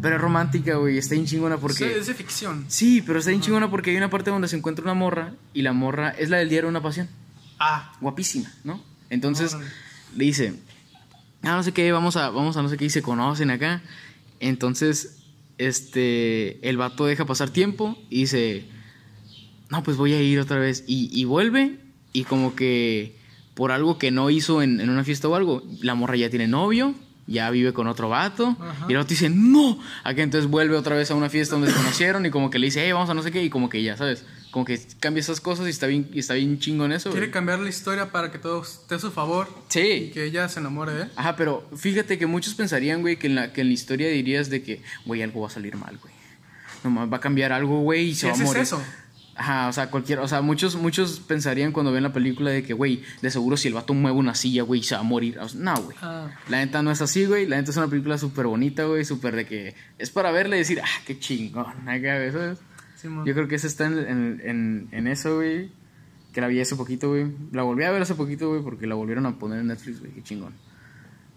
[0.00, 1.76] Pero es romántica, güey, está en chingona porque...
[1.76, 2.64] Sí, es de ficción.
[2.68, 5.62] Sí, pero está bien chingona porque hay una parte donde se encuentra una morra y
[5.62, 7.08] la morra es la del diario Una Pasión.
[7.58, 8.82] Ah, Guapísima, ¿no?
[9.10, 9.56] Entonces
[10.16, 10.54] le dice,
[11.42, 13.82] ah, no sé qué, vamos a, vamos a no sé qué y se conocen acá.
[14.38, 15.18] Entonces,
[15.58, 18.64] este, el vato deja pasar tiempo y dice,
[19.68, 20.84] no, pues voy a ir otra vez.
[20.86, 21.78] Y, y vuelve
[22.12, 23.16] y como que
[23.54, 26.48] por algo que no hizo en, en una fiesta o algo, la morra ya tiene
[26.48, 26.94] novio.
[27.30, 28.56] Ya vive con otro vato.
[28.60, 28.86] Ajá.
[28.88, 29.78] Y el vato dice, no.
[30.02, 32.66] Acá entonces vuelve otra vez a una fiesta donde se conocieron y como que le
[32.66, 33.42] dice, hey, vamos a no sé qué.
[33.44, 34.24] Y como que ya, ¿sabes?
[34.50, 37.10] Como que cambia esas cosas y está bien, y está bien chingo en eso.
[37.10, 37.32] quiere güey.
[37.32, 40.10] cambiar la historia para que todo esté a su favor y Sí.
[40.12, 41.08] que ella se enamore de él.
[41.14, 44.50] Ajá, pero fíjate que muchos pensarían, güey, que en la, que en la historia dirías
[44.50, 46.12] de que, güey, algo va a salir mal, güey.
[46.82, 48.62] No va a cambiar algo, güey, y se va a morir.
[48.62, 48.82] eso.
[49.40, 52.74] Ajá, o sea, cualquier, o sea, muchos, muchos pensarían cuando ven la película de que,
[52.74, 55.38] güey, de seguro si el vato mueve una silla, güey, se va a morir.
[55.38, 55.96] O sea, no, güey.
[56.02, 56.28] Ah.
[56.50, 57.46] La neta no es así, güey.
[57.46, 60.58] La neta es una película súper bonita, güey, súper de que es para verla y
[60.58, 62.58] decir, ah, qué chingón, acá, ¿sabes?
[62.96, 63.24] Simón.
[63.24, 65.70] Yo creo que esa está en, en, en, en eso, güey.
[66.34, 67.32] Que la vi hace poquito, güey.
[67.52, 70.12] La volví a ver hace poquito, güey, porque la volvieron a poner en Netflix, güey.
[70.12, 70.52] Qué chingón.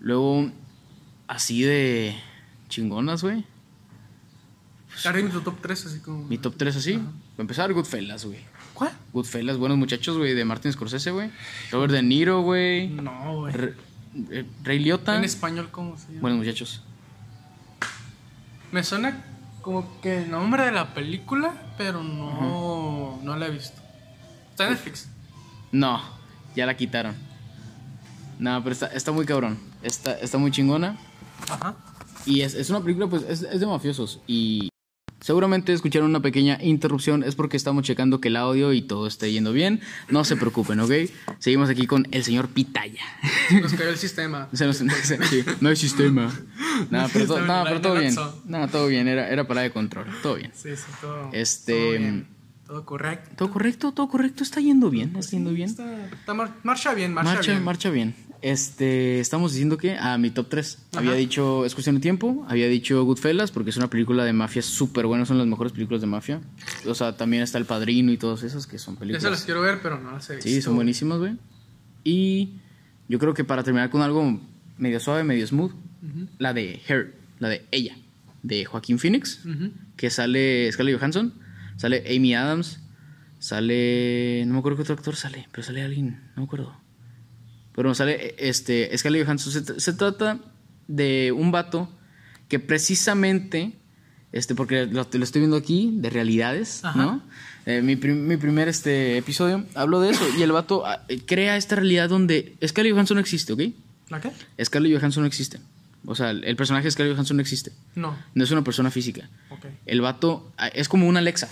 [0.02, 0.52] Luego,
[1.30, 2.18] así de
[2.68, 3.46] chingonas, güey.
[5.06, 6.24] Arriba tu top 3, así como.
[6.26, 6.94] Mi top 3 así.
[6.94, 8.40] Para empezar, Goodfellas, güey.
[8.74, 8.92] ¿Cuál?
[9.12, 11.30] Goodfellas, buenos muchachos, güey, de Martin Scorsese, güey.
[11.72, 12.88] Robert De Niro, güey.
[12.88, 13.54] No, güey.
[13.54, 13.74] Re-
[14.32, 15.16] eh, Ray Liotta.
[15.18, 16.22] En español, ¿cómo se llama?
[16.22, 16.82] Buenos muchachos.
[18.72, 19.24] Me suena
[19.62, 23.82] como que el nombre de la película, pero no, no la he visto.
[24.52, 25.08] Está en Netflix.
[25.72, 26.02] No,
[26.56, 27.16] ya la quitaron.
[28.40, 29.58] No, pero está, está muy cabrón.
[29.84, 30.98] Está, está muy chingona.
[31.50, 31.76] Ajá.
[32.26, 34.20] Y es, es una película, pues, es, es de mafiosos.
[34.28, 34.70] Y
[35.24, 37.24] seguramente escucharon una pequeña interrupción.
[37.24, 39.80] Es porque estamos checando que el audio y todo esté yendo bien.
[40.10, 40.92] No se preocupen, ¿ok?
[41.40, 43.02] Seguimos aquí con el señor Pitaya.
[43.62, 44.50] Nos cayó el sistema.
[44.52, 44.86] O sea, no, sí,
[45.62, 46.32] no hay sistema.
[46.90, 48.16] No, pero, todo- no, pero todo bien.
[48.46, 49.08] No, todo bien.
[49.08, 50.08] Era, era para de control.
[50.24, 50.52] Todo bien.
[50.56, 51.30] Sí, sí, todo.
[51.32, 52.28] Este, todo bien,
[52.66, 53.30] Todo correcto.
[53.38, 55.70] Todo correcto, todo correcto, está yendo bien, está yendo bien.
[55.70, 57.64] Está, está mar- marcha bien, marcha, Marcha, bien.
[57.64, 58.16] marcha bien.
[58.44, 60.78] Este, estamos diciendo que a mi top 3.
[60.92, 61.00] Ajá.
[61.00, 64.62] Había dicho Es cuestión de tiempo, había dicho Goodfellas, porque es una película de mafia
[64.62, 66.42] súper buena, son las mejores películas de mafia.
[66.86, 69.24] O sea, también está El Padrino y todas esas que son películas.
[69.24, 70.50] se las quiero ver, pero no las he visto.
[70.50, 71.38] Sí, son buenísimas, güey.
[72.04, 72.50] Y
[73.08, 74.42] yo creo que para terminar con algo
[74.78, 75.72] medio suave, medio smooth,
[76.38, 77.96] la de Her, la de Ella,
[78.42, 79.40] de Joaquín Phoenix,
[79.96, 81.34] que sale Scarlett Johansson,
[81.78, 82.82] sale Amy Adams,
[83.40, 84.44] sale.
[84.48, 86.83] No me acuerdo qué otro actor sale, pero sale alguien, no me acuerdo.
[87.76, 89.52] Pero no, sale este, Scarlett Johansson.
[89.52, 90.40] Se, se trata
[90.88, 91.90] de un vato
[92.48, 93.74] que precisamente.
[94.32, 96.98] Este, porque lo, lo estoy viendo aquí, de realidades, Ajá.
[97.00, 97.22] ¿no?
[97.68, 100.24] Eh, mi, prim- mi primer este, episodio hablo de eso.
[100.38, 103.62] Y el vato ah, crea esta realidad donde Scarlett Johansson no existe, ¿ok?
[104.10, 104.32] ¿La qué?
[104.64, 105.60] Scarlett Johansson no existe.
[106.06, 107.72] O sea, el personaje de Scarlett Johansson no existe.
[107.96, 108.18] No.
[108.34, 109.30] No es una persona física.
[109.52, 109.66] Ok.
[109.86, 111.48] El vato ah, es como una Alexa.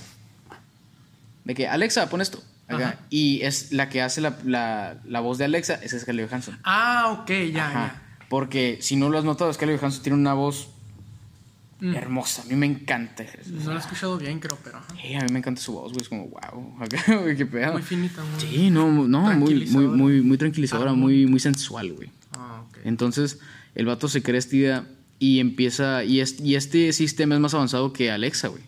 [1.46, 2.44] De que, Alexa, pon esto.
[2.76, 3.00] Acá.
[3.10, 6.58] Y es la que hace la, la- la voz de Alexa, es Scarlett Johansson.
[6.64, 8.02] Ah, ok, ya, Ajá.
[8.30, 10.70] Porque si no lo has notado, Scarlett Johansson tiene una voz
[11.80, 11.90] ya.
[11.90, 11.96] Mm.
[11.96, 12.44] hermosa.
[12.44, 13.26] A mí me encanta.
[13.48, 14.78] No lo he escuchado bien, creo, pero.
[14.78, 14.88] ajá.
[14.94, 16.02] A mí me encanta su voz, güey.
[16.04, 16.78] Es como, wow.
[17.38, 17.74] Qué pedo.
[17.74, 18.40] Muy finita, muy.
[18.40, 22.10] Sí, no, no, muy, muy, muy, muy tranquilizadora, muy, muy sensual, güey.
[22.38, 22.78] Ah, ok.
[22.86, 23.40] Entonces,
[23.76, 24.86] el vato se crea esta idea
[25.20, 26.04] y empieza.
[26.04, 28.64] Y, es- y este sistema es más avanzado que Alexa, güey.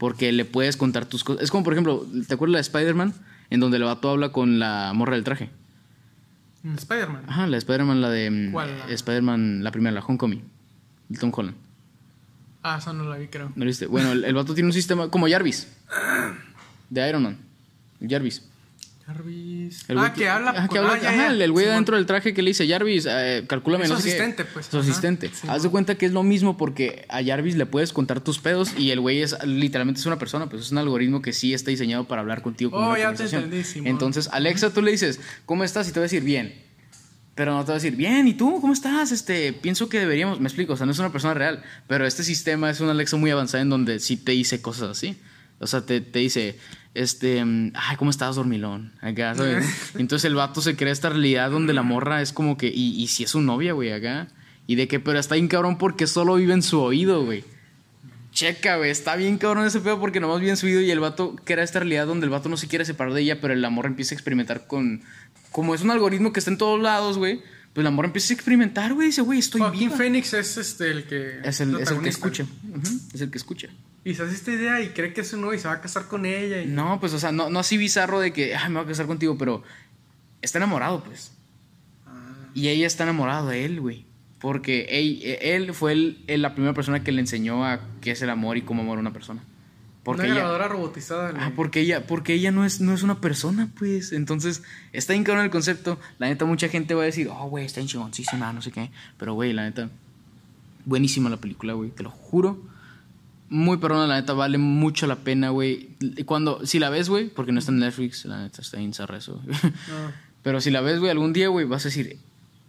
[0.00, 1.44] Porque le puedes contar tus cosas.
[1.44, 3.14] Es como, por ejemplo, ¿te acuerdas la de Spider-Man?
[3.50, 5.50] En donde el vato habla con la morra del traje.
[6.62, 7.24] Mm, Spider-Man.
[7.28, 8.30] Ajá, la de Spider-Man, la de.
[8.30, 8.70] mm, ¿Cuál?
[8.88, 10.42] Spider-Man, la primera, la Homecoming.
[11.10, 11.56] De Tom Holland.
[12.62, 13.52] Ah, esa no la vi, creo.
[13.54, 13.86] ¿No viste?
[13.86, 15.08] Bueno, el, el vato tiene un sistema.
[15.10, 15.68] Como Jarvis.
[16.88, 17.38] De Iron Man.
[18.08, 18.42] Jarvis.
[19.14, 19.84] Jarvis.
[19.88, 20.50] El ah, que habla.
[20.50, 21.44] ajá, que habla- ah, ya, ajá, ya.
[21.44, 21.78] el- güey Simón.
[21.78, 24.14] dentro del traje que le dice Jarvis, eh, calcúlame, Es no su sé qué".
[24.22, 25.30] asistente, pues, Su asistente.
[25.34, 25.56] Simón.
[25.56, 28.70] Haz de cuenta que es lo mismo porque a Jarvis le puedes contar tus pedos
[28.78, 31.70] y el güey es literalmente es una persona, pues es un algoritmo que sí está
[31.70, 33.62] diseñado para hablar contigo con Oh, una ya te entendí.
[33.84, 36.54] Entonces, Alexa, tú le dices, "¿Cómo estás?" y te va a decir, "Bien."
[37.36, 38.60] Pero no te va a decir, bien, ¿y tú?
[38.60, 39.12] ¿Cómo estás?
[39.12, 42.22] Este, pienso que deberíamos, me explico, o sea, no es una persona real, pero este
[42.22, 45.16] sistema es una Alexa muy avanzada en donde sí te dice cosas así.
[45.58, 46.58] O sea, te, te dice,
[46.94, 47.40] este,
[47.74, 48.92] ay, ¿cómo estás, dormilón?
[49.00, 49.92] Acá, ¿sabes?
[49.96, 53.06] Entonces el vato se crea esta realidad donde la morra es como que, y, y
[53.06, 54.28] si es su novia, güey, acá.
[54.66, 57.44] Y de que, pero está bien cabrón porque solo vive en su oído, güey.
[58.32, 61.00] Checa, güey, está bien cabrón ese pedo porque nomás vive en su oído y el
[61.00, 63.64] vato crea esta realidad donde el vato no se quiere separar de ella, pero el
[63.64, 65.02] amor empieza a experimentar con.
[65.50, 67.38] Como es un algoritmo que está en todos lados, güey.
[67.72, 69.08] Pues el amor empieza a experimentar, güey.
[69.08, 69.96] Dice, güey, estoy Joaquín viva.
[69.96, 71.40] Phoenix es este el que.
[71.42, 72.46] Es el, es el que escucha.
[73.12, 73.68] Es el que escucha.
[74.04, 76.06] Y se hace esta idea y cree que es novio y se va a casar
[76.08, 76.62] con ella.
[76.62, 76.66] Y...
[76.66, 79.06] No, pues, o sea, no, no así bizarro de que, ay, me voy a casar
[79.06, 79.62] contigo, pero
[80.40, 81.32] está enamorado, pues.
[82.06, 84.06] Ah, Y ella está enamorada de él, güey.
[84.40, 88.22] Porque él, él fue el- el- la primera persona que le enseñó a qué es
[88.22, 89.42] el amor y cómo amar a una persona.
[90.02, 91.32] Porque una ella, grabadora robotizada.
[91.32, 91.42] güey.
[91.44, 94.12] Ah, porque ella, porque ella no es, no es una persona, pues.
[94.12, 94.62] Entonces,
[94.94, 96.00] está bien el concepto.
[96.18, 98.90] La neta, mucha gente va a decir, oh, güey, está en chingoncísima, no sé qué.
[99.18, 99.90] Pero, güey, la neta,
[100.86, 102.62] buenísima la película, güey, te lo juro.
[103.50, 105.96] Muy perrona, la neta, vale mucho la pena, güey.
[106.24, 109.42] Cuando, si la ves, güey, porque no está en Netflix, la neta, está en Zarrezo.
[109.44, 110.12] No.
[110.42, 112.18] Pero si la ves, güey, algún día, güey, vas a decir,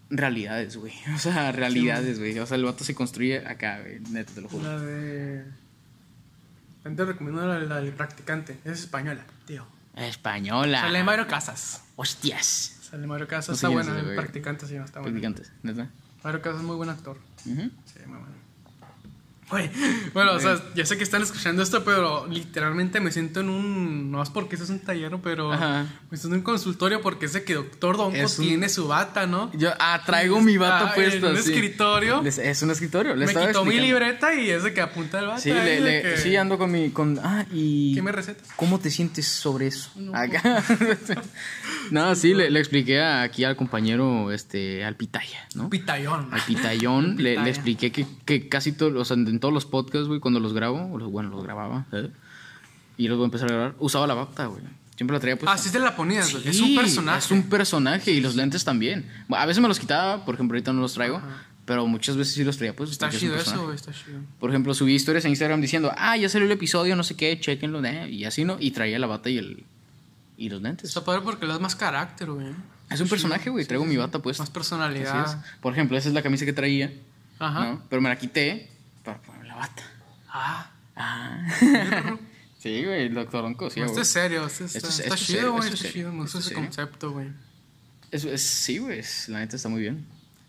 [0.09, 0.93] realidades, güey.
[1.15, 2.37] O sea, realidades, güey.
[2.39, 4.63] O sea, el vato se construye acá, güey, neta, te lo juro.
[4.63, 5.45] La de.
[6.83, 8.57] También te recomiendo la, la del practicante.
[8.65, 9.65] Es española, tío.
[9.95, 10.81] Española.
[10.81, 11.83] Sale Mario Casas.
[11.95, 12.79] Hostias.
[12.89, 13.49] Sale Mario Casas.
[13.49, 14.09] No sé está buena.
[14.09, 15.19] el practicante sí, está buena.
[15.19, 15.89] Practicantes, neta.
[16.23, 17.17] Mario Casas es muy buen actor.
[17.45, 17.69] Ujú.
[17.85, 18.40] Sí, muy bueno.
[19.51, 19.69] Güey,
[20.13, 24.09] Bueno, o sea, ya sé que están escuchando esto, pero literalmente me siento en un.
[24.11, 25.51] No es porque eso es un taller, pero.
[25.51, 25.85] Ajá.
[26.09, 28.87] Me siento en un consultorio porque es de que Doctor Donko Es un- tiene su
[28.87, 29.51] bata, ¿no?
[29.53, 31.15] Yo, ah, traigo mi bata Ah, puesta.
[31.17, 31.51] en un sí.
[31.51, 32.21] escritorio.
[32.21, 33.15] Les- Es un escritorio.
[33.15, 35.39] Le me quitó mi libreta y es de que apunta el bata.
[35.39, 36.89] Sí, ahí le, de le- que- sí, ando con mi.
[36.91, 37.93] Con, ah, y.
[37.93, 38.47] ¿Qué me recetas?
[38.55, 39.91] ¿Cómo te sientes sobre eso?
[39.95, 40.15] No.
[40.15, 40.63] Acá.
[41.91, 45.69] no, sí, le, le expliqué aquí al compañero, este, al Pitaya, ¿no?
[45.69, 46.29] Pitayón.
[46.33, 50.21] Al Pitayón, le, expliqué que, que casi todos, o sea, en todos los podcasts, güey,
[50.21, 52.09] cuando los grabo, los- bueno, los grababa, ¿eh?
[52.97, 54.61] y los voy a empezar a grabar, usaba la bata, güey.
[54.95, 55.51] Siempre la traía pues.
[55.51, 56.47] Ah, sí te la ponías, güey.
[56.47, 57.19] es Sí, un personaje.
[57.19, 59.09] Es un personaje y los lentes también.
[59.29, 61.43] A veces me los quitaba, por ejemplo, ahorita no los traigo, Ajá.
[61.65, 62.91] pero muchas veces sí los traía, pues.
[62.91, 63.75] Está es chido eso, güey.
[63.75, 64.19] Está chido.
[64.39, 67.39] Por ejemplo, subí historias en Instagram diciendo, ah, ya salió el episodio, no sé qué,
[67.39, 68.09] chequenlo, ¿eh?
[68.11, 68.57] y así, ¿no?
[68.59, 69.63] Y traía la bata y el
[70.37, 70.89] y los lentes.
[70.89, 72.47] Está padre porque le das más carácter, güey.
[72.89, 74.37] Es un personaje, güey, traigo mi bata pues.
[74.39, 75.21] Más personalidad.
[75.21, 75.37] Así.
[75.61, 76.91] Por ejemplo, esa es la camisa que traía,
[77.39, 77.63] Ajá.
[77.71, 77.81] ¿no?
[77.89, 78.69] Pero me la quité
[79.61, 79.83] bata.
[80.29, 80.71] Ah.
[80.95, 81.47] Ah.
[82.59, 84.45] sí, güey, el doctor Onco, sí, esto es serio.
[84.45, 85.63] Esto, está, Esto es- está esto es chido, serio, güey.
[85.63, 86.13] esto es Está serio, chido.
[86.13, 86.63] Me gusta ese serio.
[86.63, 87.27] concepto, güey.
[88.11, 90.05] Es- es- sí, güey, es- la neta está muy bien.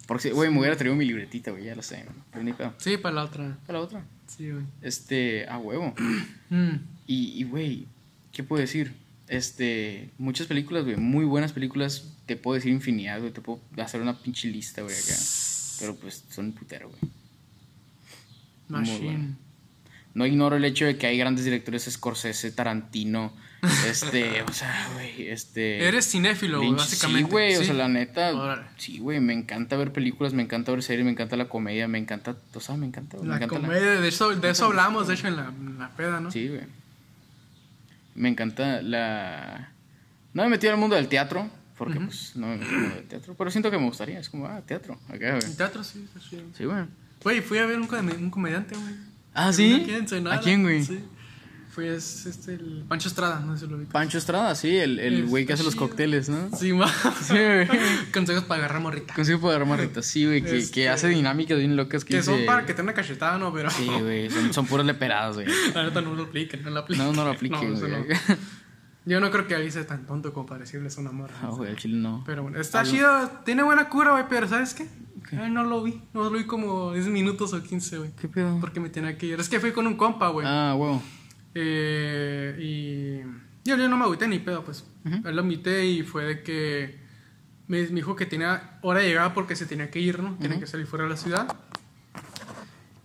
[0.07, 2.05] Porque, güey, me hubiera traído mi libretita, güey, ya lo sé.
[2.05, 2.75] ¿no?
[2.79, 3.57] Sí, para la otra.
[3.67, 4.05] Para la otra.
[4.27, 4.65] Sí, güey.
[4.83, 5.95] Este, a huevo.
[6.51, 6.77] Mm.
[7.07, 7.87] Y, güey,
[8.33, 8.95] ¿Qué puedo decir?
[9.29, 14.01] Este, muchas películas, güey, muy buenas películas, te puedo decir infinidad, güey, te puedo hacer
[14.03, 15.15] una pinche lista, güey, acá.
[15.81, 17.13] Pero pues son putero, güey.
[18.81, 19.35] Muy.
[20.14, 23.33] No ignoro el hecho de que hay grandes directores, Scorsese, Tarantino,
[23.89, 25.87] este, o sea, güey, este...
[25.89, 27.25] Eres cinéfilo, güey, Lynch, básicamente.
[27.25, 27.64] Sí, güey, o Sí.
[27.64, 28.62] sea, la neta, Órale.
[28.77, 31.97] sí, güey, me encanta ver películas, me encanta ver series, me encanta la comedia, me
[31.99, 35.09] encanta, o sea, me encanta, me La encanta la- comedia, de eso, de eso hablamos,
[35.09, 36.31] de hecho, en la, en la peda, ¿no?
[36.31, 36.61] Sí, güey.
[38.14, 39.70] Me encanta la...
[40.35, 41.49] No me metí al mundo del teatro,
[41.79, 44.29] porque pues no me metí al mundo del teatro, pero siento que me gustaría, es
[44.29, 45.45] como, ah, teatro, acá, güey.
[45.45, 46.43] En teatro, sí, chido.
[46.57, 46.85] Sí, güey.
[47.23, 48.95] Güey, fui a ver un, come- un comediante, güey.
[49.35, 49.87] Ah, ¿A ¿sí?
[50.31, 50.85] ¿A quién, güey?
[50.85, 51.05] Sí.
[51.70, 53.87] Fui es, este, el Pancho Estrada, no sé si lo vi.
[53.87, 56.55] Pancho Estrada, sí, el, el güey que hace los cócteles, ¿no?
[56.55, 56.87] Sí, ma.
[57.23, 57.66] Sí, güey.
[58.12, 59.14] Consejos para agarrar morrita.
[59.14, 62.35] Consigo poder marritas, sí, güey, que, Este- que hace dinámicas bien locas que, Que son
[62.35, 63.55] dice- para que te una cachetada, ¿no?
[63.55, 65.47] Pero Sí, güey, son, son puras leperadas, güey.
[65.75, 67.07] la neta no lo apliquen, no lo apliquen.
[67.07, 67.91] No, no lo apliquen, güey.
[67.91, 68.05] no.
[69.07, 71.35] Yo no creo que ahí sea tan tonto como para decirles una morra.
[71.43, 72.23] Ah, güey, el chile no.
[72.27, 74.87] Pero bueno, está chido, tiene buena cura, güey, pero ¿sabes qué?
[75.33, 78.11] No lo vi, no lo vi como 10 minutos o 15, güey.
[78.20, 78.59] ¿Qué pedo?
[78.61, 79.41] Porque me tenía que ir.
[79.41, 80.47] Es que fui con un compa, güey.
[80.49, 81.01] Ah, güey.
[81.55, 84.85] Eh, y yo, yo no me agüité ni pedo, pues.
[85.05, 87.01] Él lo invité y fue de que
[87.66, 90.37] me, dijo que tenía hora de llegada porque se tenía que ir, ¿no?
[90.37, 91.57] Tenía que salir fuera de la ciudad.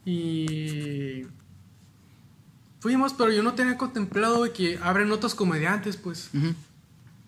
[0.06, 1.24] Y
[2.80, 6.30] fuimos, pero yo no tenía contemplado de que abren otros comediantes, pues.
[6.34, 6.54] Ujú.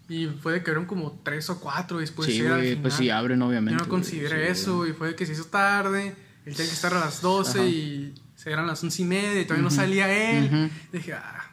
[0.09, 3.09] Y fue de que eran como tres o cuatro después Sí, al güey, pues sí,
[3.09, 3.73] abren obviamente.
[3.79, 6.15] Yo no güey, consideré sí, eso y fue de que se hizo tarde.
[6.45, 7.67] Él tenía que estar a las 12 Ajá.
[7.67, 10.71] y se eran las once y media y todavía no salía él.
[10.91, 11.51] Dije, ah.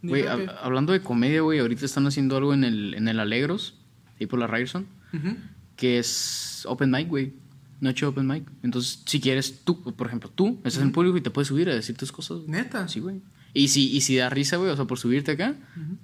[0.00, 3.74] Güey, que- hablando de comedia, güey, ahorita están haciendo algo en el, en el Alegros,
[4.18, 4.86] ahí por la Ryerson,
[5.76, 7.34] que es open mic, güey.
[7.80, 8.44] Noche open mic.
[8.62, 11.74] Entonces, si quieres, tú, por ejemplo, tú estás en público y te puedes subir a
[11.74, 12.38] decir tus cosas.
[12.38, 12.48] güey.
[12.50, 12.86] Neta.
[12.88, 13.20] Sí, güey.
[13.54, 15.54] Y si, y si da risa, güey, o sea, por subirte acá,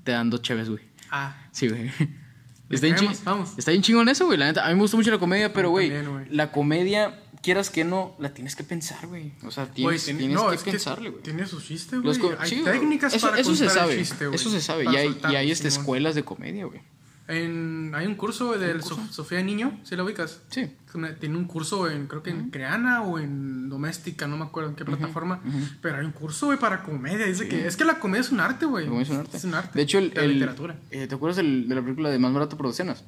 [0.05, 0.83] te dan dos chaves, güey.
[1.11, 1.37] Ah.
[1.53, 1.91] Sí, güey.
[2.71, 3.55] Está bien, ching- vamos.
[3.57, 4.37] está bien chingón eso, güey.
[4.37, 5.91] La neta, a mí me gusta mucho la comedia, pero, güey,
[6.29, 9.33] la comedia, quieras que no, la tienes que pensar, güey.
[9.43, 11.23] O sea, tienes, tiene- tienes no, que pensarle, güey.
[11.23, 12.15] Tiene su chiste, güey.
[12.39, 13.99] Hay sí, técnicas eso, para eso se contar el sabe.
[14.03, 14.37] chiste, güey.
[14.37, 14.85] eso se sabe.
[14.85, 16.83] Y hay, y hay este, escuelas de comedia, güey.
[17.29, 20.41] En, hay un curso del Sof- Sofía Niño, ¿sí lo ubicas?
[20.49, 20.73] Sí.
[21.21, 24.77] Tiene un curso en, creo que en Creana o en Doméstica, no me acuerdo en
[24.77, 25.41] qué plataforma.
[25.83, 27.27] Pero hay un curso, güey, para comedia.
[27.27, 28.85] Dice que es que la comedia es un arte, güey.
[28.87, 29.37] La comedia es un arte.
[29.37, 29.71] Es un arte.
[29.79, 30.77] De hecho, el, la el- literatura.
[30.91, 33.05] eh, ¿te acuerdas del- de la película de Más barato por docenas?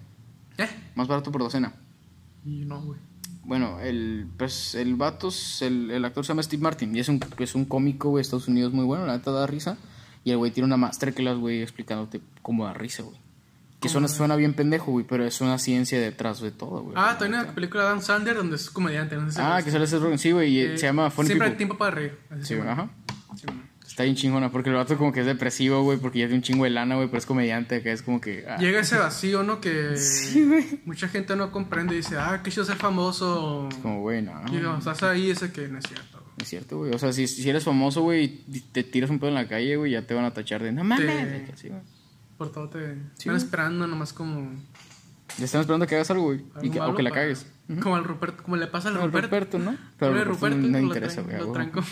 [0.58, 0.68] ¿Eh?
[0.94, 1.72] Más barato por docena.
[2.44, 3.00] Y no, güey.
[3.42, 5.30] Bueno, el, pues, el vato,
[5.62, 8.22] el, el actor se llama Steve Martin y es un, es un cómico, güey, de
[8.26, 9.78] Estados Unidos muy bueno, la neta da risa.
[10.24, 13.16] Y el güey tiene una masterclass, güey, explicándote cómo da risa, güey.
[13.80, 16.94] Que suena, suena bien pendejo, güey, pero es una ciencia detrás de todo, güey.
[16.98, 19.16] Ah, también una película de Dan Sander donde es comediante.
[19.16, 21.28] No sé si Ah, que sale Seth Rogen, sí, güey, y Eh, se llama Funny
[21.28, 21.58] Siempre hay People.
[21.58, 22.18] tiempo para reír.
[22.42, 22.90] Sí, güey, ajá.
[23.36, 23.46] Sí.
[23.88, 26.42] Está bien chingona, porque el vato como que es depresivo, güey, porque ya tiene un
[26.42, 28.44] chingo de lana, güey, pero es comediante, acá es como que...
[28.48, 29.60] ah, Llega ese vacío, ¿no?
[29.60, 30.80] Que Sí, güey.
[30.84, 33.68] mucha gente no comprende y dice, ah, qué chido ser famoso.
[33.82, 34.32] Como, güey, no.
[34.48, 36.18] Y digo, estás ahí, ese que no es cierto.
[36.20, 36.34] güey.
[36.38, 36.92] Es cierto, güey.
[36.94, 39.76] O sea, si, si eres famoso, güey, y te tiras un pedo en la calle,
[39.76, 40.70] güey, ya te van a tachar de...
[40.72, 41.06] No mames.
[41.60, 41.72] Te-.
[42.40, 43.36] Por todo te Sí, están güey.
[43.36, 44.50] esperando nomás como...
[45.36, 46.42] Ya están esperando que hagas algo, güey.
[46.62, 47.46] Y que, o que la para- cagues.
[47.82, 49.26] Como al Ruperto, como le pasa al Al Ruperto.
[49.26, 49.76] Ruperto, ¿no?
[49.98, 51.36] Pero al Ruperto no lo interesa, güey.
[51.36, 51.52] Lo güey.
[51.52, 51.84] traen como...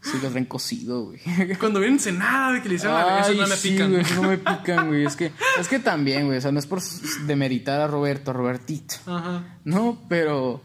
[0.00, 1.18] Sí, lo traen cocido, güey.
[1.58, 3.90] Cuando vienen cenada, de que le hicieron a eso no me sí, pican.
[3.90, 5.04] güey, no me pican, güey.
[5.04, 6.38] Es que, es que también, güey.
[6.38, 6.80] O sea, no es por
[7.26, 8.94] demeritar a Roberto, a Robertito.
[9.06, 9.58] Ajá.
[9.64, 10.62] No, pero...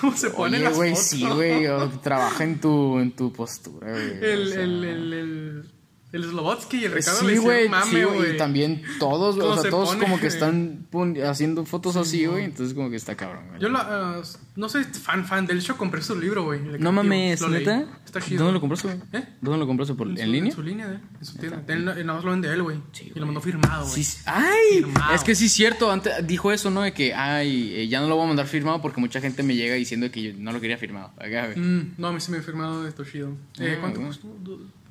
[0.00, 1.06] ¿Cómo se ponen Oye, las güey, fotos?
[1.06, 1.66] sí, güey.
[2.00, 4.24] Trabaja en tu, en tu postura, güey.
[4.24, 4.62] El, o sea.
[4.62, 5.72] el, el, el,
[6.16, 8.34] el Slobotsky y el Ricardo le Sí, hicieron güey, mame, sí, güey.
[8.34, 9.46] Y también todos, güey.
[9.46, 10.86] O ¿Cómo sea, se todos pone, como que están
[11.26, 12.44] haciendo fotos así, güey.
[12.44, 13.60] Entonces, como que está cabrón, güey.
[13.60, 14.22] Yo la, uh,
[14.56, 16.60] no soy fan fan del show, compré su libro, güey.
[16.78, 17.64] No mames, lo leí.
[17.64, 17.86] ¿neta?
[18.04, 18.38] Está chido.
[18.44, 18.98] ¿Dónde lo compraste, güey?
[19.12, 19.28] ¿Eh?
[19.40, 19.94] ¿Dónde lo compraste?
[19.94, 20.48] ¿Por, En, ¿En, su, línea?
[20.50, 21.62] En su línea, de, en su tienda.
[21.68, 22.78] Él, nada más lo vende él, güey.
[22.92, 23.94] Sí, y lo mandó firmado, güey.
[23.96, 24.22] Sí, sí.
[24.26, 24.78] ¡Ay!
[24.84, 25.14] Firmado.
[25.14, 25.90] Es que sí es cierto.
[25.90, 26.82] Antes dijo eso, ¿no?
[26.82, 29.54] De que, ay, eh, ya no lo voy a mandar firmado porque mucha gente me
[29.54, 31.12] llega diciendo que yo no lo quería firmado.
[31.18, 31.58] Acá, güey.
[31.58, 33.30] Mm, no, a mí se me ha firmado de Toshido.
[33.58, 34.28] Eh, Ah, ¿Cuánto costó?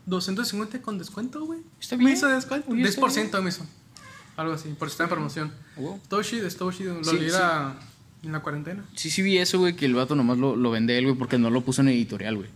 [0.05, 1.59] Do- 250 con descuento, güey.
[1.79, 2.73] Está Me hizo descuento.
[2.75, 3.65] Está 10% me hizo.
[4.37, 5.51] Algo así, por si está en promoción.
[5.77, 5.99] Wow.
[6.09, 6.95] Toshido es Toshido.
[6.95, 7.37] Lo Sí, leí sí.
[8.23, 8.83] en la cuarentena.
[8.95, 11.37] Sí, sí vi eso, güey, que el vato nomás lo, lo vende él, güey, porque
[11.37, 12.49] no lo puso en editorial, güey.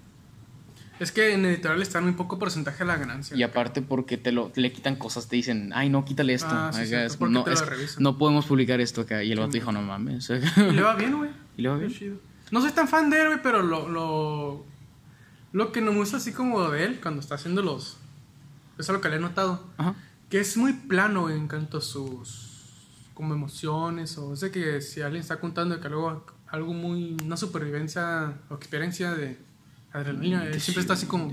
[0.99, 3.38] Es que en editorial está muy poco porcentaje de la ganancia.
[3.38, 6.49] Y aparte porque te lo le quitan cosas, te dicen, ay, no, quítale esto.
[6.51, 9.23] Ah, sí, Acá cierto, es- porque no, es- podemos publicar esto acá.
[9.23, 10.30] Y el vato dijo, no mames.
[10.30, 11.30] Y le va bien, güey.
[11.57, 12.19] ¿Y le va bien?
[12.51, 14.65] No soy tan fan de él, güey, pero lo, lo,
[15.51, 17.97] lo que no me gusta así como de él cuando está haciendo los...
[18.77, 19.63] Eso es lo que le he notado.
[19.77, 19.95] Ajá.
[20.30, 22.45] Que es muy plano en cuanto a sus
[23.13, 27.17] como emociones o sé que si alguien está contando que algo, algo muy...
[27.23, 29.38] Una supervivencia o experiencia de
[29.91, 31.31] adrenalina, él siempre está así como...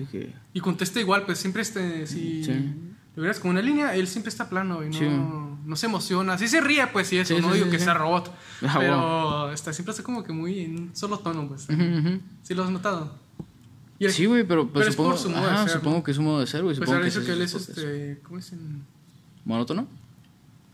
[0.53, 2.07] Y contesta igual, pues siempre este...
[2.07, 2.75] Si, Sí.
[3.15, 4.91] lo vieras como una línea, él siempre está plano, güey.
[4.91, 5.07] No, Sí.
[5.65, 6.37] no se emociona.
[6.39, 7.35] Sí se ríe, pues, sí, eso.
[7.37, 8.31] Sí, no sí, digo sí, que sea robot.
[8.63, 11.67] Ah, pero está, siempre está como que muy en solo tono, pues.
[12.43, 13.17] ¿Sí lo has notado?
[13.99, 15.97] El- Sí, güey, pero, pues, pero es supongo, por su modo de ajá, ser, supongo
[15.99, 16.05] ¿no?
[16.05, 16.77] que es su modo de ser, güey.
[16.77, 18.19] Pues supongo ahora que dice que él es este.
[18.23, 18.85] ¿Cómo dicen?
[19.45, 19.89] ¿Monótono?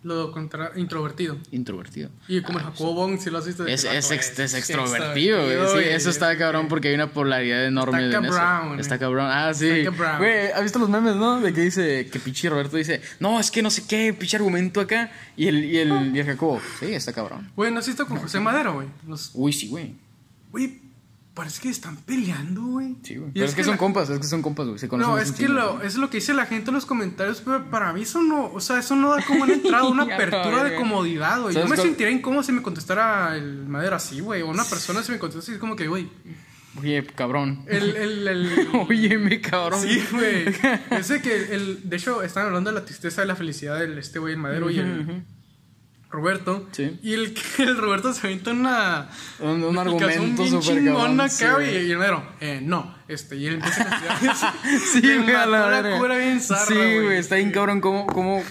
[0.05, 1.37] Lo contra introvertido.
[1.53, 2.11] Introvertido.
[2.27, 3.65] Y como el Jacobo Bong, si lo has visto.
[3.69, 5.85] Es, es, ex- es extrovertido, güey.
[5.85, 8.35] Sí, eso está es cabrón que- porque hay una polaridad enorme Está en eso.
[8.35, 8.99] cabrón, Está eh.
[8.99, 9.27] cabrón.
[9.31, 9.69] Ah, sí.
[9.69, 10.19] Está.
[10.19, 11.41] Güey, ¿has visto los memes, no?
[11.41, 14.81] De que dice, que pinche Roberto dice, no, es que no sé qué, pinche argumento
[14.81, 15.13] acá.
[15.37, 17.53] Y el, y el, y el Jacobo, sí, está cabrón.
[17.55, 18.89] Güey, ¿no has visto con José Madero, güey?
[19.07, 19.95] Los- Uy, sí, güey.
[20.51, 20.81] Güey,
[21.35, 22.97] parece que están peleando, güey.
[23.03, 23.31] Sí, güey.
[23.33, 24.79] Pero es, que, son la- compas, es que son compas, güey.
[24.79, 27.41] Se conocen No, es que lo, es lo que dice la gente en los comentarios,
[27.45, 30.65] pero para mí eso no, o sea, eso no da como una entrada, una apertura
[30.65, 31.55] de comodidad, güey.
[31.55, 31.89] Yo ¿Sabes me cuál?
[31.89, 34.43] sentiría incómodo si me contestara el madera así, güey.
[34.43, 36.09] O una persona si me contestara así, como que, güey,
[36.81, 37.65] Oye, cabrón.
[37.69, 39.81] el, el, el, Oye, mi cabrón.
[39.83, 40.47] Sí, güey.
[40.91, 44.19] Ese que el, de hecho, están hablando de la tristeza y la felicidad del este
[44.19, 45.23] güey, el Madero y el
[46.13, 46.69] Roberto.
[46.73, 46.99] Sí.
[47.03, 49.09] Y el, el Roberto se avienta una.
[49.41, 51.21] Un, un argumento súper cabrón.
[51.21, 52.95] acá, sí, y el Madero, eh, no.
[53.09, 54.55] Este, y él empieza a considerar.
[54.93, 57.17] Sí, güey, a la cura bien zarra, Sí, güey.
[57.19, 58.43] está bien cabrón cómo, cómo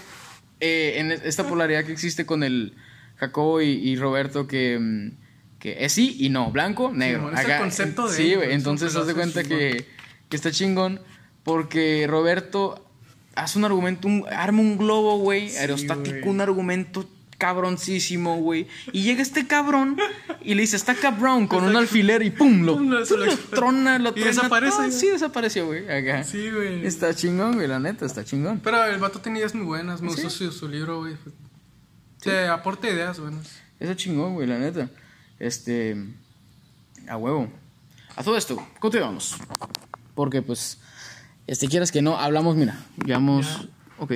[0.59, 2.73] eh, en esta polaridad que existe con el
[3.17, 5.11] Jacobo y, y Roberto que, mm,
[5.59, 7.31] que es sí y no, blanco, negro.
[7.31, 9.85] Es el concepto de Sí, güey, entonces haz de cuenta que,
[10.29, 10.99] que está chingón
[11.43, 12.88] porque Roberto
[13.35, 17.07] hace un argumento, un- arma un globo, güey, Sí, aerostático, un argumento
[17.41, 18.68] cabroncísimo, güey.
[18.91, 19.97] Y llega este cabrón
[20.41, 24.09] y le dice, está cabrón, con un alfiler y pum, lo, se lo trona, lo
[24.09, 24.91] Y truena desaparece, güey.
[24.91, 26.23] Sí, desapareció, güey, acá.
[26.23, 26.85] Sí, güey.
[26.85, 28.59] Está chingón, güey, la neta, está chingón.
[28.63, 30.03] Pero el vato tenía ideas muy buenas.
[30.03, 30.22] Me ¿Sí?
[30.22, 31.15] gustó su, su libro, güey.
[32.22, 33.59] Te aporta ideas buenas.
[33.80, 34.91] Eso chingón, güey, la neta.
[35.39, 35.97] Este.
[37.07, 37.51] A huevo.
[38.15, 39.35] A todo esto, continuamos.
[40.13, 40.77] Porque, pues.
[41.47, 42.85] Este, quieras que no, hablamos, mira.
[43.03, 43.61] Llevamos.
[43.63, 43.68] Ya.
[43.97, 44.13] Ok.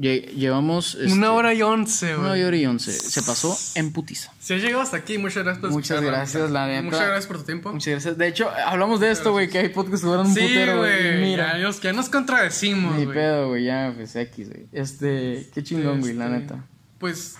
[0.00, 0.94] Lle- llevamos.
[0.94, 2.30] este, Una hora y once, güey.
[2.40, 2.92] Una hora y once.
[2.92, 4.32] Se pasó en putiza.
[4.38, 6.82] Si has llegado hasta aquí, muchas gracias por Muchas gracias, la neta.
[6.82, 7.72] Muchas gracias por tu tiempo.
[7.72, 8.16] Muchas gracias.
[8.16, 11.20] De hecho, hablamos de esto, güey, que hay podcasts que duran un Sí, putero, güey.
[11.20, 11.56] Mira.
[11.58, 14.66] Ya, nos- ya nos contradecimos, Ni pedo, güey, ya, pues X, güey.
[14.70, 16.64] Este, qué chingón, güey, la Este, neta.
[16.98, 17.34] Pues,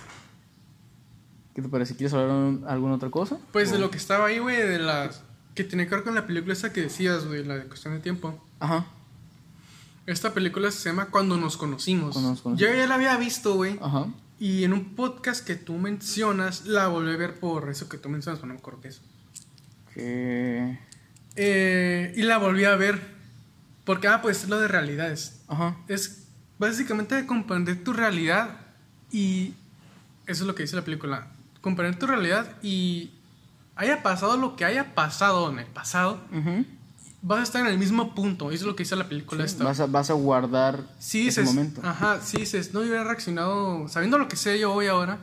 [1.55, 1.95] ¿Qué te parece?
[1.97, 3.39] ¿Quieres hablar un- alguna otra cosa?
[3.53, 5.23] pues de lo que estaba ahí, güey, de las...
[5.55, 8.01] Que tiene que ver con la película esa que decías, güey, la de cuestión de
[8.01, 8.45] tiempo.
[8.61, 8.87] Ajá.
[10.09, 12.15] Esta película se llama Cuando nos conocimos.
[12.15, 12.73] Cuando nos conocimos.
[12.73, 13.79] Yo ya la había visto, güey.
[13.83, 14.07] Ajá.
[14.41, 18.09] Y en un podcast que tú mencionas, la volví a ver por eso que tú
[18.09, 19.03] mencionas, no me acuerdo qué es.
[19.93, 20.79] Que.
[21.37, 23.03] Eh, y la volví a ver.
[23.85, 25.43] Porque, ah, pues es lo de realidades.
[25.47, 25.77] Ajá.
[25.89, 26.25] Es
[26.59, 28.61] básicamente comprender tu realidad
[29.13, 29.53] y
[30.27, 31.27] eso es lo que dice la película.
[31.61, 33.11] Comprender tu realidad y
[33.77, 36.65] haya pasado lo que haya pasado en el pasado, Ujú.
[37.23, 38.51] Vas a estar en el mismo punto.
[38.51, 39.65] Eso es lo que dice la película esta.
[39.65, 41.81] Vas a, vas a guardar Sí ese momento.
[41.85, 45.19] ajá, sí dices, no hubiera reaccionado, sabiendo lo que sé yo hoy ahora,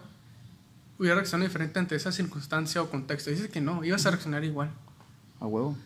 [0.99, 3.29] hubiera reaccionado diferente ante esa circunstancia o contexto.
[3.29, 4.69] Dices que no, ibas a reaccionar igual.
[5.39, 5.77] A huevo.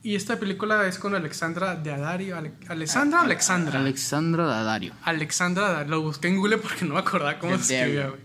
[0.00, 2.36] Y esta película es con Alexandra de Adario.
[2.36, 3.80] Ale- ¿Alexandra o Alexandra?
[3.80, 4.92] Alexandra Dadario.
[5.02, 5.90] Alexandra Daddario.
[5.90, 8.20] Lo busqué en Google porque no me acordaba cómo se escribía, güey.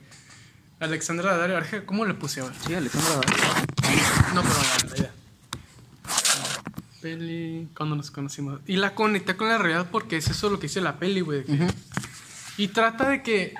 [0.80, 1.56] Alexandra Daddario.
[1.58, 2.54] Ahora, ¿Cómo le puse ahora?
[2.66, 3.36] Sí, Alexandra Dadario.
[4.36, 4.54] No, pero
[4.92, 5.12] la idea.
[7.04, 7.68] Peli.
[7.76, 8.62] Cuando nos conocimos.
[8.66, 11.42] Y la conecté con la realidad porque es eso lo que dice la peli, güey.
[11.42, 11.68] Ujú.
[12.58, 13.54] Y trata de que.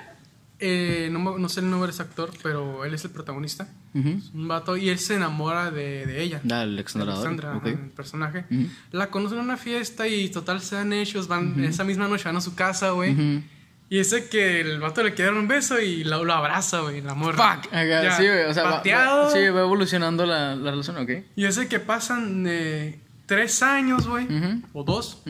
[0.60, 3.68] eh, no, sé el nombre de ese actor, pero él es el protagonista.
[3.94, 6.40] Es un vato y él se enamora de, de ella.
[6.50, 7.30] Alexandra Dadario.
[7.30, 8.44] Alexandra, ajá, el personaje.
[8.90, 11.28] La conocen en una fiesta y total se dan hechos.
[11.28, 13.42] Van esa misma noche van a su casa, güey.
[13.90, 17.02] Y ese que el vato le quiere dar un beso y lo, lo abraza, güey,
[17.02, 17.60] la morra.
[17.62, 17.70] Fuck.
[17.72, 18.44] Ya, sí, güey.
[18.46, 21.10] O sea, va, sí, va evolucionando la, la relación, ok.
[21.36, 24.26] Y ese que pasan eh, tres años, güey,
[24.72, 25.22] o dos.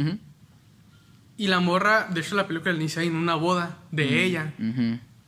[1.36, 4.52] Y la morra, de hecho, la película inicia en una boda de ella.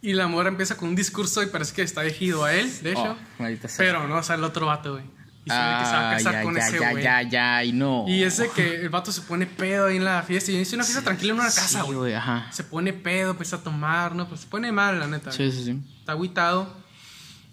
[0.02, 2.92] Y la morra empieza con un discurso y parece que está dirigido a él, de
[2.92, 3.16] hecho.
[3.40, 3.44] Oh,
[3.76, 5.04] pero no, o sea, el otro vato, güey.
[5.44, 7.04] Y se ve que se va a Ah, casar ya, con ya, ese ya, güey.
[7.04, 8.04] ya, ya, y no.
[8.08, 10.50] Y ese que el vato se pone pedo ahí en la fiesta.
[10.52, 12.14] Y dice una fiesta tranquila en una casa, güey.
[12.50, 14.28] se pone pedo, empieza a tomar, ¿no?
[14.28, 15.30] Pues se pone mal, la neta.
[15.32, 15.80] Sí, sí, sí.
[16.00, 16.76] Está agüitado.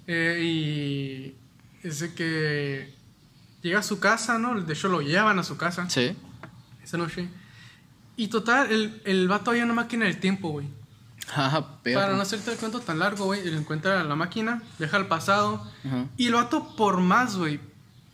[0.07, 1.35] Eh,
[1.83, 2.93] y ese que
[3.63, 4.59] llega a su casa, ¿no?
[4.61, 6.15] De hecho, lo llevan a su casa Sí.
[6.83, 7.27] esa noche.
[8.15, 10.67] Y total, el, el vato había una máquina del tiempo, güey.
[11.35, 12.01] Ajá, perro.
[12.01, 15.67] Para no hacerte el cuento tan largo, güey, él encuentra la máquina, deja el pasado.
[15.85, 16.05] Ajá.
[16.17, 17.59] Y el vato, por más, güey,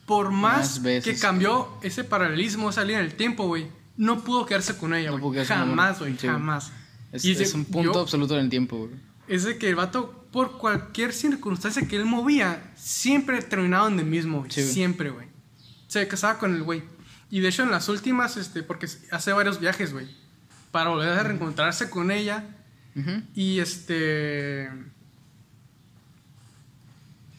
[0.05, 1.15] por más, Más veces.
[1.15, 3.67] que cambió ese paralelismo, esa línea del tiempo, güey,
[3.97, 5.45] no pudo quedarse con ella, No güey.
[5.45, 6.27] jamás, güey, Sí.
[6.27, 6.71] jamás.
[7.11, 8.91] Es, Y es ese- un punto yo- absoluto del tiempo, güey.
[9.27, 14.05] es de que el vato, por cualquier circunstancia que él movía, siempre terminaba en el
[14.05, 14.51] mismo, güey.
[14.51, 14.73] Sí, güey.
[14.73, 15.27] siempre, güey.
[15.89, 16.83] Se casaba con el güey.
[17.29, 20.07] Y de hecho, en las últimas, este, porque hace varios viajes, güey.
[20.71, 22.45] para volver a reencontrarse con ella.
[23.35, 24.69] Y este.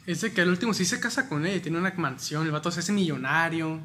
[0.06, 2.81] Ese que al último sí se casa con ella, tiene una mansión, el vato se
[2.81, 3.81] hace millonario.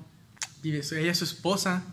[0.63, 1.83] Y es- ella es su esposa.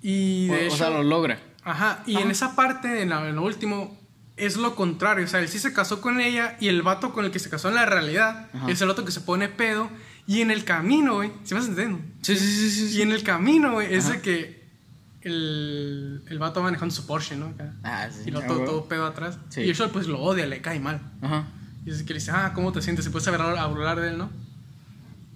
[0.00, 0.76] Y de O, o hecho.
[0.78, 1.38] sea, lo logra.
[1.64, 3.96] Ajá, y en esa parte, en, la- en lo último,
[4.36, 5.24] es lo contrario.
[5.24, 7.50] O sea, él sí se casó con ella y el vato con el que se
[7.50, 8.68] casó en la realidad Ajá.
[8.70, 9.88] es el otro que se pone pedo.
[10.26, 12.04] Y en el camino, güey, ¿sí me vas entendiendo?
[12.22, 12.98] Sí, sí, sí, sí.
[12.98, 14.62] Y en el camino, güey, es de que
[15.22, 17.46] el, el vato va manejando su Porsche, ¿no?
[17.46, 17.74] Acá.
[17.82, 18.24] Ah, sí.
[18.26, 19.38] Y lo todo, todo pedo atrás.
[19.48, 19.62] Sí.
[19.62, 21.00] Y eso pues lo odia, le cae mal.
[21.20, 21.46] Ajá.
[21.84, 23.04] Y es que le dice, ah, ¿cómo te sientes?
[23.04, 24.30] Se puede saber a hablar de él, ¿no?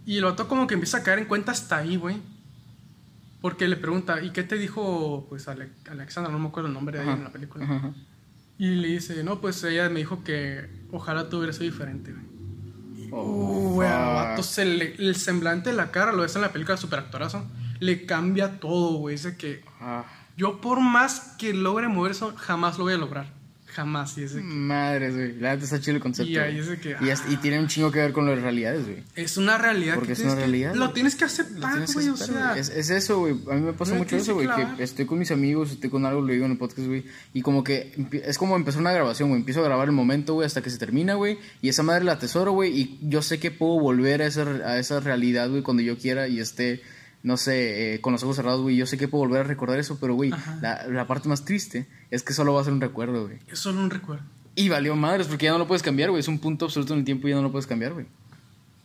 [0.05, 2.17] Y el vato como que empieza a caer en cuenta hasta ahí, güey.
[3.41, 6.33] Porque le pregunta, ¿y qué te dijo, pues, Ale- Alexandra?
[6.33, 7.65] No me acuerdo el nombre de ella en la película.
[7.65, 7.93] Ajá, ajá.
[8.59, 12.25] Y le dice, no, pues ella me dijo que ojalá tú hubieras sido diferente, güey.
[13.13, 13.83] Oh, Uh,
[14.65, 17.45] le- el semblante de la cara, lo ves en la película super actorazo,
[17.81, 19.17] le cambia todo, güey.
[19.17, 20.05] Dice que Ah,
[20.37, 23.36] yo por más que logre mover eso, jamás lo voy a lograr.
[23.77, 24.17] Jamás.
[24.17, 25.39] Y es de que- madres, güey.
[25.39, 26.31] La neta está chido el concepto.
[26.33, 26.61] Y ahí
[27.03, 29.03] Y, es- y tiene un chingo que ver con las realidades, güey.
[29.15, 29.95] Es una realidad.
[29.97, 32.09] Porque que es una que- realidad, Lo tienes que aceptar, güey.
[32.09, 33.35] O sea, es, es eso, güey.
[33.51, 34.49] A mí me pasa No mucho eso, güey.
[34.77, 37.05] Que estoy con mis amigos, estoy con algo, lo digo en el podcast, güey.
[37.35, 37.93] Y como que
[38.25, 39.41] es como empezar una grabación, güey.
[39.41, 41.39] Empiezo a grabar el momento, güey, hasta que se termina, güey.
[41.61, 42.81] Y esa madre la atesoro, güey.
[42.81, 46.29] Y yo sé que puedo volver a esa, a esa realidad, güey, cuando yo quiera
[46.29, 46.81] y esté,
[47.27, 48.77] no sé, eh, con los ojos cerrados, güey.
[48.77, 50.31] Yo sé que puedo volver a recordar eso, pero, güey,
[50.63, 53.39] la, la parte más triste es que solo va a ser un recuerdo, güey.
[53.49, 54.23] es solo un recuerdo.
[54.55, 56.21] Y valió madres, porque ya no lo puedes cambiar, güey.
[56.21, 58.07] Es un punto absoluto en el tiempo y ya no lo puedes cambiar, güey.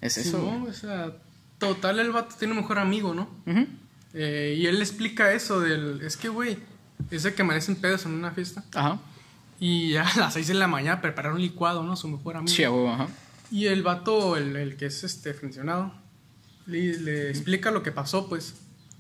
[0.02, 0.44] Es eso, Sí.
[0.44, 0.64] ¿no?
[0.66, 1.12] O sea,
[1.60, 3.30] total, el vato tiene un mejor amigo, ¿no?
[4.14, 6.02] Eh, y él le explica eso del...
[6.02, 6.58] Es que, güey,
[7.12, 8.64] es de que amanecen pedos en una fiesta.
[8.74, 9.00] Ajá.
[9.60, 11.96] Y a las 6 de la mañana preparar un licuado, ¿no?
[11.96, 12.54] Su mejor amigo.
[12.56, 13.08] Sí, ajá.
[13.52, 15.94] Y el vato, el, el que es este mencionado,
[16.72, 18.56] le, le explica lo que pasó, pues.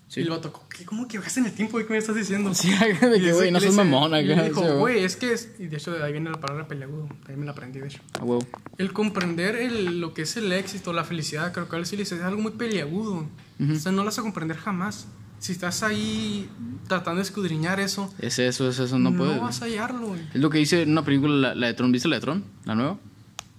[0.07, 0.19] Sí.
[0.19, 1.79] Y el vato, ¿qué, ¿cómo que viajaste en el tiempo?
[1.79, 2.53] ¿Y ¿Qué me estás diciendo?
[2.53, 2.69] Sí,
[3.01, 5.53] de que, güey, no seas mamón y le dijo, güey, es que es...
[5.57, 7.07] Y de hecho, de ahí viene la palabra peleagudo.
[7.21, 8.01] También me la aprendí, de hecho.
[8.19, 8.45] A huevo.
[8.77, 11.95] El comprender el, lo que es el éxito, la felicidad, creo que a él sí
[11.95, 13.25] le dice, es algo muy peliagudo.
[13.61, 15.07] O sea, no lo vas a comprender jamás.
[15.39, 16.49] Si estás ahí
[16.89, 19.39] tratando de escudriñar eso, Es eso, es eso, no, no, puedes.
[19.41, 20.21] vas a hallarlo, güey.
[20.33, 21.91] Es lo que dice en una película, la, la de Tron.
[21.91, 22.43] ¿Viste la de Tron?
[22.65, 22.97] ¿La nueva?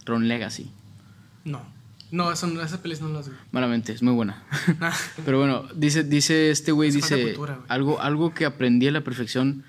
[0.05, 0.71] Tron Legacy.
[1.45, 1.63] No.
[2.13, 3.35] No, eso, esas pelis no las vi.
[3.51, 4.45] Malamente, es muy buena.
[4.79, 4.93] Nah.
[5.25, 7.67] Pero bueno, dice, dice este güey, dice, cultura, güey.
[7.69, 9.65] algo, algo que aprendí a la perfección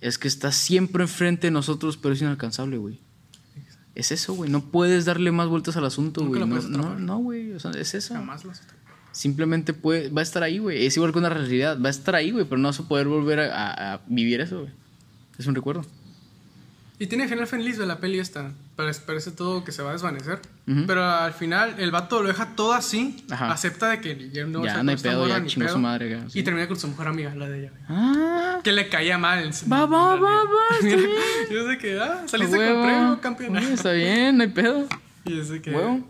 [0.00, 2.98] es que está siempre enfrente de nosotros, pero es inalcanzable, güey.
[3.94, 4.48] Es eso, güey.
[4.50, 6.40] No puedes darle más vueltas al asunto, güey.
[6.40, 7.52] lo No, no, no, güey.
[7.52, 8.14] O sea, es eso.
[8.14, 8.62] Jamás las
[9.12, 10.86] Simplemente puede, va a estar ahí, güey.
[10.86, 11.78] Es igual que una realidad.
[11.82, 14.40] Va a estar ahí, güey, pero no vas a poder volver a, a- a vivir
[14.40, 14.70] eso, güey.
[15.36, 15.84] Es un recuerdo.
[17.00, 18.52] Y tiene final feliz de la peli esta.
[19.00, 20.40] Parece, todo que se va a desvanecer.
[20.66, 20.84] Ujú.
[20.86, 23.24] Pero al final el vato lo deja todo así.
[23.30, 23.52] Ajá.
[23.52, 25.74] Acepta de que ya no, Ya, se va no hay pedo, ya ni chingó pedo,
[25.76, 26.38] su madre, sí.
[26.38, 27.72] Y termina con su mejor amiga, la de ella.
[27.88, 29.50] Ah, Que le caía mal.
[29.72, 30.44] Va, va, va, va,
[30.80, 31.10] está bien.
[31.50, 32.74] Yo sé que, ah, saliste huevo.
[32.80, 33.56] con premio, campeón.
[33.56, 34.86] Oye, está bien, no hay pedo.
[35.24, 35.70] Y es de que.
[35.72, 36.00] Huevo.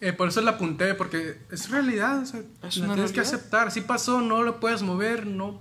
[0.00, 2.20] eh, por eso la apunté, porque es realidad.
[2.22, 3.38] O sea, Es la una tienes que realidad.
[3.40, 3.70] aceptar.
[3.72, 5.60] Si pasó, no lo puedes mover, no.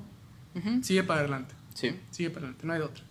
[0.81, 1.55] Sigue para adelante.
[1.73, 3.03] Sí, Sigue para adelante, no hay de otra.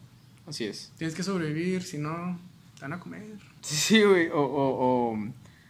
[0.47, 0.93] así es.
[0.99, 2.39] Tienes que sobrevivir, si no,
[2.81, 3.23] van a comer.
[3.61, 4.29] Sí, güey.
[4.29, 5.19] O, o, o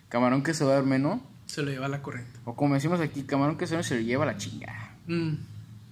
[0.09, 1.23] camarón que se duerme, ¿no?
[1.47, 2.39] Se lo lleva la corriente.
[2.45, 4.95] O como decimos aquí, camarón que se duerme se lo lleva la chingada.
[5.07, 5.35] Mm,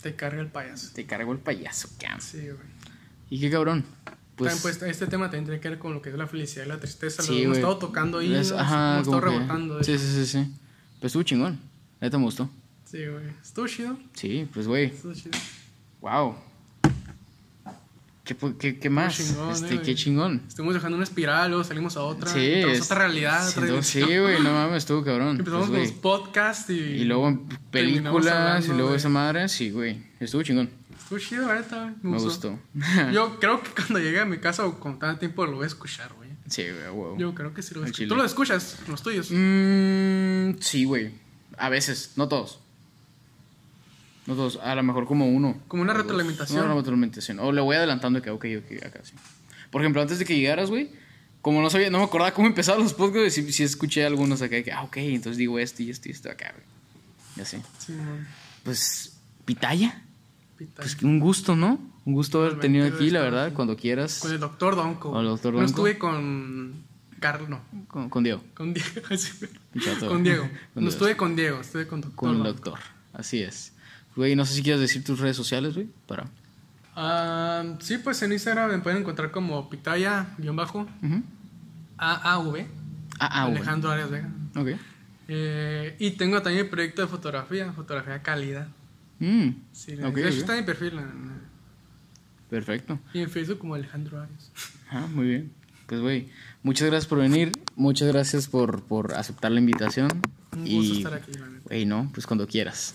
[0.02, 0.92] te carga el payaso.
[0.94, 2.20] Te cargó el payaso, cam.
[2.20, 2.76] Sí, güey.
[3.30, 3.84] ¿Y qué cabrón?
[4.36, 6.68] Pues, pues, este tema también tiene que ver con lo que es la felicidad y
[6.68, 7.22] la tristeza.
[7.22, 8.34] sí, lo hemos estado tocando ahí.
[8.34, 9.82] Ajá, hemos estado rebotando.
[9.82, 10.54] Sí, sí, sí, sí.
[11.00, 11.58] Pues estuvo chingón.
[12.00, 12.50] Neta me gustó.
[12.84, 13.24] Sí, güey.
[13.42, 13.98] Estuvo chido.
[14.12, 14.86] Sí, pues, güey.
[14.86, 15.38] Estuvo chido.
[16.02, 16.36] Wow.
[18.26, 19.16] ¿Qué, qué, qué más?
[19.16, 20.42] chingón, este, eh, qué chingón.
[20.48, 22.28] Estuvimos dejando una espiral, luego salimos a otra.
[22.30, 22.40] Sí.
[22.40, 25.38] entramos a es- otra realidad, otra Sí, güey, no mames, estuvo cabrón.
[25.38, 26.74] Empezamos Pues, con los podcasts y.
[26.74, 30.02] Y luego en películas y luego de- esa madre, sí, güey.
[30.20, 30.68] Estuvo chingón.
[30.98, 31.94] Estuvo chido, la neta.
[32.02, 32.50] Me, Me gustó.
[32.50, 32.58] gustó.
[33.12, 35.66] Yo creo que cuando llegue a mi casa o con tanto tiempo lo voy a
[35.68, 36.30] escuchar, güey.
[36.48, 37.16] Sí, güey, wow.
[37.18, 38.08] Yo creo que sí lo chile.
[38.08, 38.78] ¿Tú lo escuchas?
[38.88, 39.28] Los tuyos.
[39.30, 41.12] Mm, sí, güey.
[41.58, 42.58] A veces, no todos.
[44.26, 45.60] No todos, a lo mejor como uno.
[45.68, 46.02] Como una dos.
[46.02, 46.64] retroalimentación.
[46.64, 47.38] Una retroalimentación.
[47.38, 49.14] O le voy adelantando que, ok, ok, acá sí.
[49.70, 50.90] Por ejemplo, antes de que llegaras, güey,
[51.42, 54.62] como no sabía, no me acordaba cómo empezaban los podcasts, sí, sí escuché algunos acá
[54.62, 56.64] que, ah, ok, entonces digo esto y esto y esto acá, güey.
[57.36, 57.58] Y así.
[57.78, 58.26] Sí, man.
[58.64, 60.02] Pues, pitaya.
[60.56, 60.82] Pita.
[60.82, 61.78] Pues un gusto, ¿no?
[62.04, 64.20] Un gusto haber tenido aquí, la verdad, cuando quieras.
[64.20, 65.10] Con el doctor Donko.
[65.12, 65.52] Con el Dr.
[65.52, 65.70] No Donko.
[65.70, 66.84] estuve con
[67.20, 67.60] Carlos, no.
[67.88, 68.42] Con, con Diego.
[68.54, 68.88] Con Diego.
[70.08, 70.48] Con Diego.
[70.74, 72.28] No estuve con Diego, estuve con doctor.
[72.28, 72.78] Con el doctor.
[73.12, 73.72] Así es.
[74.16, 76.24] Güey, no sé si quieres decir tus redes sociales, güey, para...
[76.96, 81.22] Ah, sí, pues en Instagram me pueden encontrar como pitaya-bajo Ujú.
[81.98, 82.56] AAV.
[83.18, 83.56] Ah, ah, güey.
[83.58, 84.30] Alejandro Arias Vega.
[84.56, 84.68] Ok.
[85.28, 88.68] Eh, y tengo también el proyecto de fotografía, fotografía calidad.
[89.18, 89.48] Mm.
[89.72, 90.40] Sí, Ok, de hecho ok.
[90.40, 91.00] está en mi perfil.
[92.48, 92.98] Perfecto.
[93.12, 94.50] Y en Facebook como Alejandro Arias.
[94.90, 95.52] Ah, muy bien.
[95.86, 96.28] Pues, güey,
[96.62, 97.52] muchas gracias por venir.
[97.74, 100.08] Muchas gracias por, por aceptar la invitación.
[100.56, 101.32] Un y, gusto estar aquí,
[101.84, 102.94] no, pues cuando quieras.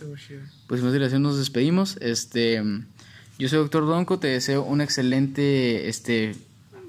[0.67, 1.97] Pues más dilación nos despedimos.
[2.01, 2.61] Este,
[3.37, 6.35] yo soy Doctor Donko, te deseo una excelente este,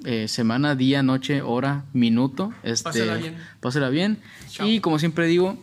[0.05, 2.53] eh, semana, día, noche, hora, minuto.
[2.63, 3.37] Este, Pásela bien.
[3.61, 4.19] Pásela bien.
[4.51, 4.67] Chao.
[4.67, 5.59] Y como siempre digo,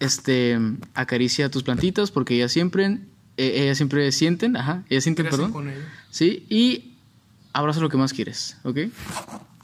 [0.00, 0.58] este,
[0.94, 2.98] acaricia tus plantitas porque ellas siempre,
[3.36, 5.52] eh, ellas siempre sienten, ajá, ellas sienten, Crecen perdón.
[5.52, 5.72] con.
[6.10, 6.92] Sí, y
[7.52, 8.78] abraza lo que más quieres, ¿ok?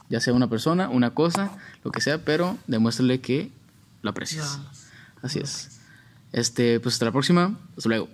[0.08, 3.50] Ya sea una persona, una cosa, lo que sea, pero demuéstrale que
[4.02, 4.58] lo aprecias.
[5.22, 5.80] Así es.
[6.32, 7.58] Este, pues hasta la próxima.
[7.76, 8.08] Hasta luego.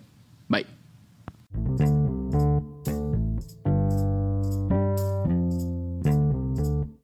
[0.49, 1.96] Bye.